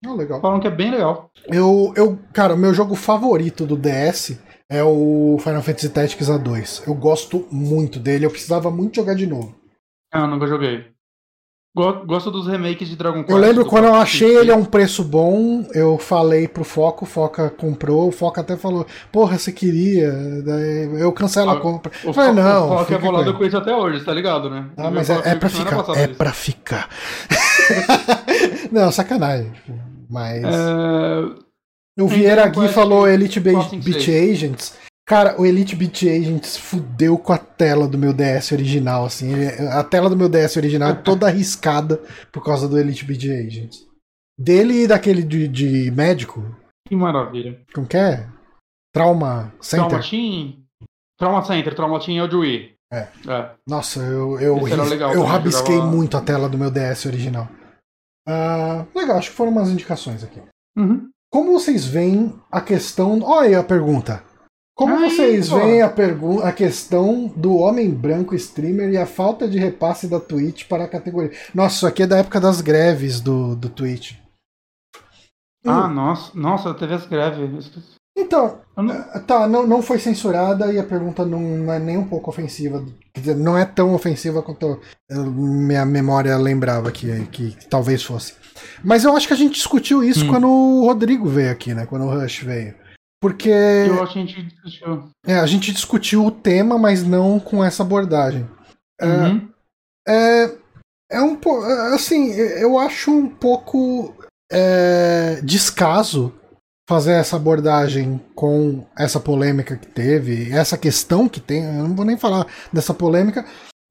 [0.06, 0.40] Oh, legal.
[0.40, 1.30] Falam que é bem legal.
[1.46, 4.38] Eu, eu, cara, o meu jogo favorito do DS
[4.70, 6.86] é o Final Fantasy Tactics A2.
[6.86, 9.55] Eu gosto muito dele, eu precisava muito jogar de novo.
[10.12, 10.86] Ah, eu nunca joguei.
[11.76, 13.30] Go- Gosto dos remakes de Dragon Quest.
[13.30, 17.05] Eu lembro do quando eu achei ele a um preço bom, eu falei pro Foco,
[17.05, 20.10] o Foca comprou, o Foca até falou, porra, você queria,
[20.44, 21.93] daí eu cancelo a Ah, compra.
[22.05, 24.70] O Eu falei, não, o Fox é bolado com isso até hoje, tá ligado, né?
[24.76, 26.14] Ah, mas é, é pra ficar, é isso.
[26.14, 26.89] pra ficar.
[28.72, 29.51] não, sacanagem.
[29.52, 29.78] tipo,
[30.10, 30.43] Mas...
[30.44, 33.70] É, O Vieira Gui falou Elite Beat
[34.02, 34.09] 6.
[34.32, 34.74] Agents.
[35.09, 39.32] Cara, o Elite Beat Agents fudeu com a tela do meu DS original, assim.
[39.32, 41.97] Ele- A tela do meu DS original é toda arriscada
[42.30, 43.86] por causa do Elite Beat Agents.
[44.39, 46.44] Dele e daquele de, de médico,
[46.86, 47.60] que maravilha.
[47.74, 48.28] como que é?
[48.94, 49.89] Trauma Center.
[49.89, 50.55] Trauma Team?
[51.18, 52.74] Trauma Center, Trauma Team é o de Wii.
[52.93, 53.09] É.
[53.28, 53.51] É.
[53.68, 57.48] Nossa, eu, eu, ris- legal eu rabisquei jogava- muito a tela do meu DS original.
[58.28, 60.40] Ah, legal, acho que foram umas indicações aqui.
[60.76, 61.09] Uhum.
[61.32, 63.20] Como vocês veem a questão.
[63.22, 64.22] Olha aí a pergunta.
[64.78, 65.56] Como Aí, vocês pô.
[65.56, 65.92] veem a,
[66.44, 70.88] a questão do homem branco streamer e a falta de repasse da Twitch para a
[70.88, 71.32] categoria?
[71.52, 74.12] Nossa, isso aqui é da época das greves do, do Twitch.
[75.66, 77.72] Ah, Hum, nossa, nossa, teve as greves.
[78.16, 82.06] então, não- ah, tá, não, não foi censurada e a pergunta não é nem um
[82.06, 82.84] pouco ofensiva.
[83.12, 84.80] Quer dizer, não é tão ofensiva quanto
[85.10, 88.34] eu- minha memória lembrava que, que talvez fosse.
[88.84, 90.28] Mas eu acho que a gente discutiu isso Hum.
[90.28, 91.84] quando o Rodrigo veio aqui, né?
[91.84, 92.74] Quando o Rush veio.
[93.20, 95.11] Porque Eu acho que a gente discutiu.
[95.27, 98.49] é, a gente discutiu o tema, mas não com essa abordagem.
[99.01, 99.49] É, Uhum.
[100.07, 100.57] É,
[101.12, 101.65] é um pouco.
[101.95, 104.15] Assim, eu acho um pouco
[104.51, 106.32] é, descaso
[106.89, 111.65] fazer essa abordagem com essa polêmica que teve, essa questão que tem.
[111.65, 113.45] Eu não vou nem falar dessa polêmica,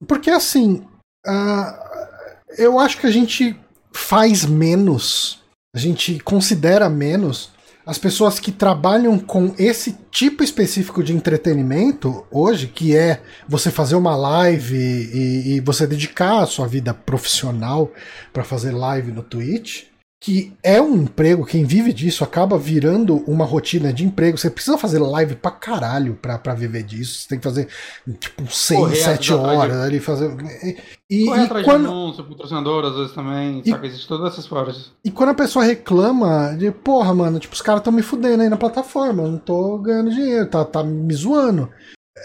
[0.07, 0.87] porque assim.
[1.25, 1.83] ah,
[2.57, 3.59] eu acho que a gente
[3.93, 5.43] faz menos,
[5.75, 7.51] a gente considera menos
[7.87, 13.95] as pessoas que trabalham com esse tipo específico de entretenimento hoje, que é você fazer
[13.95, 17.89] uma live e, e você dedicar a sua vida profissional
[18.33, 19.85] para fazer live no Twitch,
[20.19, 24.37] que é um emprego, quem vive disso acaba virando uma rotina de emprego.
[24.37, 27.21] Você precisa fazer live pra caralho pra, pra viver disso.
[27.21, 27.67] Você tem que fazer
[28.19, 30.35] tipo 6, 7 horas ali fazer.
[31.09, 31.83] E, Correr e atrás quando...
[31.83, 33.69] de anúncio, patrocinador, às vezes também, e...
[33.69, 33.87] sabe?
[33.87, 34.91] Existe todas essas formas.
[35.05, 38.49] E quando a pessoa reclama de, porra, mano, tipo, os caras estão me fudendo aí
[38.49, 41.69] na plataforma, eu não tô ganhando dinheiro, tá, tá me zoando.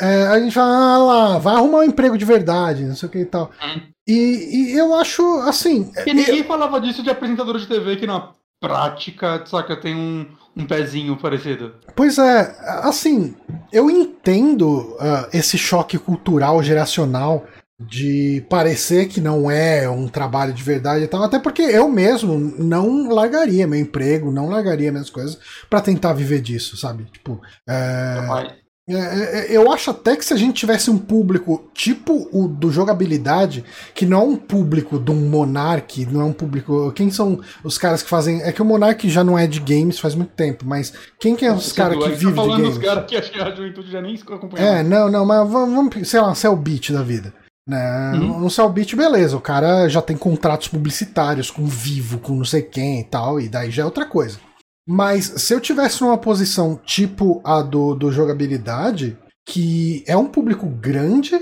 [0.01, 3.13] É, a gente fala, ah lá, vai arrumar um emprego de verdade, não sei o
[3.13, 3.51] que e tal.
[3.63, 3.92] Hum.
[4.07, 5.93] E, e, eu acho, assim.
[6.07, 6.45] E ninguém eu...
[6.45, 10.27] falava disso de apresentador de TV que na prática, saca, tem um,
[10.57, 11.75] um pezinho parecido.
[11.95, 13.35] Pois é, assim,
[13.73, 17.45] eu entendo uh, esse choque cultural geracional
[17.81, 22.39] de parecer que não é um trabalho de verdade e tal, até porque eu mesmo
[22.39, 25.39] não largaria meu emprego, não largaria minhas coisas
[25.69, 27.05] para tentar viver disso, sabe?
[27.05, 28.62] Tipo, é...
[28.89, 32.49] É, é, é, eu acho até que se a gente tivesse um público tipo o
[32.49, 33.65] do jogabilidade,
[33.95, 36.91] que não é um público de um Monark, não é um público.
[36.93, 38.43] Quem são os caras que fazem.
[38.43, 41.45] É que o Monark já não é de games faz muito tempo, mas quem que
[41.45, 42.77] é os caras que vivem tá de games?
[42.77, 44.67] Os caras que a juventude já nem acompanha.
[44.67, 47.33] É, não, não, mas vamos, sei lá, um Cell Beat da vida.
[47.65, 48.13] Né?
[48.15, 48.41] Uhum.
[48.41, 52.63] No Cell Beat, beleza, o cara já tem contratos publicitários com Vivo, com não sei
[52.63, 54.39] quem e tal, e daí já é outra coisa.
[54.87, 60.67] Mas se eu tivesse numa posição tipo a do, do jogabilidade, que é um público
[60.67, 61.41] grande,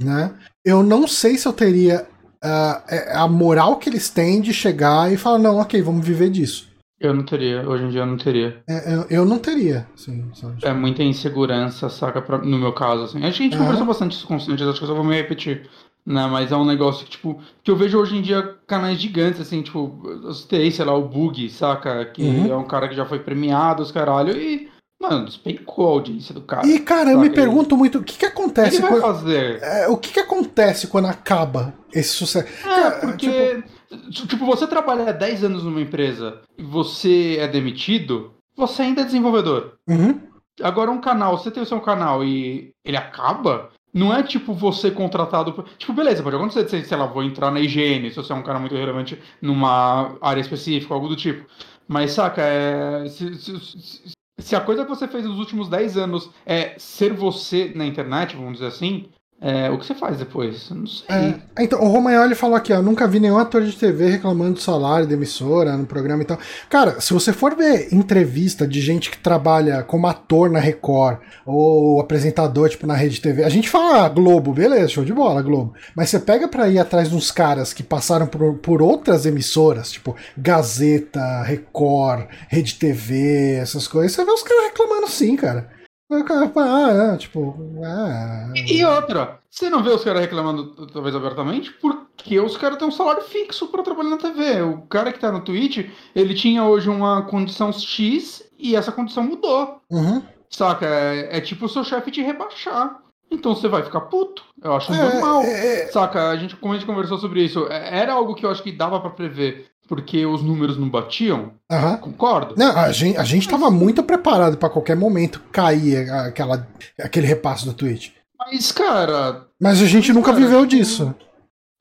[0.00, 0.34] né?
[0.64, 2.06] Eu não sei se eu teria
[2.44, 6.68] uh, a moral que eles têm de chegar e falar, não, ok, vamos viver disso.
[7.00, 8.60] Eu não teria, hoje em dia eu não teria.
[8.68, 10.28] É, eu, eu, não teria, sim.
[10.62, 12.20] É muita insegurança, saca?
[12.20, 13.24] Pra, no meu caso, assim.
[13.24, 15.14] Acho que a gente conversou bastante isso com os acho que eu só vou me
[15.14, 15.70] repetir.
[16.08, 19.42] Né, mas é um negócio que, tipo, que eu vejo hoje em dia canais gigantes,
[19.42, 22.02] assim, tipo, eu citei, sei lá, o Bug, saca?
[22.06, 22.50] Que uhum.
[22.50, 26.40] é um cara que já foi premiado, os caralho, e, mano, despencou a audiência do
[26.40, 26.66] cara.
[26.66, 29.02] E, cara, eu me pergunto muito, o que que acontece Ele vai quando...
[29.02, 29.62] fazer?
[29.62, 32.48] É, o que que acontece quando acaba esse sucesso?
[32.66, 33.62] É, porque,
[34.10, 34.28] tipo...
[34.28, 39.74] tipo, você trabalha 10 anos numa empresa e você é demitido, você ainda é desenvolvedor.
[39.86, 40.18] Uhum.
[40.62, 43.68] Agora, um canal, você tem o seu canal e ele acaba,
[43.98, 45.64] não é tipo você contratado.
[45.76, 48.58] Tipo, beleza, pode acontecer, sei, lá, vou entrar na higiene, se você é um cara
[48.58, 51.46] muito relevante numa área específica, algo do tipo.
[51.86, 56.30] Mas, saca, é, se, se, se, a coisa que você fez nos últimos 10 anos
[56.46, 59.08] é ser você na internet, vamos dizer assim,
[59.40, 60.68] é, o que você faz depois?
[60.70, 61.06] Não sei.
[61.08, 64.60] É, então, o Romagnoli falou aqui, ó, nunca vi nenhum ator de TV reclamando do
[64.60, 66.38] salário da emissora no programa e tal.
[66.68, 72.00] Cara, se você for ver entrevista de gente que trabalha como ator na Record ou
[72.00, 75.72] apresentador, tipo, na Rede TV, a gente fala ah, Globo, beleza, show de bola, Globo.
[75.94, 79.92] Mas você pega pra ir atrás de uns caras que passaram por, por outras emissoras,
[79.92, 85.77] tipo Gazeta, Record, Rede TV, essas coisas, você vê os caras reclamando sim, cara.
[86.10, 87.54] O cara fala, ah, tipo.
[87.84, 88.52] Ah.
[88.54, 92.92] E outra, você não vê os caras reclamando, talvez abertamente, porque os caras têm um
[92.92, 94.62] salário fixo para trabalhar na TV.
[94.62, 99.22] O cara que tá no Twitch, ele tinha hoje uma condição X e essa condição
[99.22, 99.82] mudou.
[99.90, 100.22] Uhum.
[100.48, 100.86] Saca?
[100.86, 103.02] É, é tipo o seu chefe te rebaixar.
[103.30, 104.42] Então você vai ficar puto.
[104.62, 105.42] Eu acho é, normal.
[105.42, 105.86] É, é...
[105.88, 106.30] Saca?
[106.30, 108.72] A gente, como a gente conversou sobre isso, é, era algo que eu acho que
[108.72, 111.52] dava para prever porque os números não batiam.
[111.72, 111.96] Uhum.
[111.96, 112.54] Concordo.
[112.56, 116.68] Não, a gente a gente estava muito preparado para qualquer momento cair aquela,
[117.00, 118.10] aquele repasso do Twitch.
[118.38, 119.46] Mas, cara.
[119.60, 121.12] Mas a gente nunca cara, viveu disso.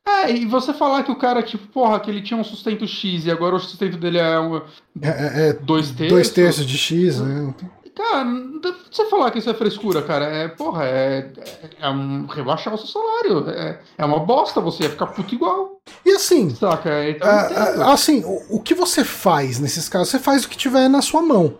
[0.07, 3.25] É, e você falar que o cara, tipo, porra, que ele tinha um sustento X
[3.25, 4.61] e agora o sustento dele é, um, é,
[5.01, 6.13] é, é dois terços.
[6.13, 7.53] Dois terços de X, né?
[7.97, 10.25] Cara, não dá pra você falar que isso é frescura, cara.
[10.25, 13.49] É, porra, é, é, é um rebaixar o seu salário.
[13.49, 15.81] É, é uma bosta, você ia ficar puto igual.
[16.05, 16.51] E assim.
[16.51, 17.09] Saca?
[17.09, 20.09] Então, assim, o, o, que você faz nesses casos?
[20.09, 21.57] Você faz o que tiver na sua mão.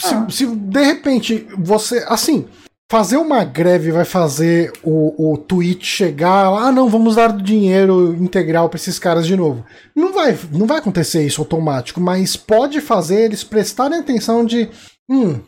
[0.00, 0.26] Se, ah.
[0.28, 2.04] se de repente você.
[2.08, 2.48] Assim,
[2.90, 8.14] fazer uma greve vai fazer o, o tweet chegar lá, ah, não, vamos dar dinheiro
[8.14, 9.64] integral para esses caras de novo.
[9.94, 14.68] Não vai, não vai acontecer isso automático, mas pode fazer eles prestarem atenção de
[15.08, 15.40] hum,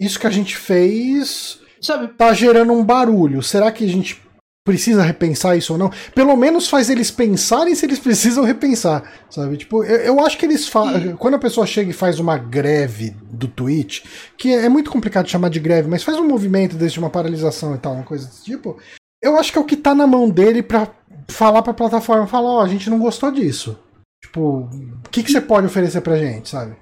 [0.00, 2.08] isso que a gente fez Sabe?
[2.08, 3.42] tá gerando um barulho.
[3.42, 4.22] Será que a gente
[4.64, 5.90] precisa repensar isso ou não?
[6.14, 9.56] Pelo menos faz eles pensarem se eles precisam repensar, sabe?
[9.56, 11.16] Tipo, eu, eu acho que eles fazem.
[11.16, 14.04] Quando a pessoa chega e faz uma greve do Twitch,
[14.36, 17.78] que é muito complicado chamar de greve, mas faz um movimento desde uma paralisação e
[17.78, 18.78] tal, uma coisa desse tipo.
[19.22, 20.88] Eu acho que é o que tá na mão dele para
[21.28, 23.78] falar pra plataforma, falar, ó, oh, a gente não gostou disso.
[24.22, 24.68] Tipo,
[25.04, 26.74] o que, que você pode oferecer pra gente, sabe?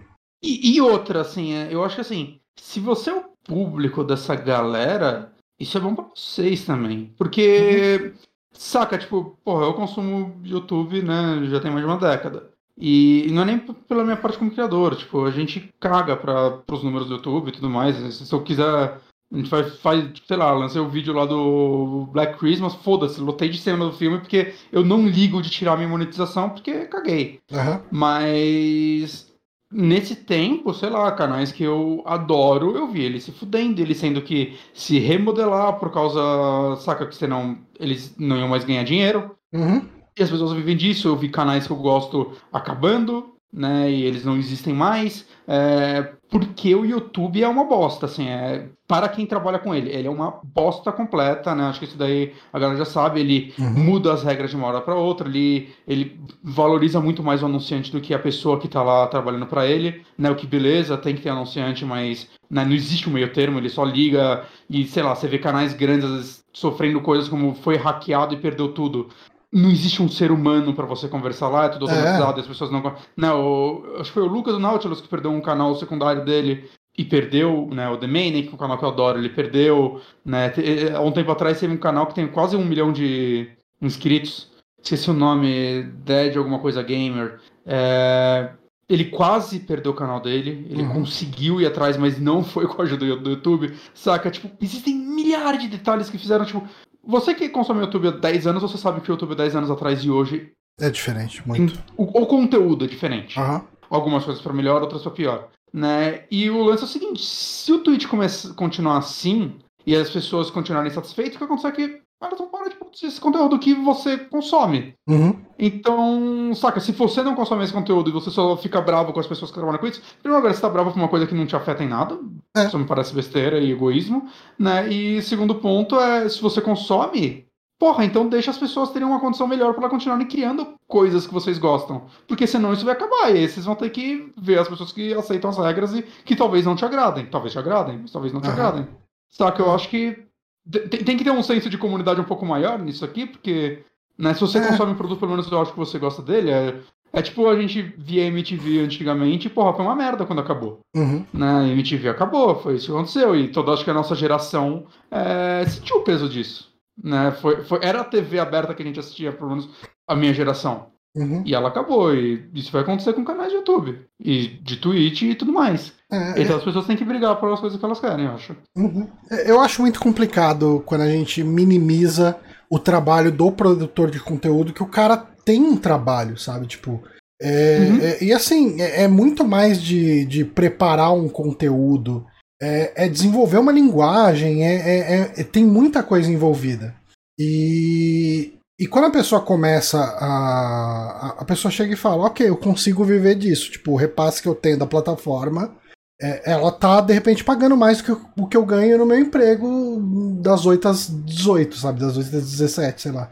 [0.42, 4.34] E, e outra, assim, é, eu acho que assim, se você é o público dessa
[4.34, 7.12] galera, isso é bom pra vocês também.
[7.16, 8.12] Porque, uhum.
[8.52, 12.50] saca, tipo, porra, eu consumo YouTube, né, já tem mais de uma década.
[12.80, 16.62] E, e não é nem pela minha parte como criador, tipo, a gente caga para
[16.70, 17.96] os números do YouTube e tudo mais.
[17.96, 19.00] Se eu quiser
[19.30, 23.48] A gente faz, faz, sei lá, lancei o vídeo lá do Black Christmas, foda-se, lotei
[23.50, 27.40] de cena do filme porque eu não ligo de tirar minha monetização porque caguei.
[27.52, 27.82] Aham.
[27.90, 29.27] Mas
[29.70, 34.22] nesse tempo, sei lá, canais que eu adoro, eu vi ele se fudendo, ele sendo
[34.22, 39.36] que se remodelar por causa, saca, que senão eles não iam mais ganhar dinheiro.
[39.52, 39.86] Uhum.
[40.18, 44.24] E as pessoas vivem disso, eu vi canais que eu gosto acabando, né, e eles
[44.24, 49.58] não existem mais, é, porque o YouTube é uma bosta, assim, é, para quem trabalha
[49.58, 52.84] com ele, ele é uma bosta completa, né, acho que isso daí a galera já
[52.84, 53.70] sabe, ele Uhum.
[53.84, 57.90] muda as regras de uma hora para outra, ele, ele valoriza muito mais o anunciante
[57.90, 61.14] do que a pessoa que tá lá trabalhando para ele, né, o que beleza, tem
[61.14, 65.02] que ter anunciante, mas né, não existe um meio termo, ele só liga e, sei
[65.02, 69.08] lá, você vê canais grandes sofrendo coisas como foi hackeado e perdeu tudo.
[69.52, 71.90] Não existe um ser humano para você conversar lá, é tudo É.
[71.92, 72.94] automatizado, e as pessoas não.
[73.16, 76.68] Não, o- acho que foi o Lucas do Nautilus que perdeu um canal secundário dele
[76.96, 80.00] e perdeu, né, o The Manic, que é um canal que eu adoro, ele perdeu,
[80.24, 80.52] né,
[80.94, 83.48] há um tempo atrás teve um canal que tem quase um milhão de
[83.80, 84.50] inscritos,
[84.82, 88.50] esqueci o nome, Dead alguma coisa gamer, é,
[88.88, 90.92] ele quase perdeu o canal dele, ele Uhum.
[90.94, 95.60] conseguiu ir atrás, mas não foi com a ajuda do YouTube, saca, tipo, existem milhares
[95.62, 96.66] de detalhes que fizeram, tipo,
[97.04, 99.70] você que consome YouTube há 10 anos, você sabe que o YouTube há 10 anos
[99.70, 101.78] atrás e hoje, É diferente, muito.
[101.96, 103.64] o, o conteúdo é diferente Aham.
[103.90, 106.24] algumas coisas pra melhor, outras pra pior, né?
[106.30, 110.50] E o lance é o seguinte, se o Twitch começa, continuar assim e as pessoas
[110.50, 113.74] continuarem satisfeitas, o que acontece é que elas vão parar de produzir esse conteúdo que
[113.74, 114.94] você consome.
[115.08, 115.36] Uhum.
[115.58, 119.26] Então, saca, se você não consome esse conteúdo e você só fica bravo com as
[119.26, 121.46] pessoas que trabalham com isso, primeiro lugar, você tá bravo por uma coisa que não
[121.46, 122.18] te afeta em nada,
[122.56, 122.64] É.
[122.66, 124.28] isso me parece besteira e egoísmo,
[124.58, 124.88] né?
[124.88, 127.46] E segundo ponto é, se você consome,
[127.78, 131.58] porra, então deixa as pessoas terem uma condição melhor para continuarem criando coisas que vocês
[131.58, 132.06] gostam.
[132.26, 135.14] Porque senão isso vai acabar, e aí vocês vão ter que ver as pessoas que
[135.14, 137.26] aceitam as regras e que talvez não te agradem.
[137.26, 138.54] Talvez te agradem, mas talvez não te Aham.
[138.54, 138.88] agradem.
[139.30, 140.26] Saca, eu acho que
[140.70, 143.80] tem, tem que ter um senso de comunidade um pouco maior nisso aqui, porque
[144.18, 144.66] né, se você É.
[144.66, 146.74] consome um produto, pelo menos eu acho que você gosta dele, é,
[147.12, 150.80] é tipo a gente via MTV antigamente, e, porra, foi uma merda quando acabou.
[150.96, 151.24] Uhum.
[151.32, 151.60] Né?
[151.60, 155.64] A MTV acabou, foi isso que aconteceu, e toda acho que a nossa geração é,
[155.66, 156.68] sentiu o peso disso.
[157.02, 157.30] Né?
[157.40, 159.68] Foi, foi, era a TV aberta que a gente assistia, pelo menos
[160.08, 160.88] a minha geração.
[161.16, 161.42] Uhum.
[161.44, 165.34] E ela acabou, e isso vai acontecer com canais de YouTube, e de Twitch e
[165.34, 165.92] tudo mais.
[166.12, 168.56] É, Então as pessoas têm que brigar pelas coisas que elas querem, eu acho.
[168.76, 169.08] Uhum.
[169.46, 172.36] Eu acho muito complicado quando a gente minimiza
[172.70, 176.66] o trabalho do produtor de conteúdo, que o cara tem um trabalho, sabe?
[176.66, 177.02] Tipo.
[177.40, 177.98] é- Uhum.
[178.00, 182.26] é- e assim, é, é muito mais de, de preparar um conteúdo,
[182.60, 186.94] é, é desenvolver uma linguagem, é, é- é- é- tem muita coisa envolvida.
[187.38, 191.44] E, e quando a pessoa começa a, a.
[191.44, 193.70] Pessoa chega e fala: Ok, eu consigo viver disso.
[193.70, 195.76] Tipo, o repasse que eu tenho da plataforma
[196.20, 199.18] é, ela tá, de repente, pagando mais do que o que eu ganho no meu
[199.18, 200.00] emprego
[200.42, 202.00] das 8 às 18, sabe?
[202.00, 203.30] Das 8 às 17, sei lá.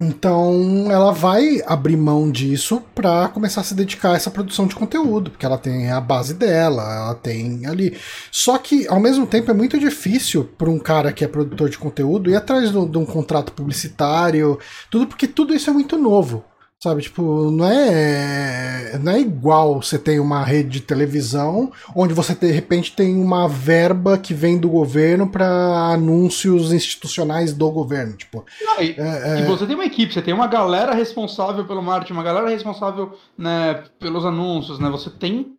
[0.00, 4.76] Então, ela vai abrir mão disso pra começar a se dedicar a essa produção de
[4.76, 7.98] conteúdo, porque ela tem a base dela, ela tem ali.
[8.30, 11.78] Só que, ao mesmo tempo, é muito difícil para um cara que é produtor de
[11.78, 14.56] conteúdo ir atrás de um contrato publicitário,
[14.88, 16.44] tudo porque tudo isso é muito novo.
[16.80, 22.36] Sabe, tipo, não é, não é igual você tem uma rede de televisão onde você
[22.36, 25.48] de repente tem uma verba que vem do governo para
[25.92, 28.44] anúncios institucionais do governo, tipo.
[28.62, 31.82] Não, e, É, e é, você tem uma equipe, você tem uma galera responsável pelo
[31.82, 34.88] marketing, uma galera responsável né, pelos anúncios, né?
[34.88, 35.58] Você tem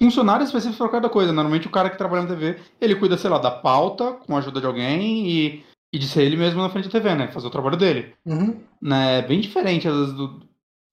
[0.00, 1.32] funcionários específicos para cada coisa.
[1.32, 4.38] Normalmente o cara que trabalha na TV, ele cuida, sei lá, da pauta com a
[4.38, 7.28] ajuda de alguém e, e de ser ele mesmo na frente da TV, né?
[7.28, 8.14] Fazer o trabalho dele.
[8.24, 9.18] uhum, Né?
[9.18, 10.40] É Bem diferente, às vezes, do,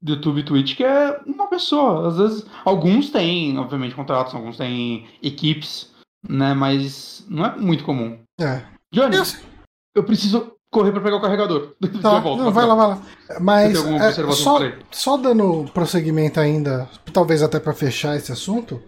[0.01, 2.07] do YouTube e Twitch, que é uma pessoa.
[2.07, 5.91] Às vezes, alguns têm, obviamente, contratos, alguns têm equipes,
[6.27, 6.53] né?
[6.53, 8.19] Mas não é muito comum.
[8.39, 8.63] é.
[8.91, 9.43] Johnny, assim,
[9.93, 11.75] eu preciso correr para pegar o carregador.
[12.01, 13.01] tá, volto, não, vai lá, vai lá.
[13.41, 14.59] Mas é, só,
[14.91, 18.81] só dando prosseguimento ainda, talvez até para fechar esse assunto,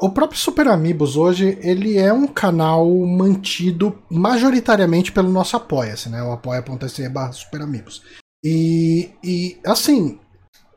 [0.00, 6.22] o próprio Super Amigos hoje, ele é um canal mantido majoritariamente pelo nosso Apoia-se, né?
[6.22, 8.02] O apoia.se barra Super Amigos.
[8.44, 10.20] E, e assim,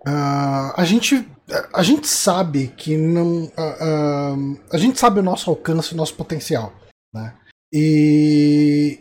[0.07, 1.27] ah, a gente
[1.73, 4.35] a gente sabe que não ah, ah,
[4.71, 6.73] a gente sabe o nosso alcance, o nosso potencial,
[7.13, 7.35] né?
[7.71, 8.99] E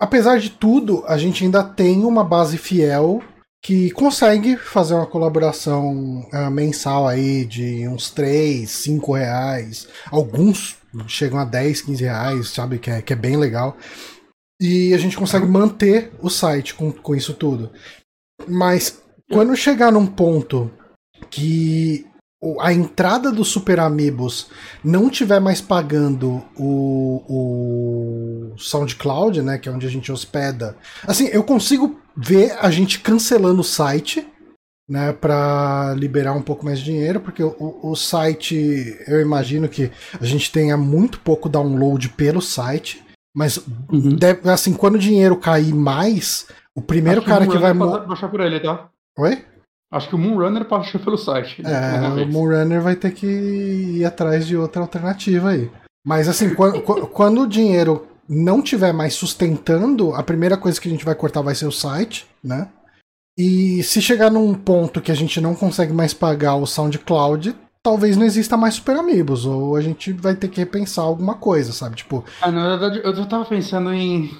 [0.00, 3.20] apesar de tudo, a gente ainda tem uma base fiel
[3.62, 9.86] que consegue fazer uma colaboração ah, mensal aí de uns 3, 5 reais.
[10.10, 12.78] Alguns chegam a 10, 15 reais, sabe?
[12.78, 13.76] Que é, que é bem legal.
[14.60, 17.70] E a gente consegue manter o site com, com isso tudo.
[18.48, 20.70] Mas quando chegar num ponto
[21.30, 22.06] que
[22.60, 24.48] a entrada dos Super Amigos
[24.82, 27.22] não tiver mais pagando o,
[28.52, 30.76] o SoundCloud, né, que é onde a gente hospeda,
[31.06, 34.26] assim, eu consigo ver a gente cancelando o site,
[34.88, 39.90] né, para liberar um pouco mais de dinheiro, porque o, o site, eu imagino que
[40.20, 43.02] a gente tenha muito pouco download pelo site,
[43.34, 43.56] mas
[43.90, 44.16] uhum.
[44.16, 48.60] deve, assim, quando o dinheiro cair mais, o primeiro cara que vai baixar por ele,
[48.60, 48.88] tá?
[49.18, 49.44] Oi?
[49.92, 51.62] Acho que o Moonrunner passa pelo site.
[51.62, 51.70] Né?
[51.72, 55.70] É, o Moonrunner vai ter que ir atrás de outra alternativa aí.
[56.04, 60.90] Mas assim, quando, quando o dinheiro não tiver mais sustentando, a primeira coisa que a
[60.90, 62.68] gente vai cortar vai ser o site, né?
[63.36, 68.16] E se chegar num ponto que a gente não consegue mais pagar o SoundCloud, talvez
[68.16, 71.96] não exista mais Super Amigos, ou a gente vai ter que repensar alguma coisa, sabe?
[71.96, 72.24] Tipo.
[72.40, 74.30] Ah, na verdade, eu já tava pensando em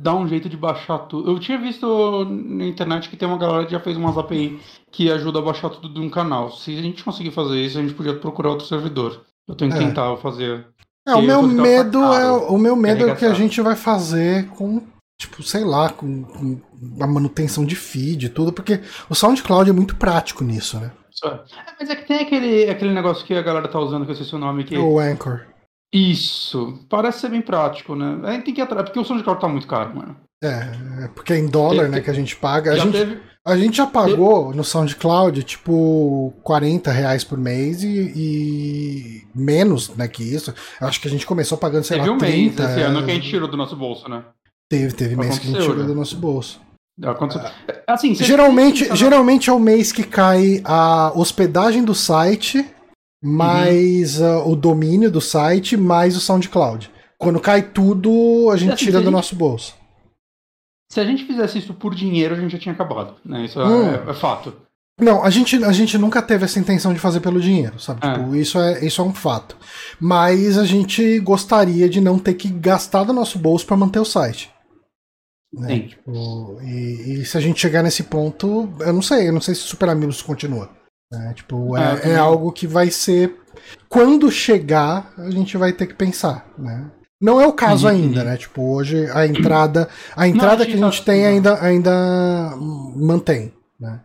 [0.00, 1.30] dar um jeito de baixar tudo.
[1.30, 4.58] Eu tinha visto na internet que tem uma galera que já fez umas API
[4.90, 6.50] que ajuda a baixar tudo de um canal.
[6.50, 9.24] Se a gente conseguir fazer isso, a gente podia procurar outro servidor.
[9.46, 9.86] Eu tenho que é.
[9.86, 10.66] tentar fazer.
[11.06, 14.48] É, o meu medo é o meu medo é o que a gente vai fazer
[14.48, 14.82] com
[15.18, 16.60] tipo, sei lá, com, com,
[17.00, 20.90] a manutenção de feed e tudo, porque o SoundCloud é muito prático nisso, né?
[21.24, 21.40] É,
[21.80, 24.26] mas é que tem aquele, aquele negócio que a galera tá usando, que eu sei
[24.36, 24.76] o nome aqui.
[24.76, 25.46] O Anchor.
[25.92, 26.84] Isso.
[26.90, 28.20] Parece ser bem prático, né?
[28.24, 30.16] A gente tem que atrás, porque o SoundCloud tá muito caro, mano.
[30.44, 32.72] É, é porque é em dólar, teve, né, que a gente paga.
[32.72, 37.84] A gente, teve, a gente já pagou teve, no SoundCloud, tipo, 40 reais por mês
[37.84, 40.52] e, e, menos, né, que isso.
[40.80, 42.60] Acho que a gente começou pagando, sei teve lá, um 30.
[42.60, 44.24] mês esse ano que a gente tirou do nosso bolso, né?
[44.68, 45.84] Teve, teve mês que a gente tirou né?
[45.84, 46.60] do nosso bolso.
[47.86, 52.66] Assim, geralmente, geralmente é o mês que cai a hospedagem do site,
[53.22, 54.38] mais uhum.
[54.38, 56.90] uh, o domínio do site, mais o SoundCloud.
[57.16, 59.74] Quando cai tudo, a gente assim, tira do nosso bolso.
[60.90, 63.16] Se a gente fizesse isso por dinheiro, a gente já tinha acabado.
[63.24, 63.44] Né?
[63.44, 63.90] Isso é, hum.
[63.90, 64.54] é, é fato.
[64.98, 68.06] Não, a gente, a gente nunca teve essa intenção de fazer pelo dinheiro, sabe?
[68.06, 68.12] É.
[68.12, 69.56] Tipo, isso, é, isso é um fato.
[70.00, 74.06] Mas a gente gostaria de não ter que gastar do nosso bolso para manter o
[74.06, 74.50] site.
[75.52, 75.80] Né?
[75.80, 79.54] Tipo, e, e, se a gente chegar nesse ponto, eu não sei, eu não sei
[79.54, 80.70] se Super Amigos continua.
[81.12, 81.32] Né?
[81.34, 83.38] Tipo, é, é, é algo que vai ser.
[83.88, 86.90] Quando chegar, a gente vai ter que pensar, né?
[87.20, 87.92] Não é o caso uhum.
[87.92, 88.36] ainda, né?
[88.36, 91.12] Tipo, hoje a entrada, a entrada não, que a gente tá...
[91.12, 92.54] tem ainda, ainda
[92.94, 94.00] mantém, né?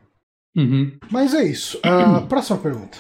[0.56, 0.98] Uhum.
[1.10, 1.78] Mas é isso.
[1.80, 2.98] Uh, próxima pergunta.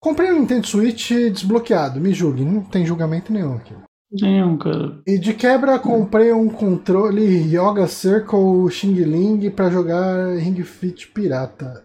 [0.00, 2.00] Comprei um Nintendo Switch desbloqueado.
[2.00, 3.74] Me julgue, não tem julgamento nenhum aqui.
[4.10, 5.00] Nenhum, cara.
[5.06, 11.84] E de quebra comprei um controle Yoga Circle Xing Ling pra jogar Ring Fit Pirata.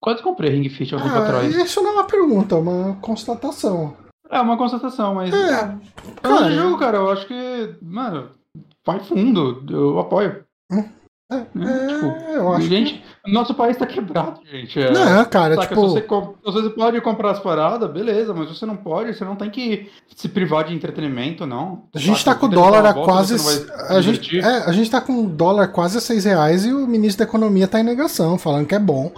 [0.00, 1.56] Quase comprei Ring Fit algum ah, tempo atrás.
[1.56, 3.96] Isso não é uma pergunta, é uma constatação.
[4.30, 5.32] É uma constatação, mas.
[5.32, 5.78] É, é
[6.22, 7.76] cara, jogo, cara, eu acho que.
[7.82, 8.30] Mano,
[8.84, 10.44] vai fundo, eu apoio.
[11.32, 13.32] É, é, tipo, eu acho gente, que...
[13.32, 14.78] nosso país tá quebrado, gente.
[14.78, 15.88] É, não, cara, saca, tipo...
[15.88, 19.50] Se você, você pode comprar as paradas, beleza, mas você não pode, você não tem
[19.50, 21.84] que se privar de entretenimento, não.
[21.94, 23.36] A gente saca, tá com o dólar a quase...
[23.88, 26.86] A gente, é, a gente tá com o dólar quase a 6 reais e o
[26.86, 29.10] ministro da Economia tá em negação, falando que é bom.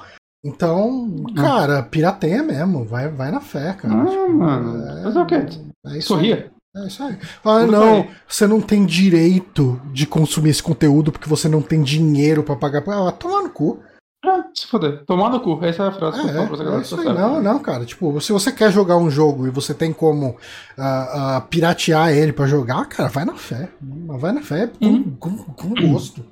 [0.45, 1.43] Então, ah.
[1.43, 4.03] cara, pirateia mesmo, vai, vai na fé, cara.
[4.03, 4.87] Ah, tipo, mano.
[4.87, 5.47] É, mas é o quê?
[5.87, 6.53] É Sorria.
[6.77, 7.19] É isso aí.
[7.43, 12.43] Ah, não, você não tem direito de consumir esse conteúdo porque você não tem dinheiro
[12.43, 12.85] para pagar.
[12.87, 13.81] Ah, tomar no cu.
[14.23, 15.05] É, se foder.
[15.07, 15.59] Tomar no cu.
[15.65, 16.77] Essa é a frase que eu falo pra galera.
[16.77, 17.07] É isso aí.
[17.07, 17.87] Não, não, cara.
[17.87, 22.33] Tipo, se você quer jogar um jogo e você tem como uh, uh, piratear ele
[22.33, 23.71] para jogar, cara, vai na fé.
[23.81, 25.17] Vai na fé com, uhum.
[25.19, 26.25] com, com gosto.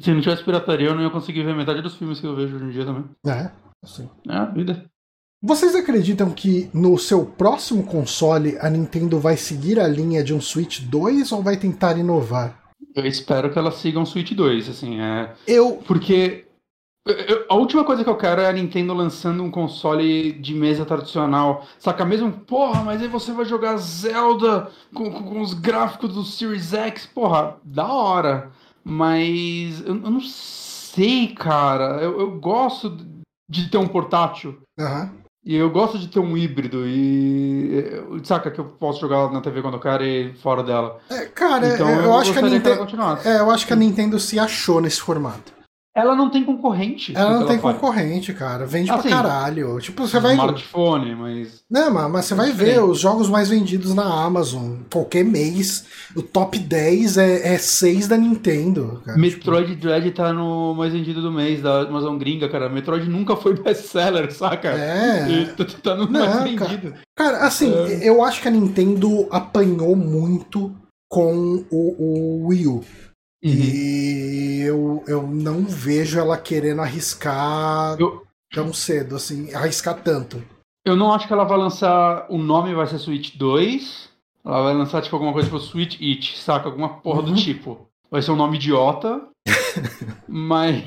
[0.00, 2.56] Se não tivesse pirataria, eu não ia conseguir ver metade dos filmes que eu vejo
[2.56, 3.04] hoje em dia também.
[3.26, 3.50] É,
[3.82, 4.08] assim.
[4.28, 4.84] É a vida.
[5.44, 10.40] Vocês acreditam que no seu próximo console a Nintendo vai seguir a linha de um
[10.40, 12.62] Switch 2 ou vai tentar inovar?
[12.94, 15.34] Eu espero que ela siga um Switch 2, assim, é.
[15.46, 15.82] Eu.
[15.84, 16.46] Porque.
[17.04, 20.84] Eu, a última coisa que eu quero é a Nintendo lançando um console de mesa
[20.84, 21.66] tradicional.
[21.76, 22.30] Saca mesmo?
[22.30, 27.04] Porra, mas aí você vai jogar Zelda com, com, com os gráficos do Series X.
[27.06, 28.52] Porra, da hora.
[28.84, 32.02] Mas eu, eu não sei, cara.
[32.02, 32.96] Eu, eu, gosto
[33.48, 34.58] de ter um portátil.
[34.78, 35.22] Uhum.
[35.44, 37.84] E eu gosto de ter um híbrido e.
[38.22, 41.00] Saca que eu posso jogar na TV quando eu quero e fora dela.
[41.10, 42.86] É, cara, então, eu, eu acho que a Nintendo.
[43.24, 45.52] É, eu acho que a Nintendo se achou nesse formato.
[45.94, 47.12] Ela não tem concorrente.
[47.14, 47.76] Ela não tem faz.
[47.76, 48.64] concorrente, cara.
[48.64, 49.78] Vende assim, pra caralho.
[49.78, 50.32] Tipo, você vai.
[50.32, 51.62] Smartphone, mas.
[51.70, 54.76] Não, mas, mas você vai ver os jogos mais vendidos na Amazon.
[54.90, 55.84] Qualquer mês,
[56.16, 59.02] o top 10 é, é 6 da Nintendo.
[59.04, 59.18] Cara.
[59.18, 59.82] Metroid tipo...
[59.82, 62.70] Dread tá no mais vendido do mês da Amazon gringa, cara.
[62.70, 64.68] Metroid nunca foi best-seller, saca?
[64.68, 65.44] É.
[65.56, 66.94] Tá, tá no não, mais vendido.
[67.14, 68.08] Cara, cara assim, é.
[68.08, 70.74] eu acho que a Nintendo apanhou muito
[71.10, 72.82] com o, o Wii U.
[73.44, 73.50] Uhum.
[73.52, 78.22] E eu, eu não vejo ela querendo arriscar eu...
[78.52, 80.42] tão cedo, assim, arriscar tanto.
[80.84, 82.26] Eu não acho que ela vai lançar.
[82.28, 84.10] O nome vai ser Switch 2.
[84.44, 86.68] Ela vai lançar, tipo, alguma coisa tipo Switch It, saca?
[86.68, 87.26] Alguma porra Uhum.
[87.26, 87.86] do tipo.
[88.10, 89.22] Vai ser um nome idiota.
[90.28, 90.84] mas.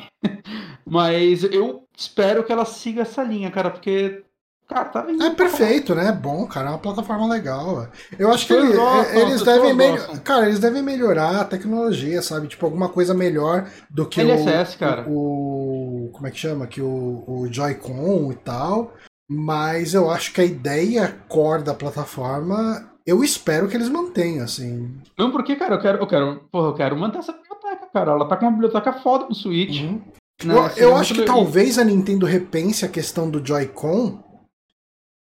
[0.86, 4.23] Mas eu espero que ela siga essa linha, cara, porque.
[4.68, 5.24] Cara, tá vindo.
[5.24, 6.10] É perfeito, né?
[6.10, 6.68] É bom, cara.
[6.68, 7.88] É uma plataforma legal.
[8.18, 10.20] Eu acho que ele- gostam, é- eles devem melhorar.
[10.22, 12.48] Cara, eles devem melhorar a tecnologia, sabe?
[12.48, 15.06] Tipo, alguma coisa melhor do que LSS, o, cara.
[15.08, 16.10] o.
[16.14, 16.66] Como é que chama?
[16.68, 18.94] Que o, o Joy-Con e tal.
[19.30, 22.92] Mas eu acho que a ideia core da plataforma.
[23.06, 24.98] Eu espero que eles mantenham, assim.
[25.18, 26.40] Não, porque, cara, eu quero, eu quero.
[26.52, 28.12] Porra, eu quero manter essa biblioteca, cara.
[28.14, 29.82] Ela tá com uma biblioteca foda no Switch.
[29.82, 30.02] Uhum.
[30.44, 30.56] né?
[30.58, 31.36] Eu, Seria eu acho que legal.
[31.36, 34.24] talvez a Nintendo repense a questão do Joy-Con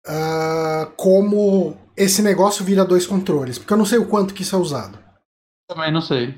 [0.07, 4.55] ah, como esse negócio vira dois controles, porque eu não sei o quanto que isso
[4.57, 4.99] é usado.
[5.69, 6.35] Também não sei.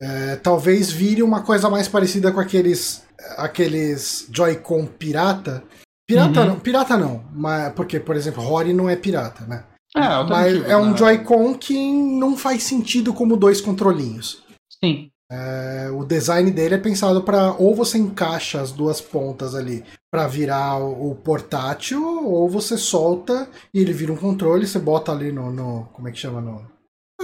[0.00, 3.04] É, talvez vire uma coisa mais parecida com aqueles
[3.36, 5.62] aqueles Joy-Con pirata.
[6.06, 6.46] Pirata Uhum.
[6.48, 9.64] não, pirata não, mas porque por exemplo, Rory não é pirata, né?
[9.96, 10.96] É, Mas é um né?
[10.96, 14.42] Joy-Con que não faz sentido como dois controlinhos.
[14.82, 15.08] Sim.
[15.30, 19.84] É, o design dele é pensado para ou você encaixa as duas pontas ali
[20.14, 25.32] para virar o, portátil, ou você solta e ele vira um controle, você bota ali
[25.32, 26.62] no, no- como é que chama no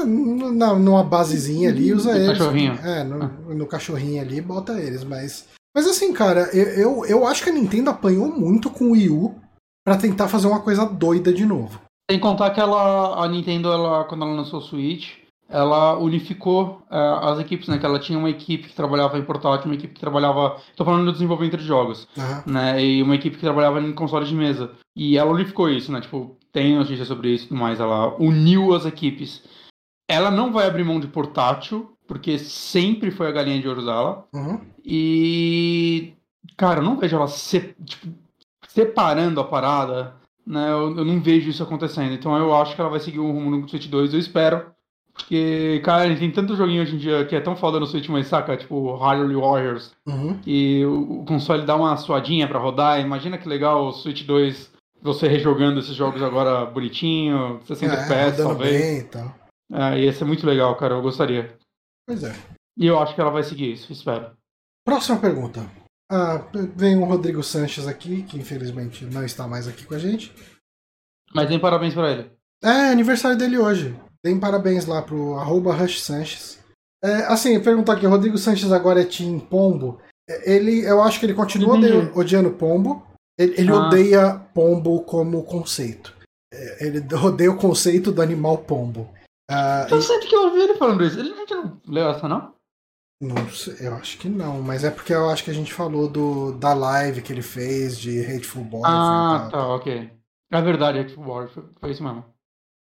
[0.05, 2.39] no- na, numa basezinha ali e usa No eles.
[2.39, 2.73] cachorrinho.
[2.83, 7.45] É, no, no cachorrinho ali bota eles, mas mas assim, cara, eu, eu, eu acho
[7.45, 9.37] que a Nintendo apanhou muito com o Wii U
[9.87, 11.81] para tentar fazer uma coisa doida de novo.
[12.11, 15.11] Sem contar que ela, a Nintendo, ela, quando ela lançou o Switch,
[15.51, 17.79] ela unificou eh, as equipes, né?
[17.79, 20.57] Que ela tinha uma equipe que trabalhava em portátil, uma equipe que trabalhava.
[20.77, 22.43] Tô falando do desenvolvimento de jogos, Aham.
[22.47, 22.85] né?
[22.85, 24.71] E uma equipe que trabalhava em console de mesa.
[24.97, 26.01] E ela unificou isso, né?
[26.01, 27.81] Tipo, tem notícia sobre isso e tudo mais.
[27.81, 29.43] Ela uniu as equipes.
[30.09, 34.27] Ela não vai abrir mão de portátil, porque sempre foi a galinha de ouro dela.
[34.33, 34.61] Uhum.
[34.85, 36.13] E.
[36.57, 38.09] Cara, eu não vejo ela se- tipo,
[38.69, 40.15] separando a parada,
[40.47, 40.71] né?
[40.71, 42.13] Eu, eu não vejo isso acontecendo.
[42.13, 44.67] Então eu acho que ela vai seguir o rumo no Switch 2, eu espero.
[45.23, 48.27] Porque, cara, tem tanto joguinho hoje em dia que é tão foda no Switch, mas
[48.27, 48.57] saca?
[48.57, 49.93] Tipo, Hyrule Warriors.
[50.07, 50.39] Uhum.
[50.47, 53.01] E o, o console dá uma suadinha pra rodar.
[53.01, 54.71] Imagina que legal o Switch 2,
[55.03, 58.81] você rejogando esses jogos agora bonitinho, 60 É, FPS talvez.
[58.81, 59.35] bem e tal.
[59.73, 60.95] É, ia ser muito legal, cara.
[60.95, 61.57] Eu gostaria.
[62.07, 62.35] Pois é.
[62.77, 64.33] E eu acho que ela vai seguir isso, espero.
[64.85, 65.65] Próxima pergunta.
[66.11, 66.45] Ah,
[66.75, 70.33] vem o Rodrigo Sanches aqui, que infelizmente não está mais aqui com a gente.
[71.33, 72.31] Mas nem parabéns pra ele.
[72.63, 73.95] É aniversário dele hoje.
[74.25, 76.59] Deem parabéns lá pro arroba Rush Sanches.
[77.03, 80.01] É, assim, perguntar aqui, Rodrigo Sanches agora é Team Pombo.
[80.29, 83.07] É, Ele, eu acho que ele continua ode- odiando Pombo.
[83.39, 83.87] Ele, ele Ah.
[83.87, 86.15] odeia Pombo como conceito.
[86.53, 89.09] É, Ele odeia o conceito do animal Pombo.
[89.51, 91.19] Ah, Eu sempre que eu ouvi ele falando isso.
[91.19, 92.53] Ele não leu essa, não?
[93.23, 96.09] Não sei, eu acho que não, mas é porque eu acho que a gente falou
[96.09, 98.97] do, da live que ele fez de Hateful Boyfriend.
[98.97, 100.11] Ah, e tá, ok.
[100.53, 102.25] É verdade, War, foi, foi isso mesmo.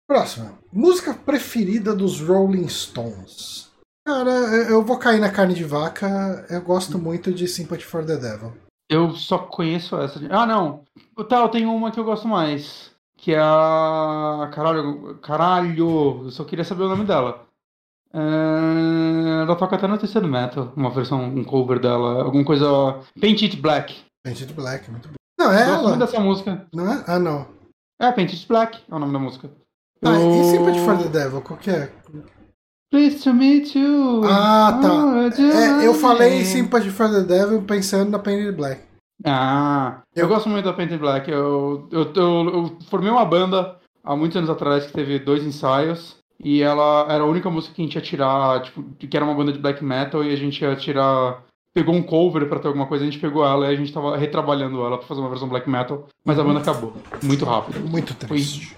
[0.08, 0.58] Próxima.
[0.72, 3.70] Música preferida dos Rolling Stones.
[4.06, 6.46] Cara, eu- eu vou cair na carne de vaca.
[6.50, 8.54] Eu gosto muito de Sympathy for the Devil.
[8.90, 10.20] Eu só conheço essa.
[10.30, 10.84] Ah, não.
[11.28, 12.92] Tá, eu tenho uma que eu gosto mais.
[13.18, 14.50] Que é a.
[14.54, 16.24] Caralho, caralho.
[16.24, 17.46] Eu só queria saber o nome dela.
[18.14, 22.66] É, Ela toca até no terceiro metal, uma versão, um cover dela, alguma coisa.
[23.20, 23.96] Paint It Black.
[24.24, 25.16] Painted Black, muito bom.
[25.40, 25.98] Não, é Gosto muito ela.
[25.98, 26.68] dessa música.
[26.74, 27.04] Não é?
[27.08, 27.48] Ah, não.
[28.02, 29.50] É, Paint It Black é o nome da música.
[30.04, 31.92] Ah, Eu- e Sympathy for the Devil, qual que é?
[32.92, 34.22] Pleased to meet you.
[34.26, 35.06] Ah, tá.
[35.06, 36.46] Oh, É, eu falei.
[36.46, 38.82] Sympathy for the Devil pensando na Painted Black.
[39.26, 41.30] Ah, eu, Eu- gosto muito da Painted Black.
[41.30, 46.16] Eu, eu, eu, eu formei uma banda há muitos anos atrás que teve dois ensaios.
[46.42, 49.34] E ela era a única música que a gente ia tirar, tipo, que era uma
[49.34, 51.42] banda de black metal e a gente ia tirar.
[51.74, 54.16] Pegou um cover pra ter alguma coisa, a gente pegou ela e a gente tava
[54.18, 56.94] retrabalhando ela pra fazer uma versão black metal, mas a banda acabou.
[57.24, 57.80] Muito rápido.
[57.90, 58.77] Muito triste.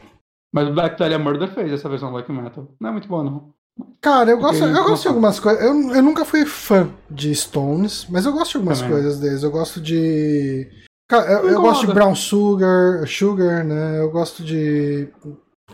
[0.54, 2.68] Mas o Black Dahlia Murder fez essa versão black metal.
[2.80, 3.54] Não é muito boa, não.
[4.02, 5.64] Cara, eu gosto, eu gosto de então algumas coisas.
[5.64, 9.44] Eu, eu nunca fui fã de Stones, mas eu gosto de algumas Também coisas deles.
[9.44, 10.68] Eu gosto de.
[11.08, 11.94] Cara, eu, eu gosto de.
[11.94, 14.00] Brown Sugar, Sugar, né?
[14.00, 15.08] Eu gosto de.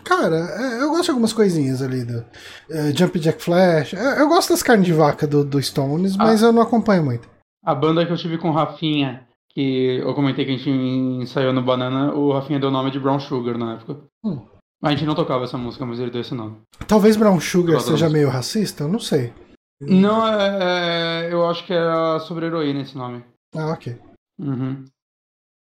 [0.04, 2.24] Cara, é, eu gosto de algumas coisinhas ali do
[2.70, 3.94] é, Jump Jack Flash.
[3.94, 6.46] Eu, eu gosto das carnes de vaca do, do Stones, mas Ah.
[6.46, 7.28] eu não acompanho muito.
[7.64, 11.52] A banda que eu tive com o Rafinha, que eu comentei que a gente ensaiou
[11.52, 13.98] no Banana, o Rafinha deu o nome de Brown Sugar na época.
[14.24, 14.46] Hum.
[14.82, 16.60] A gente não tocava essa música, mas ele deu esse nome.
[16.86, 19.32] Talvez Brown Sugar seja meio racista, eu não sei.
[19.80, 23.24] Não, é, é- eu acho que era sobre heroína esse nome.
[23.54, 23.98] Ah, ok.
[24.38, 24.84] Uhum.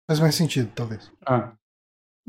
[0.10, 1.12] Faz mais sentido, talvez.
[1.26, 1.52] Ah,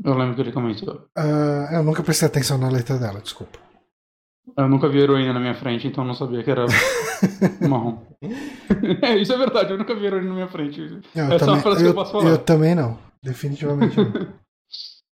[0.03, 1.05] eu lembro que ele comentou.
[1.15, 3.59] Ah, eu nunca prestei atenção na letra dela, desculpa.
[4.55, 6.65] Eu nunca vi heroína na minha frente, então eu não sabia que era
[7.67, 8.01] marrom.
[9.01, 10.79] é, isso é verdade, eu nunca vi heroína na minha frente.
[10.79, 12.29] Eu, Essa é uma também, frase que eu eu, posso falar.
[12.29, 12.97] eu também não.
[13.21, 14.27] Definitivamente não.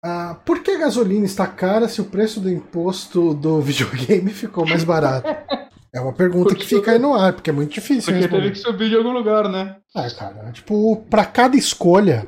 [0.07, 4.63] Ah, por que a gasolina está cara se o preço do imposto do videogame ficou
[4.63, 5.27] mais barato?
[5.91, 8.13] É uma pergunta porque que fica aí no ar, porque é muito difícil.
[8.13, 8.43] Porque responder.
[8.43, 9.77] teve que subir de algum lugar, né?
[9.95, 12.27] É, cara, tipo, para cada escolha,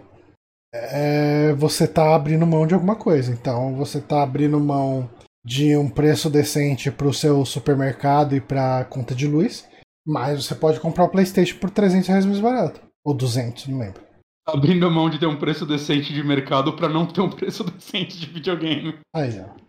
[0.74, 3.32] é, você tá abrindo mão de alguma coisa.
[3.32, 5.08] Então, você tá abrindo mão
[5.46, 9.68] de um preço decente para o seu supermercado e para conta de luz,
[10.04, 12.82] mas você pode comprar o PlayStation por 300 reais mais barato.
[13.06, 14.07] Ou 200, não lembro.
[14.48, 18.18] Abrindo mão de ter um preço decente de mercado para não ter um preço decente
[18.18, 18.98] de videogame.
[19.14, 19.68] Aí, ó.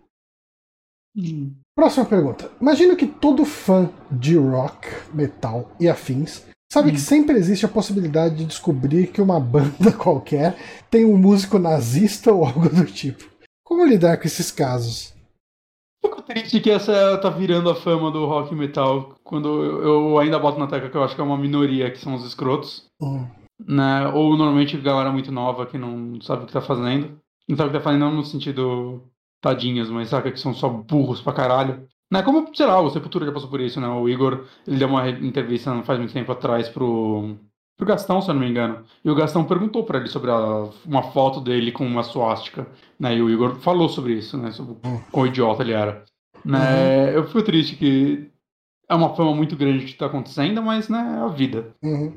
[1.16, 1.52] Hum.
[1.74, 2.48] Próxima pergunta.
[2.60, 6.92] Imagino que todo fã de rock, metal e afins sabe hum.
[6.92, 10.56] que sempre existe a possibilidade de descobrir que uma banda qualquer
[10.88, 13.24] tem um músico nazista ou algo do tipo.
[13.64, 15.12] Como lidar com esses casos?
[16.00, 19.48] Fico triste que essa tá virando a fama do rock metal, quando
[19.82, 22.24] eu ainda boto na tecla que eu acho que é uma minoria, que são os
[22.24, 22.86] escrotos.
[23.02, 23.26] Hum.
[23.66, 24.08] Né?
[24.08, 27.20] Ou normalmente galera muito nova que não sabe o que tá fazendo.
[27.48, 29.02] Não sabe o que tá fazendo não no sentido
[29.40, 31.86] tadinhos, mas saca que são só burros pra caralho.
[32.10, 32.22] Né?
[32.22, 33.88] Como, sei lá, o Sepultura já passou por isso, né?
[33.88, 37.36] O Igor, ele deu uma entrevista não faz muito tempo atrás pro,
[37.76, 38.84] pro Gastão, se eu não me engano.
[39.04, 42.66] E o Gastão perguntou para ele sobre a, uma foto dele com uma suástica,
[42.98, 43.16] né?
[43.16, 44.50] E o Igor falou sobre isso, né?
[44.52, 45.00] Sobre hum.
[45.12, 46.04] quão idiota ele era.
[46.44, 46.58] Né?
[46.58, 47.10] Uhum.
[47.10, 48.30] Eu fico triste que
[48.88, 51.74] é uma fama muito grande que tá acontecendo, mas, né, é a vida.
[51.82, 52.16] Uhum.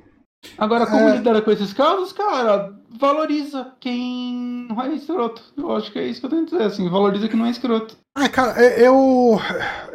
[0.57, 1.17] Agora, como é...
[1.17, 5.41] lidar com esses casos, cara, valoriza quem não é escroto.
[5.57, 7.51] Eu acho que é isso que eu tenho que dizer, assim, valoriza quem não é
[7.51, 7.97] escroto.
[8.15, 9.39] Ah, cara, eu,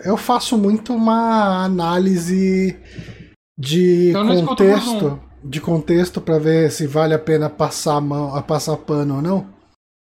[0.04, 2.78] eu faço muito uma análise
[3.58, 9.22] de contexto, de contexto para ver se vale a pena passar mão, passar pano ou
[9.22, 9.56] não.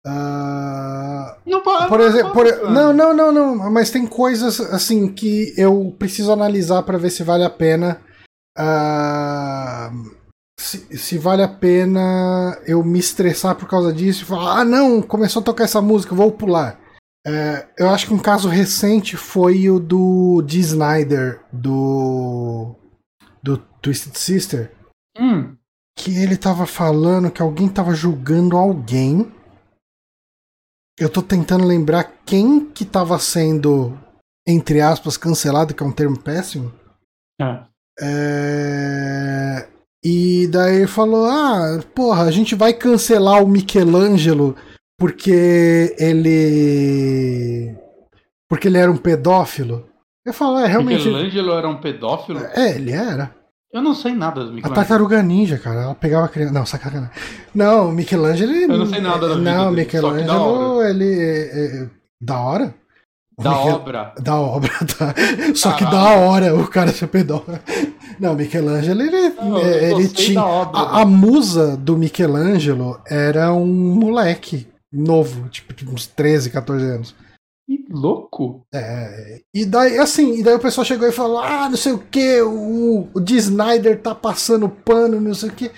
[0.07, 5.55] Uh, não, para, por exemplo, por, não, não, não, não, mas tem coisas assim que
[5.57, 8.01] eu preciso analisar para ver se vale a pena.
[8.57, 10.24] Uh,
[10.59, 15.03] se, se, vale a pena eu me estressar por causa disso e falar, ah não,
[15.03, 16.81] começou a tocar essa música, vou pular.
[17.27, 22.77] É, eu acho que um caso recente foi o do Dee Snyder, do,
[23.43, 24.73] do Twisted Sister.
[25.19, 25.57] Hum.
[25.97, 29.33] Que ele tava falando que alguém tava julgando alguém.
[30.99, 33.99] Eu tô tentando lembrar quem que tava sendo,
[34.47, 36.73] entre aspas, cancelado, que é um termo péssimo.
[37.41, 37.65] É.
[38.01, 39.69] É...
[40.05, 44.55] E daí ele falou: Ah, porra, a gente vai cancelar o Michelangelo
[44.99, 47.75] porque ele.
[48.49, 49.87] Porque ele era um pedófilo.
[50.25, 51.07] Eu falo, é realmente.
[51.07, 52.41] Michelangelo era um pedófilo?
[52.55, 53.35] É, ele era.
[53.73, 54.73] Eu não sei nada do Michelangelo.
[54.73, 55.83] A tartaruga ninja, cara.
[55.83, 56.53] Ela pegava a criança.
[56.53, 57.11] Não, sacanagem.
[57.55, 58.53] Não, Michelangelo.
[58.53, 61.19] Eu não sei nada da Não, dele, Michelangelo, ele.
[61.19, 61.91] É, é,
[62.21, 62.75] da hora?
[63.39, 63.75] Da Michel...
[63.75, 64.15] obra.
[64.21, 65.15] Da obra, tá.
[65.55, 65.87] Só Caralho.
[65.87, 67.59] que da hora o cara ser pedófilo.
[68.21, 70.45] Não, Michelangelo, ele, não, é, ele tinha.
[70.45, 76.85] Obra, a, a, musa do Michelangelo era um moleque novo, tipo, tipo uns 13, 14
[76.85, 77.15] anos.
[77.67, 78.65] Que louco!
[78.73, 79.41] É.
[79.53, 82.41] E daí, assim, e daí o pessoal chegou e falou: ah, não sei o que,
[82.43, 83.35] o, o D.
[83.35, 85.71] Snyder tá passando pano, não sei o que.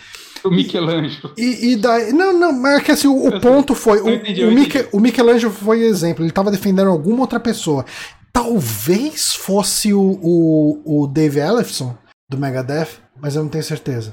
[0.46, 1.32] O Michelangelo.
[1.36, 2.12] E, e daí.
[2.12, 4.00] Não, não, mas é que assim, o, o ponto foi.
[4.00, 7.84] O, entendi, o, o Michelangelo foi exemplo, ele tava defendendo alguma outra pessoa.
[8.32, 11.96] Talvez fosse o, o, o Dave Ellefson
[12.30, 12.88] do Megadeth,
[13.20, 14.12] mas eu não tenho certeza.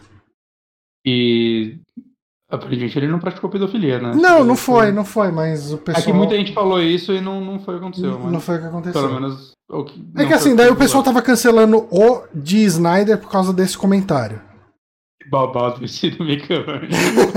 [1.05, 1.77] E
[2.53, 4.11] Aparentemente ele não praticou pedofilia, né?
[4.13, 6.03] Não, não foi, não foi, mas o pessoal.
[6.03, 8.11] É que muita gente falou isso e não, não foi o que aconteceu.
[8.11, 9.01] Não, não foi o que aconteceu.
[9.01, 9.53] Pelo menos.
[9.67, 13.75] Que, é que assim, daí o pessoal tava cancelando o de Snyder por causa desse
[13.75, 14.39] comentário.
[15.23, 17.33] Que babado esse do Michelangelo.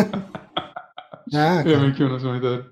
[1.35, 2.67] ah, eu nos comentários.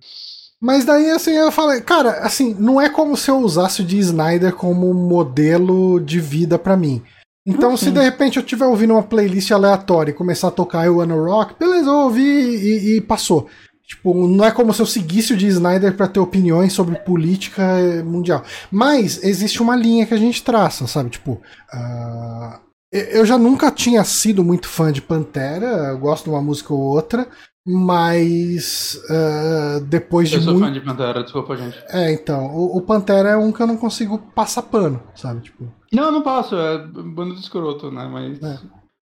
[0.60, 3.98] Mas daí, assim, eu falei, cara, assim, não é como se eu usasse o de
[3.98, 7.02] Snyder como modelo de vida para mim.
[7.46, 7.76] Então, uhum.
[7.76, 11.14] se de repente eu estiver ouvindo uma playlist aleatória e começar a tocar Eu Wanna
[11.14, 13.46] Rock, beleza, eu ouvi e, e, passou.
[13.86, 17.62] Tipo, não é como se eu seguisse o de Snyder para ter opiniões sobre política
[18.02, 18.42] mundial.
[18.70, 21.10] Mas existe uma linha que a gente traça, sabe?
[21.10, 22.63] Tipo, uh,
[22.94, 26.80] eu já nunca tinha sido muito fã de Pantera, eu gosto de uma música ou
[26.80, 27.28] outra,
[27.66, 30.36] mas uh, depois de.
[30.36, 30.66] Eu sou muito...
[30.66, 31.82] fã de Pantera, desculpa, gente.
[31.88, 32.54] É, então.
[32.54, 35.40] O, o, Pantera é um que eu não consigo passar pano, sabe?
[35.40, 35.72] Tipo...
[35.92, 38.06] Não, não passo, é banda de escroto, né?
[38.06, 38.42] Mas.
[38.42, 38.58] É.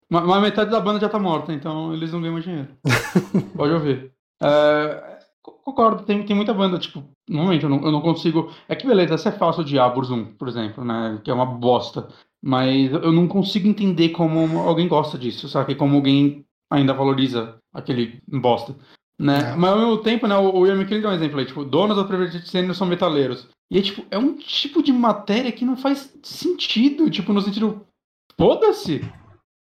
[0.08, 2.68] Mas metade da banda já tá morta, então eles não ganham dinheiro.
[3.56, 4.12] Pode ouvir.
[4.40, 8.52] É, concordo, tem, tem muita banda, tipo, normalmente eu não, eu não consigo.
[8.68, 11.20] É que beleza, essa é fácil de Aburzum, por exemplo, né?
[11.24, 12.08] Que é uma bosta.
[12.44, 15.74] Mas eu não consigo entender como alguém gosta disso, sabe?
[15.74, 18.76] Como alguém ainda valoriza aquele bosta.
[19.18, 19.52] Né?
[19.52, 19.56] É.
[19.56, 22.04] Mas ao mesmo tempo, né, o Ian McKellen dá um exemplo aí, tipo, donos da
[22.04, 23.48] Privatization são metaleiros.
[23.70, 27.86] E é tipo, é um tipo de matéria que não faz sentido, tipo, no sentido,
[28.38, 29.00] foda-se.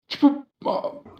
[0.09, 0.43] Tipo,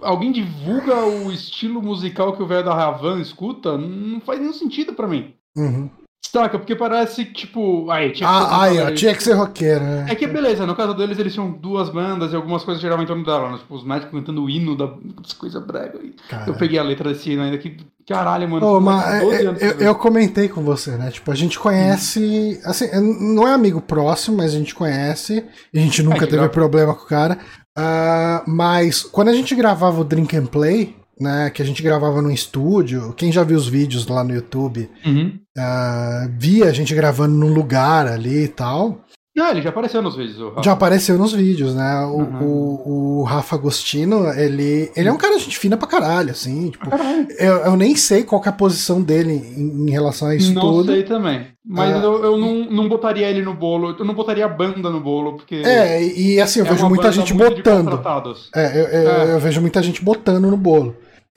[0.01, 4.93] alguém divulga o estilo musical que o velho da Ravan escuta, não faz nenhum sentido
[4.93, 5.35] para mim.
[5.55, 5.89] Uhum.
[6.31, 6.57] Saca?
[6.57, 7.91] Porque parece que, tipo.
[7.91, 10.07] Aí, tinha que Ah, aí, ó, tinha que ser roqueiro, né?
[10.09, 13.07] É que beleza, no caso deles eles tinham duas bandas e algumas coisas giravam em
[13.07, 13.57] torno dela, né?
[13.59, 14.87] Tipo, os médicos cantando o hino da
[15.21, 15.99] das coisas brega.
[16.01, 16.49] E Cara.
[16.49, 17.77] Eu peguei a letra desse hino ainda que.
[18.07, 18.65] Caralho, mano.
[18.65, 19.87] Com mas 12 é, anos eu, fazendo.
[19.87, 21.11] eu comentei com você, né?
[21.11, 22.59] Tipo, a gente conhece.
[22.65, 22.89] Assim,
[23.35, 25.45] não é amigo próximo, mas a gente conhece.
[25.73, 26.49] A gente nunca que teve legal.
[26.49, 27.37] problema com o cara.
[27.77, 31.49] Ah, mas quando a gente gravava o Drink and Play, né?
[31.49, 35.39] Que a gente gravava no estúdio, quem já viu os vídeos lá no YouTube, Uhum.
[35.57, 38.99] ah, via a gente gravando num lugar ali e tal.
[39.35, 40.39] Não, ele já apareceu nos vídeos.
[40.39, 40.61] o Rafa.
[40.63, 42.01] Já apareceu nos vídeos, né?
[42.05, 42.43] O, Uhum.
[42.43, 46.69] o, o Rafa Agostino, ele, ele é um cara de gente fina pra caralho, assim.
[46.69, 47.27] Tipo, Caralho.
[47.39, 50.61] eu, eu nem sei qual é a posição dele em, em relação a isso Não
[50.61, 50.91] tudo.
[50.91, 51.47] sei também.
[51.65, 51.97] Mas Ah.
[51.97, 53.95] eu, eu não, não botaria ele no bolo.
[53.97, 55.55] Eu não botaria a banda no bolo, porque.
[55.65, 57.99] É, e assim, eu é vejo muita gente botando.
[58.55, 59.33] É, eu, eu- É.
[59.33, 60.95] eu vejo muita gente botando no bolo.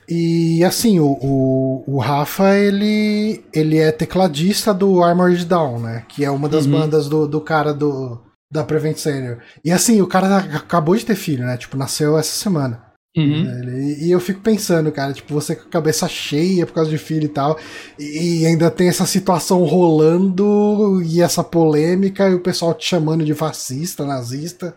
[0.09, 6.05] E assim, o, o, o Rafa, ele, ele é tecladista do Armored Down, né?
[6.09, 6.73] Que é uma das Uhum.
[6.73, 8.21] bandas do, do cara do,
[8.53, 9.39] da Prevent Senior.
[9.65, 11.57] E assim, o cara acabou de ter filho, né?
[11.57, 12.85] Tipo, nasceu essa semana.
[13.17, 13.25] Uhum.
[13.61, 16.99] Ele- E eu fico pensando, cara, tipo, você com a cabeça cheia por causa de
[16.99, 17.59] filho e tal,
[17.99, 23.35] e ainda tem essa situação rolando e essa polêmica e o pessoal te chamando de
[23.35, 24.75] fascista, nazista.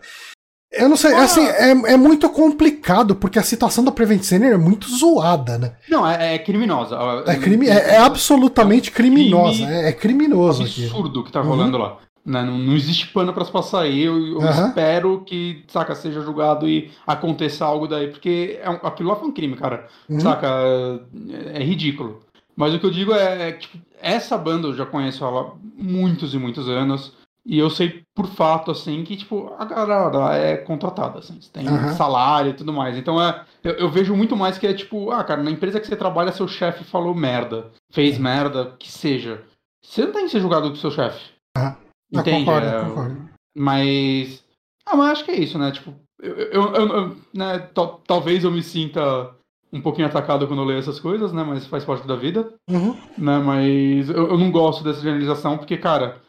[0.72, 1.22] Eu não sei, Ah.
[1.24, 5.72] assim, é, é muito complicado, porque a situação da Prevent Senior é muito zoada, né?
[5.88, 6.96] Não, é, é criminosa.
[7.26, 10.84] É, crime, é, é absolutamente É um criminosa, é, é criminoso aqui.
[10.84, 11.48] absurdo que tá Uhum.
[11.48, 11.96] rolando lá.
[12.24, 12.42] Né?
[12.44, 14.02] Não, não existe pano pra se passar aí.
[14.04, 14.68] Eu, eu Aham.
[14.68, 19.26] espero que, saca, seja julgado e aconteça algo daí, porque é um- aquilo lá foi
[19.28, 19.88] um crime, cara.
[20.08, 20.20] Uhum.
[20.20, 20.46] Saca?
[20.46, 22.20] É, é ridículo.
[22.54, 25.40] Mas o que eu digo é, é que, tipo, essa banda eu já conheço ela
[25.40, 25.46] há
[25.78, 27.12] muitos e muitos anos.
[27.44, 31.38] E eu sei por fato, assim, que, tipo, a galera é contratada, assim.
[31.52, 31.88] Tem Aham.
[31.88, 32.96] salário e tudo mais.
[32.96, 35.86] Então, é, eu, eu vejo muito mais que é, tipo, ah, cara, na empresa que
[35.86, 37.70] você trabalha, seu chefe falou merda.
[37.92, 39.42] Fez merda, que seja.
[39.82, 41.32] Você não tem que ser julgado com seu chefe.
[41.56, 41.76] Ah,
[42.12, 42.44] Entende?
[42.44, 43.30] concordo, É, concordo.
[43.56, 44.44] Mas.
[44.86, 45.70] Ah, mas acho que é isso, né?
[45.70, 49.30] Tipo, eu, eu- eu- né, tal- talvez eu me sinta
[49.72, 51.42] um pouquinho atacado quando eu leio essas coisas, né?
[51.44, 52.94] Mas faz parte da vida, Uhum.
[53.16, 53.38] né?
[53.38, 56.20] Mas eu, eu não gosto dessa generalização, porque, cara,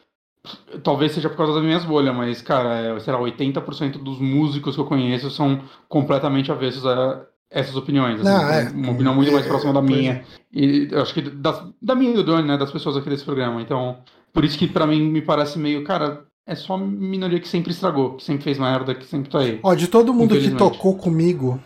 [0.82, 4.74] talvez seja por causa das minhas bolhas, mas, cara, é, sei lá, 80% dos músicos
[4.74, 8.20] que eu conheço são completamente avessos a essas opiniões.
[8.20, 8.70] assim, Não, é.
[8.70, 10.24] Uma opinião muito mais É, próxima da pois minha.
[10.52, 12.56] E eu acho que das- da minha e do Doni, né?
[12.56, 13.60] Das pessoas aqui desse programa.
[13.60, 13.98] Então,
[14.32, 18.16] por isso que pra mim me parece meio, cara, é só minoria que sempre estragou,
[18.16, 19.60] que sempre fez merda, que sempre tá aí.
[19.62, 21.60] Ó, de todo mundo que tocou comigo,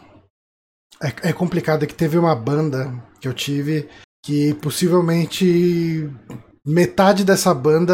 [1.01, 3.89] é, é complicado é que teve uma banda que eu tive
[4.25, 6.11] que possivelmente
[6.67, 7.93] metade dessa banda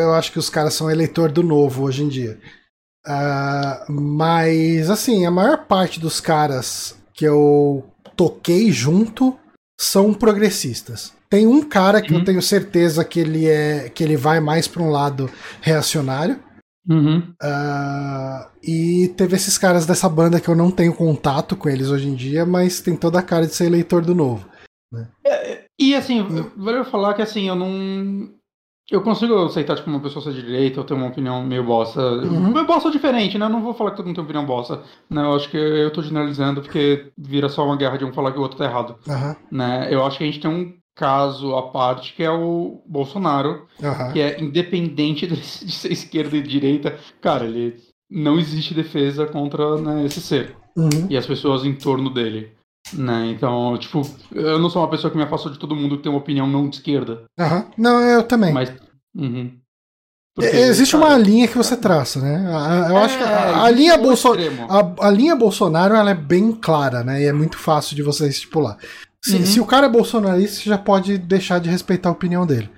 [0.00, 2.38] eu acho que os caras são eleitor do novo hoje em dia.
[3.06, 7.84] Ah, mas assim, a maior parte dos caras que eu
[8.16, 9.36] toquei junto
[9.80, 11.12] são progressistas.
[11.30, 12.24] Tem um cara que eu Uhum.
[12.24, 15.30] tenho certeza que ele é que ele vai mais para um lado
[15.60, 16.38] reacionário.
[16.88, 17.34] Uhum.
[17.42, 22.08] Ah, e teve esses caras dessa banda que eu não tenho contato com eles hoje
[22.08, 24.46] em dia, mas tem toda a cara de ser eleitor do novo.
[25.78, 26.26] E assim,
[26.56, 28.36] valeu falar que assim, eu não.
[28.90, 32.00] Eu consigo aceitar, tipo, uma pessoa ser de direita ou ter uma opinião meio bosta.
[32.00, 32.52] Uhum.
[32.52, 33.44] Meio bosta diferente, né?
[33.44, 34.82] Eu não vou falar que todo mundo tem opinião bosta.
[35.10, 35.22] Né?
[35.22, 38.38] Eu acho que eu tô generalizando porque vira só uma guerra de um falar que
[38.38, 38.96] o outro tá errado.
[39.06, 39.88] Aham, Né?
[39.90, 44.10] Eu acho que a gente tem um caso à parte que é o Bolsonaro, aham.
[44.12, 47.76] que é independente de de ser esquerda e direita, cara, ele
[48.10, 51.06] não existe defesa contra né, esse ser Uhum.
[51.10, 52.52] e as pessoas em torno dele.
[52.94, 53.32] Né?
[53.32, 54.02] Então, tipo,
[54.32, 56.46] eu não sou uma pessoa que me afastou de todo mundo que tem uma opinião
[56.46, 57.24] não de esquerda.
[57.38, 57.66] Aham.
[57.76, 58.52] Não, eu também.
[58.52, 58.72] Mas.
[59.16, 59.58] Uhum.
[60.34, 62.44] Porque, Existe cara, uma linha que você traça, né?
[62.88, 64.32] Eu acho que a, é, a existe linha Bolso-
[64.68, 67.20] a, a linha Bolsonaro ela é bem clara, né?
[67.22, 68.76] E é muito fácil de você estipular.
[69.24, 69.44] Se, Uhum.
[69.46, 72.70] se o cara é bolsonarista, você já pode deixar de respeitar a opinião dele.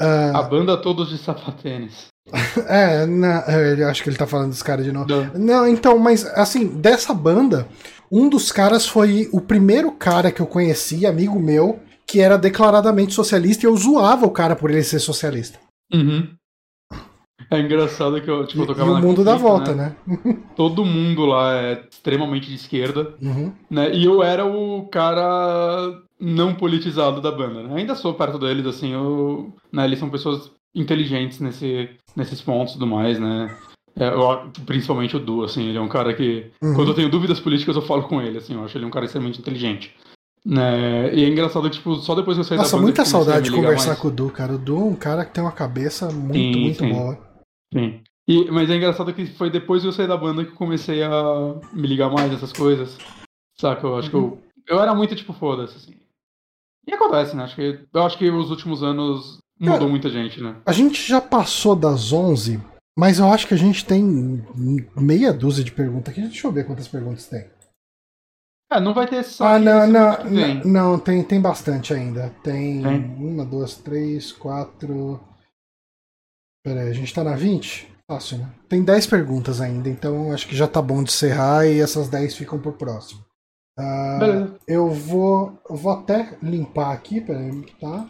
[0.00, 2.06] Ah, A banda todos de sapatênis.
[2.68, 3.40] é, na,
[3.78, 5.08] eu acho que ele tá falando dos caras de novo.
[5.08, 5.32] Não.
[5.34, 7.68] Não, então, mas assim, dessa banda,
[8.12, 13.14] um dos caras foi o primeiro cara que eu conheci, amigo meu, que era declaradamente
[13.14, 15.58] socialista e eu zoava o cara por ele ser socialista.
[15.92, 16.28] Uhum.
[17.50, 19.96] É engraçado que eu, tipo, eu tocava e o mundo dá volta, né?
[20.56, 23.52] Todo mundo lá é extremamente de esquerda, Uhum.
[23.70, 23.92] né?
[23.94, 27.74] E eu era o cara não politizado da banda, né?
[27.76, 32.78] Ainda sou perto deles, assim, eu, né, eles são pessoas inteligentes nesse, nesses pontos e
[32.78, 33.54] tudo mais, né?
[33.94, 36.74] É, eu- principalmente o Du, assim, ele é um cara que, Uhum.
[36.74, 39.04] quando eu tenho dúvidas políticas, eu falo com ele, assim, eu acho ele um cara
[39.04, 39.94] extremamente inteligente.
[40.44, 41.14] Né?
[41.14, 42.82] E é engraçado que, tipo, só depois que eu saí Nossa, da banda...
[42.86, 43.98] muita saudade de conversar mais.
[44.00, 44.54] com o Du, cara.
[44.54, 46.92] O Du é um cara que tem uma cabeça muito, Sim, muito sim.
[46.92, 47.18] boa.
[47.72, 48.00] Sim.
[48.26, 51.02] E, mas é engraçado que foi depois que eu saí da banda que eu comecei
[51.02, 51.12] a
[51.72, 52.96] me ligar mais nessas coisas.
[53.60, 53.86] Saca?
[53.86, 54.30] Eu acho Uhum.
[54.30, 54.36] que
[54.68, 54.76] eu.
[54.76, 55.94] Eu era muito tipo, foda-se, assim.
[56.86, 57.44] E acontece, né?
[57.44, 60.56] Acho que, eu acho que os últimos anos mudou Cara, muita gente, né?
[60.66, 62.60] A gente já passou das 11,
[62.98, 64.02] mas eu acho que a gente tem
[64.96, 66.22] meia dúzia de perguntas aqui.
[66.22, 67.48] Deixa eu ver quantas perguntas tem.
[68.72, 69.46] É, não vai ter só.
[69.46, 72.30] Ah, não, não, não, não, tem, tem bastante ainda.
[72.42, 75.20] Tem, tem, uma, duas, três, quatro.
[76.64, 77.92] Pera aí, a gente tá na 20?
[78.10, 78.50] Fácil, né?
[78.68, 82.36] Tem 10 perguntas ainda, então acho que já tá bom de encerrar e essas 10
[82.36, 83.24] ficam pro próximo.
[83.78, 84.58] Uh, Beleza.
[84.66, 88.08] Eu vou, vou até limpar aqui, peraí, tá?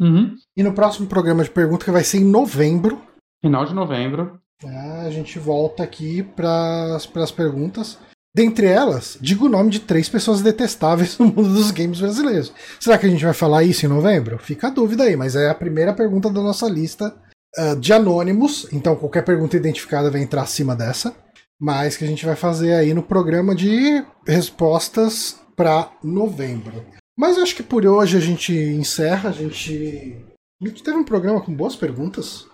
[0.00, 0.34] Uhum.
[0.56, 3.00] E no próximo programa de pergunta, que vai ser em novembro.
[3.44, 4.40] Final de novembro.
[4.64, 7.98] É, a gente volta aqui para as perguntas.
[8.34, 12.54] Dentre elas, diga o nome de três pessoas detestáveis no mundo dos games brasileiros.
[12.80, 14.38] Será que a gente vai falar isso em novembro?
[14.38, 17.14] Fica a dúvida aí, mas é a primeira pergunta da nossa lista
[17.58, 18.66] uh, de anônimos.
[18.72, 21.14] Então qualquer pergunta identificada vai entrar acima dessa
[21.60, 26.84] mas que a gente vai fazer aí no programa de respostas para novembro.
[27.16, 29.28] Mas acho que por hoje a gente encerra.
[29.28, 30.16] A gente,
[30.60, 32.46] a gente teve um programa com boas perguntas.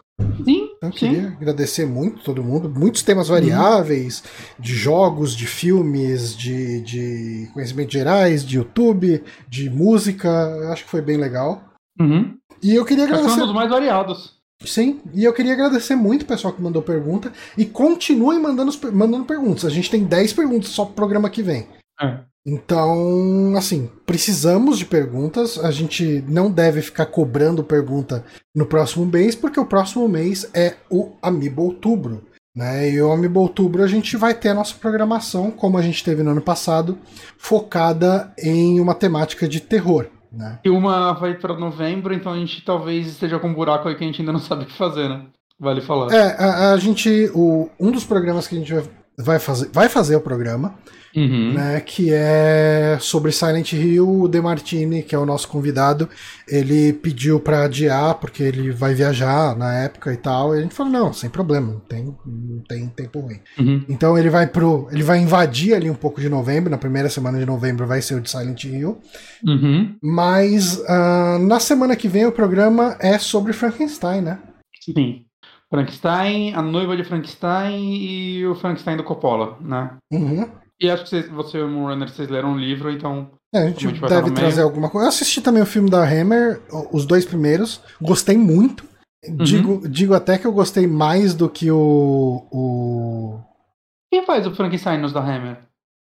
[0.44, 0.68] Sim.
[0.76, 1.36] Então, queria sim.
[1.36, 2.68] agradecer muito todo mundo.
[2.68, 4.62] Muitos temas variáveis, uhum.
[4.62, 10.30] de jogos, de filmes, de, de conhecimentos gerais, de YouTube, de música.
[10.72, 11.62] Acho que foi bem legal.
[11.98, 12.36] Uhum.
[12.62, 13.34] E eu queria agradecer.
[13.34, 14.40] Foi um dos mais variados.
[14.62, 19.24] Sim, e eu queria agradecer muito o pessoal que mandou pergunta e continuem mandando, mandando
[19.24, 19.64] perguntas.
[19.64, 21.66] A gente tem 10 perguntas só pro programa que vem.
[22.00, 22.18] É.
[22.46, 25.58] Então, assim, precisamos de perguntas.
[25.58, 30.76] A gente não deve ficar cobrando pergunta no próximo mês, porque o próximo mês é
[30.90, 32.24] o Amiibo Outubro.
[32.56, 32.90] Né?
[32.90, 36.22] E o Amiibo Outubro a gente vai ter a nossa programação, como a gente teve
[36.22, 36.98] no ano passado,
[37.38, 40.06] focada em uma temática de terror.
[40.32, 40.58] Né?
[40.64, 44.04] E uma vai para novembro, então a gente talvez esteja com um buraco aí que
[44.04, 45.26] a gente ainda não sabe o que fazer, né?
[45.58, 46.10] Vale falar.
[46.10, 47.30] É, a, a gente.
[47.34, 48.84] O, um dos programas que a gente vai,
[49.18, 50.74] vai fazer, vai fazer o programa
[51.14, 51.52] uhum.
[51.54, 54.22] né, que é sobre Silent Hill.
[54.22, 56.08] O De Martini, que é o nosso convidado,
[56.48, 60.54] ele pediu para adiar porque ele vai viajar na época e tal.
[60.54, 63.40] E a gente falou não, sem problema, não tem, não tem tempo ruim.
[63.58, 63.84] Uhum.
[63.88, 66.70] Então ele vai pro, ele vai invadir ali um pouco de novembro.
[66.70, 68.98] Na primeira semana de novembro vai ser o de Silent Hill.
[69.46, 69.96] Uhum.
[70.02, 74.38] Mas uh, na semana que vem o programa é sobre Frankenstein, né?
[74.80, 75.24] Sim.
[75.70, 79.96] Frankenstein, a noiva de Frankenstein e o Frankenstein do Coppola, né?
[80.10, 80.48] Uhum.
[80.80, 83.30] E acho que você e o Moonrunner, vocês leram um livro, então.
[83.54, 85.06] É, a gente, deve trazer alguma coisa.
[85.06, 86.62] Eu assisti também o filme da Hammer,
[86.92, 87.82] os dois primeiros.
[88.00, 88.88] Gostei muito.
[89.26, 89.36] Uhum.
[89.36, 92.46] Digo, digo até que eu gostei mais do que o.
[92.50, 93.40] o...
[94.10, 95.58] Quem faz o Frankenstein nos da Hammer?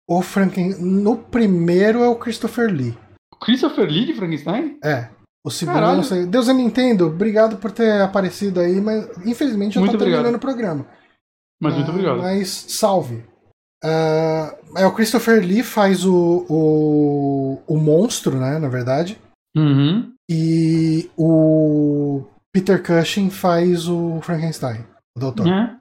[0.07, 0.75] O Franken...
[0.79, 2.97] No primeiro é o Christopher Lee.
[3.39, 4.77] Christopher Lee de Frankenstein?
[4.83, 5.09] É.
[5.45, 5.93] O segundo Caralho.
[5.93, 6.25] eu não sei.
[6.25, 10.23] Deus é Nintendo, obrigado por ter aparecido aí, mas infelizmente já muito tá obrigado.
[10.23, 10.87] terminando o programa.
[11.61, 12.17] Mas muito obrigado.
[12.17, 13.23] Mas salve.
[13.83, 18.57] Uh, é, o Christopher Lee faz o, o, o monstro, né?
[18.57, 19.19] Na verdade.
[19.55, 20.13] Uhum.
[20.29, 24.85] E o Peter Cushing faz o Frankenstein,
[25.15, 25.47] o doutor.
[25.47, 25.77] É.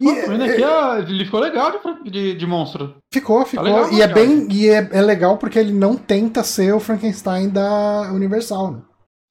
[0.00, 2.96] E é, é, ele ficou legal de, de, de monstro.
[3.12, 3.64] Ficou, tá ficou.
[3.64, 4.46] Tá legal, e é bem.
[4.50, 8.72] E é, é legal porque ele não tenta ser o Frankenstein da Universal.
[8.72, 8.82] Né?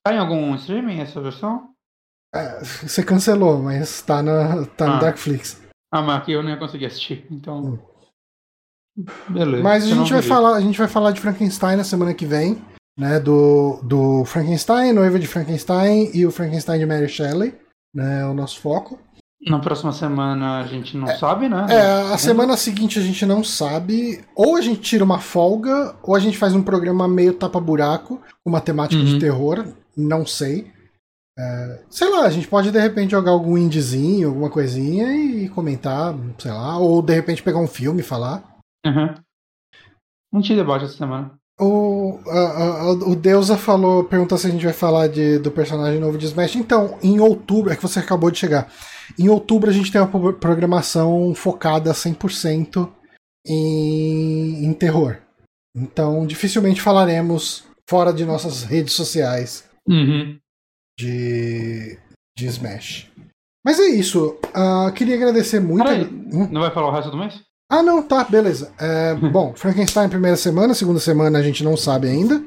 [0.04, 1.70] Tá em algum streaming essa versão?
[2.34, 4.96] É, você cancelou, mas tá, na, tá ah.
[4.96, 5.62] no Darkflix.
[5.96, 7.64] Ah, mas aqui eu não ia conseguir assistir, então.
[7.64, 7.80] Hum.
[9.30, 9.64] Beleza.
[9.64, 12.62] Mas a gente, vai falar, a gente vai falar de Frankenstein na semana que vem,
[13.00, 13.18] né?
[13.18, 17.56] Do, do Frankenstein, noiva de Frankenstein e o Frankenstein de Mary Shelley,
[17.94, 18.24] né?
[18.24, 19.00] É o nosso foco.
[19.48, 21.66] Na próxima semana a gente não é, sabe, né?
[21.70, 24.22] É, a semana seguinte a gente não sabe.
[24.36, 28.50] Ou a gente tira uma folga, ou a gente faz um programa meio tapa-buraco, com
[28.50, 29.08] uma temática uhum.
[29.08, 29.66] de terror.
[29.96, 30.75] Não sei.
[31.38, 36.16] É, sei lá, a gente pode de repente jogar algum indiezinho, alguma coisinha e comentar,
[36.40, 38.44] sei lá, ou de repente pegar um filme e falar.
[38.86, 39.14] Uhum.
[40.32, 41.38] Não tinha debate essa semana.
[41.60, 46.00] O, a, a, o Deusa falou, perguntou se a gente vai falar de, do personagem
[46.00, 46.56] novo de Smash.
[46.56, 48.72] Então, em outubro, é que você acabou de chegar.
[49.20, 52.90] Em outubro a gente tem uma programação focada 100%
[53.46, 55.18] em, em terror.
[55.76, 59.70] Então, dificilmente falaremos fora de nossas redes sociais.
[59.88, 60.38] Uhum
[60.98, 61.98] de,
[62.38, 63.12] de Smash.
[63.66, 64.38] Mas é isso.
[64.56, 65.84] Uh, queria agradecer muito.
[65.84, 66.48] Peraí, hum?
[66.52, 67.42] Não vai falar o resto do mês?
[67.70, 68.72] Ah, não, tá, beleza.
[68.80, 72.44] É, bom, Frankenstein primeira semana, segunda semana a gente não sabe ainda.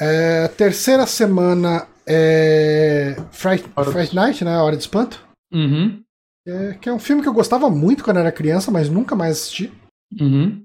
[0.00, 4.56] É, terceira semana é Fright, Fright Night, né?
[4.56, 5.22] Hora de Espanto.
[5.52, 6.02] Uhum.
[6.46, 9.32] É, que é um filme que eu gostava muito quando era criança, mas nunca mais
[9.32, 9.70] assisti.
[10.18, 10.64] Uhum.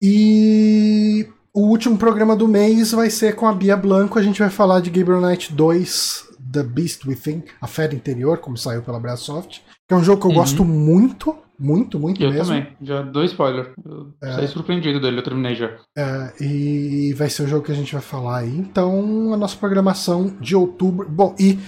[0.00, 1.28] E
[1.58, 4.16] o último programa do mês vai ser com a Bia Blanco.
[4.16, 8.56] A gente vai falar de Gabriel Knight 2, The Beast Within, A Fera Interior, como
[8.56, 9.60] saiu pela Brasoft.
[9.88, 10.36] Que é um jogo que eu uhum.
[10.36, 11.34] gosto muito.
[11.58, 12.54] Muito, muito eu mesmo.
[12.54, 13.72] Eu também, já dou spoiler.
[13.84, 14.32] Eu é.
[14.34, 15.76] saí surpreendido dele, eu terminei já.
[15.96, 18.56] É, e vai ser o jogo que a gente vai falar aí.
[18.56, 21.08] Então, a nossa programação de outubro.
[21.10, 21.58] Bom, e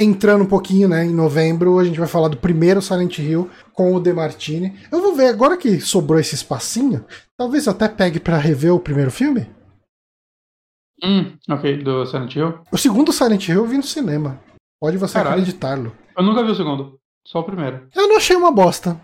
[0.00, 3.94] entrando um pouquinho, né, em novembro, a gente vai falar do primeiro Silent Hill com
[3.94, 4.74] o Demartini.
[4.90, 7.04] Eu vou ver, agora que sobrou esse espacinho,
[7.36, 9.46] talvez eu até pegue para rever o primeiro filme.
[11.04, 12.60] Hum, ok, do Silent Hill.
[12.72, 14.40] O segundo Silent Hill eu vi no cinema.
[14.80, 15.92] Pode você acreditá-lo.
[16.16, 17.86] Eu nunca vi o segundo, só o primeiro.
[17.94, 18.98] Eu não achei uma bosta.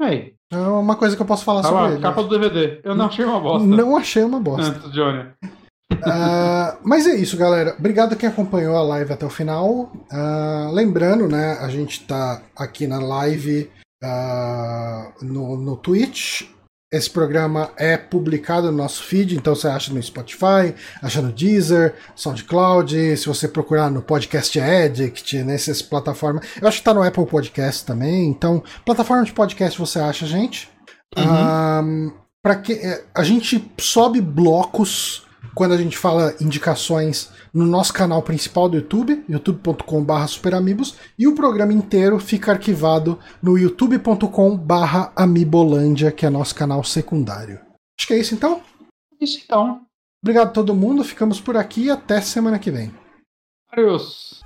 [0.00, 0.34] Ei.
[0.52, 2.02] É uma coisa que eu posso falar tá sobre lá, ele.
[2.02, 2.80] Capa do DVD.
[2.84, 3.66] Eu não achei uma bosta.
[3.66, 4.70] Não achei uma bosta.
[4.70, 5.26] Antes, Johnny.
[6.02, 7.74] Uh, mas é isso, galera.
[7.78, 9.92] Obrigado quem acompanhou a live até o final.
[10.12, 13.70] Uh, lembrando, né, a gente tá aqui na live
[14.02, 16.42] uh, no, no Twitch.
[16.92, 20.72] Esse programa é publicado no nosso feed, então você acha no Spotify,
[21.02, 26.46] acha no Deezer, SoundCloud, se você procurar no Podcast Addict, nessas plataformas.
[26.62, 30.72] Eu acho que tá no Apple Podcast também, então, plataforma de podcast você acha, gente.
[31.16, 32.12] Uhum.
[32.42, 35.23] para que é, a gente sobe blocos
[35.54, 41.34] quando a gente fala indicações no nosso canal principal do YouTube, youtube.com.br superamigos, e o
[41.34, 47.60] programa inteiro fica arquivado no youtube.com.br amibolândia, que é nosso canal secundário.
[47.98, 48.60] Acho que é isso então?
[49.20, 49.82] Isso então.
[50.22, 52.92] Obrigado a todo mundo, ficamos por aqui e até semana que vem.
[53.70, 54.42] Adeus.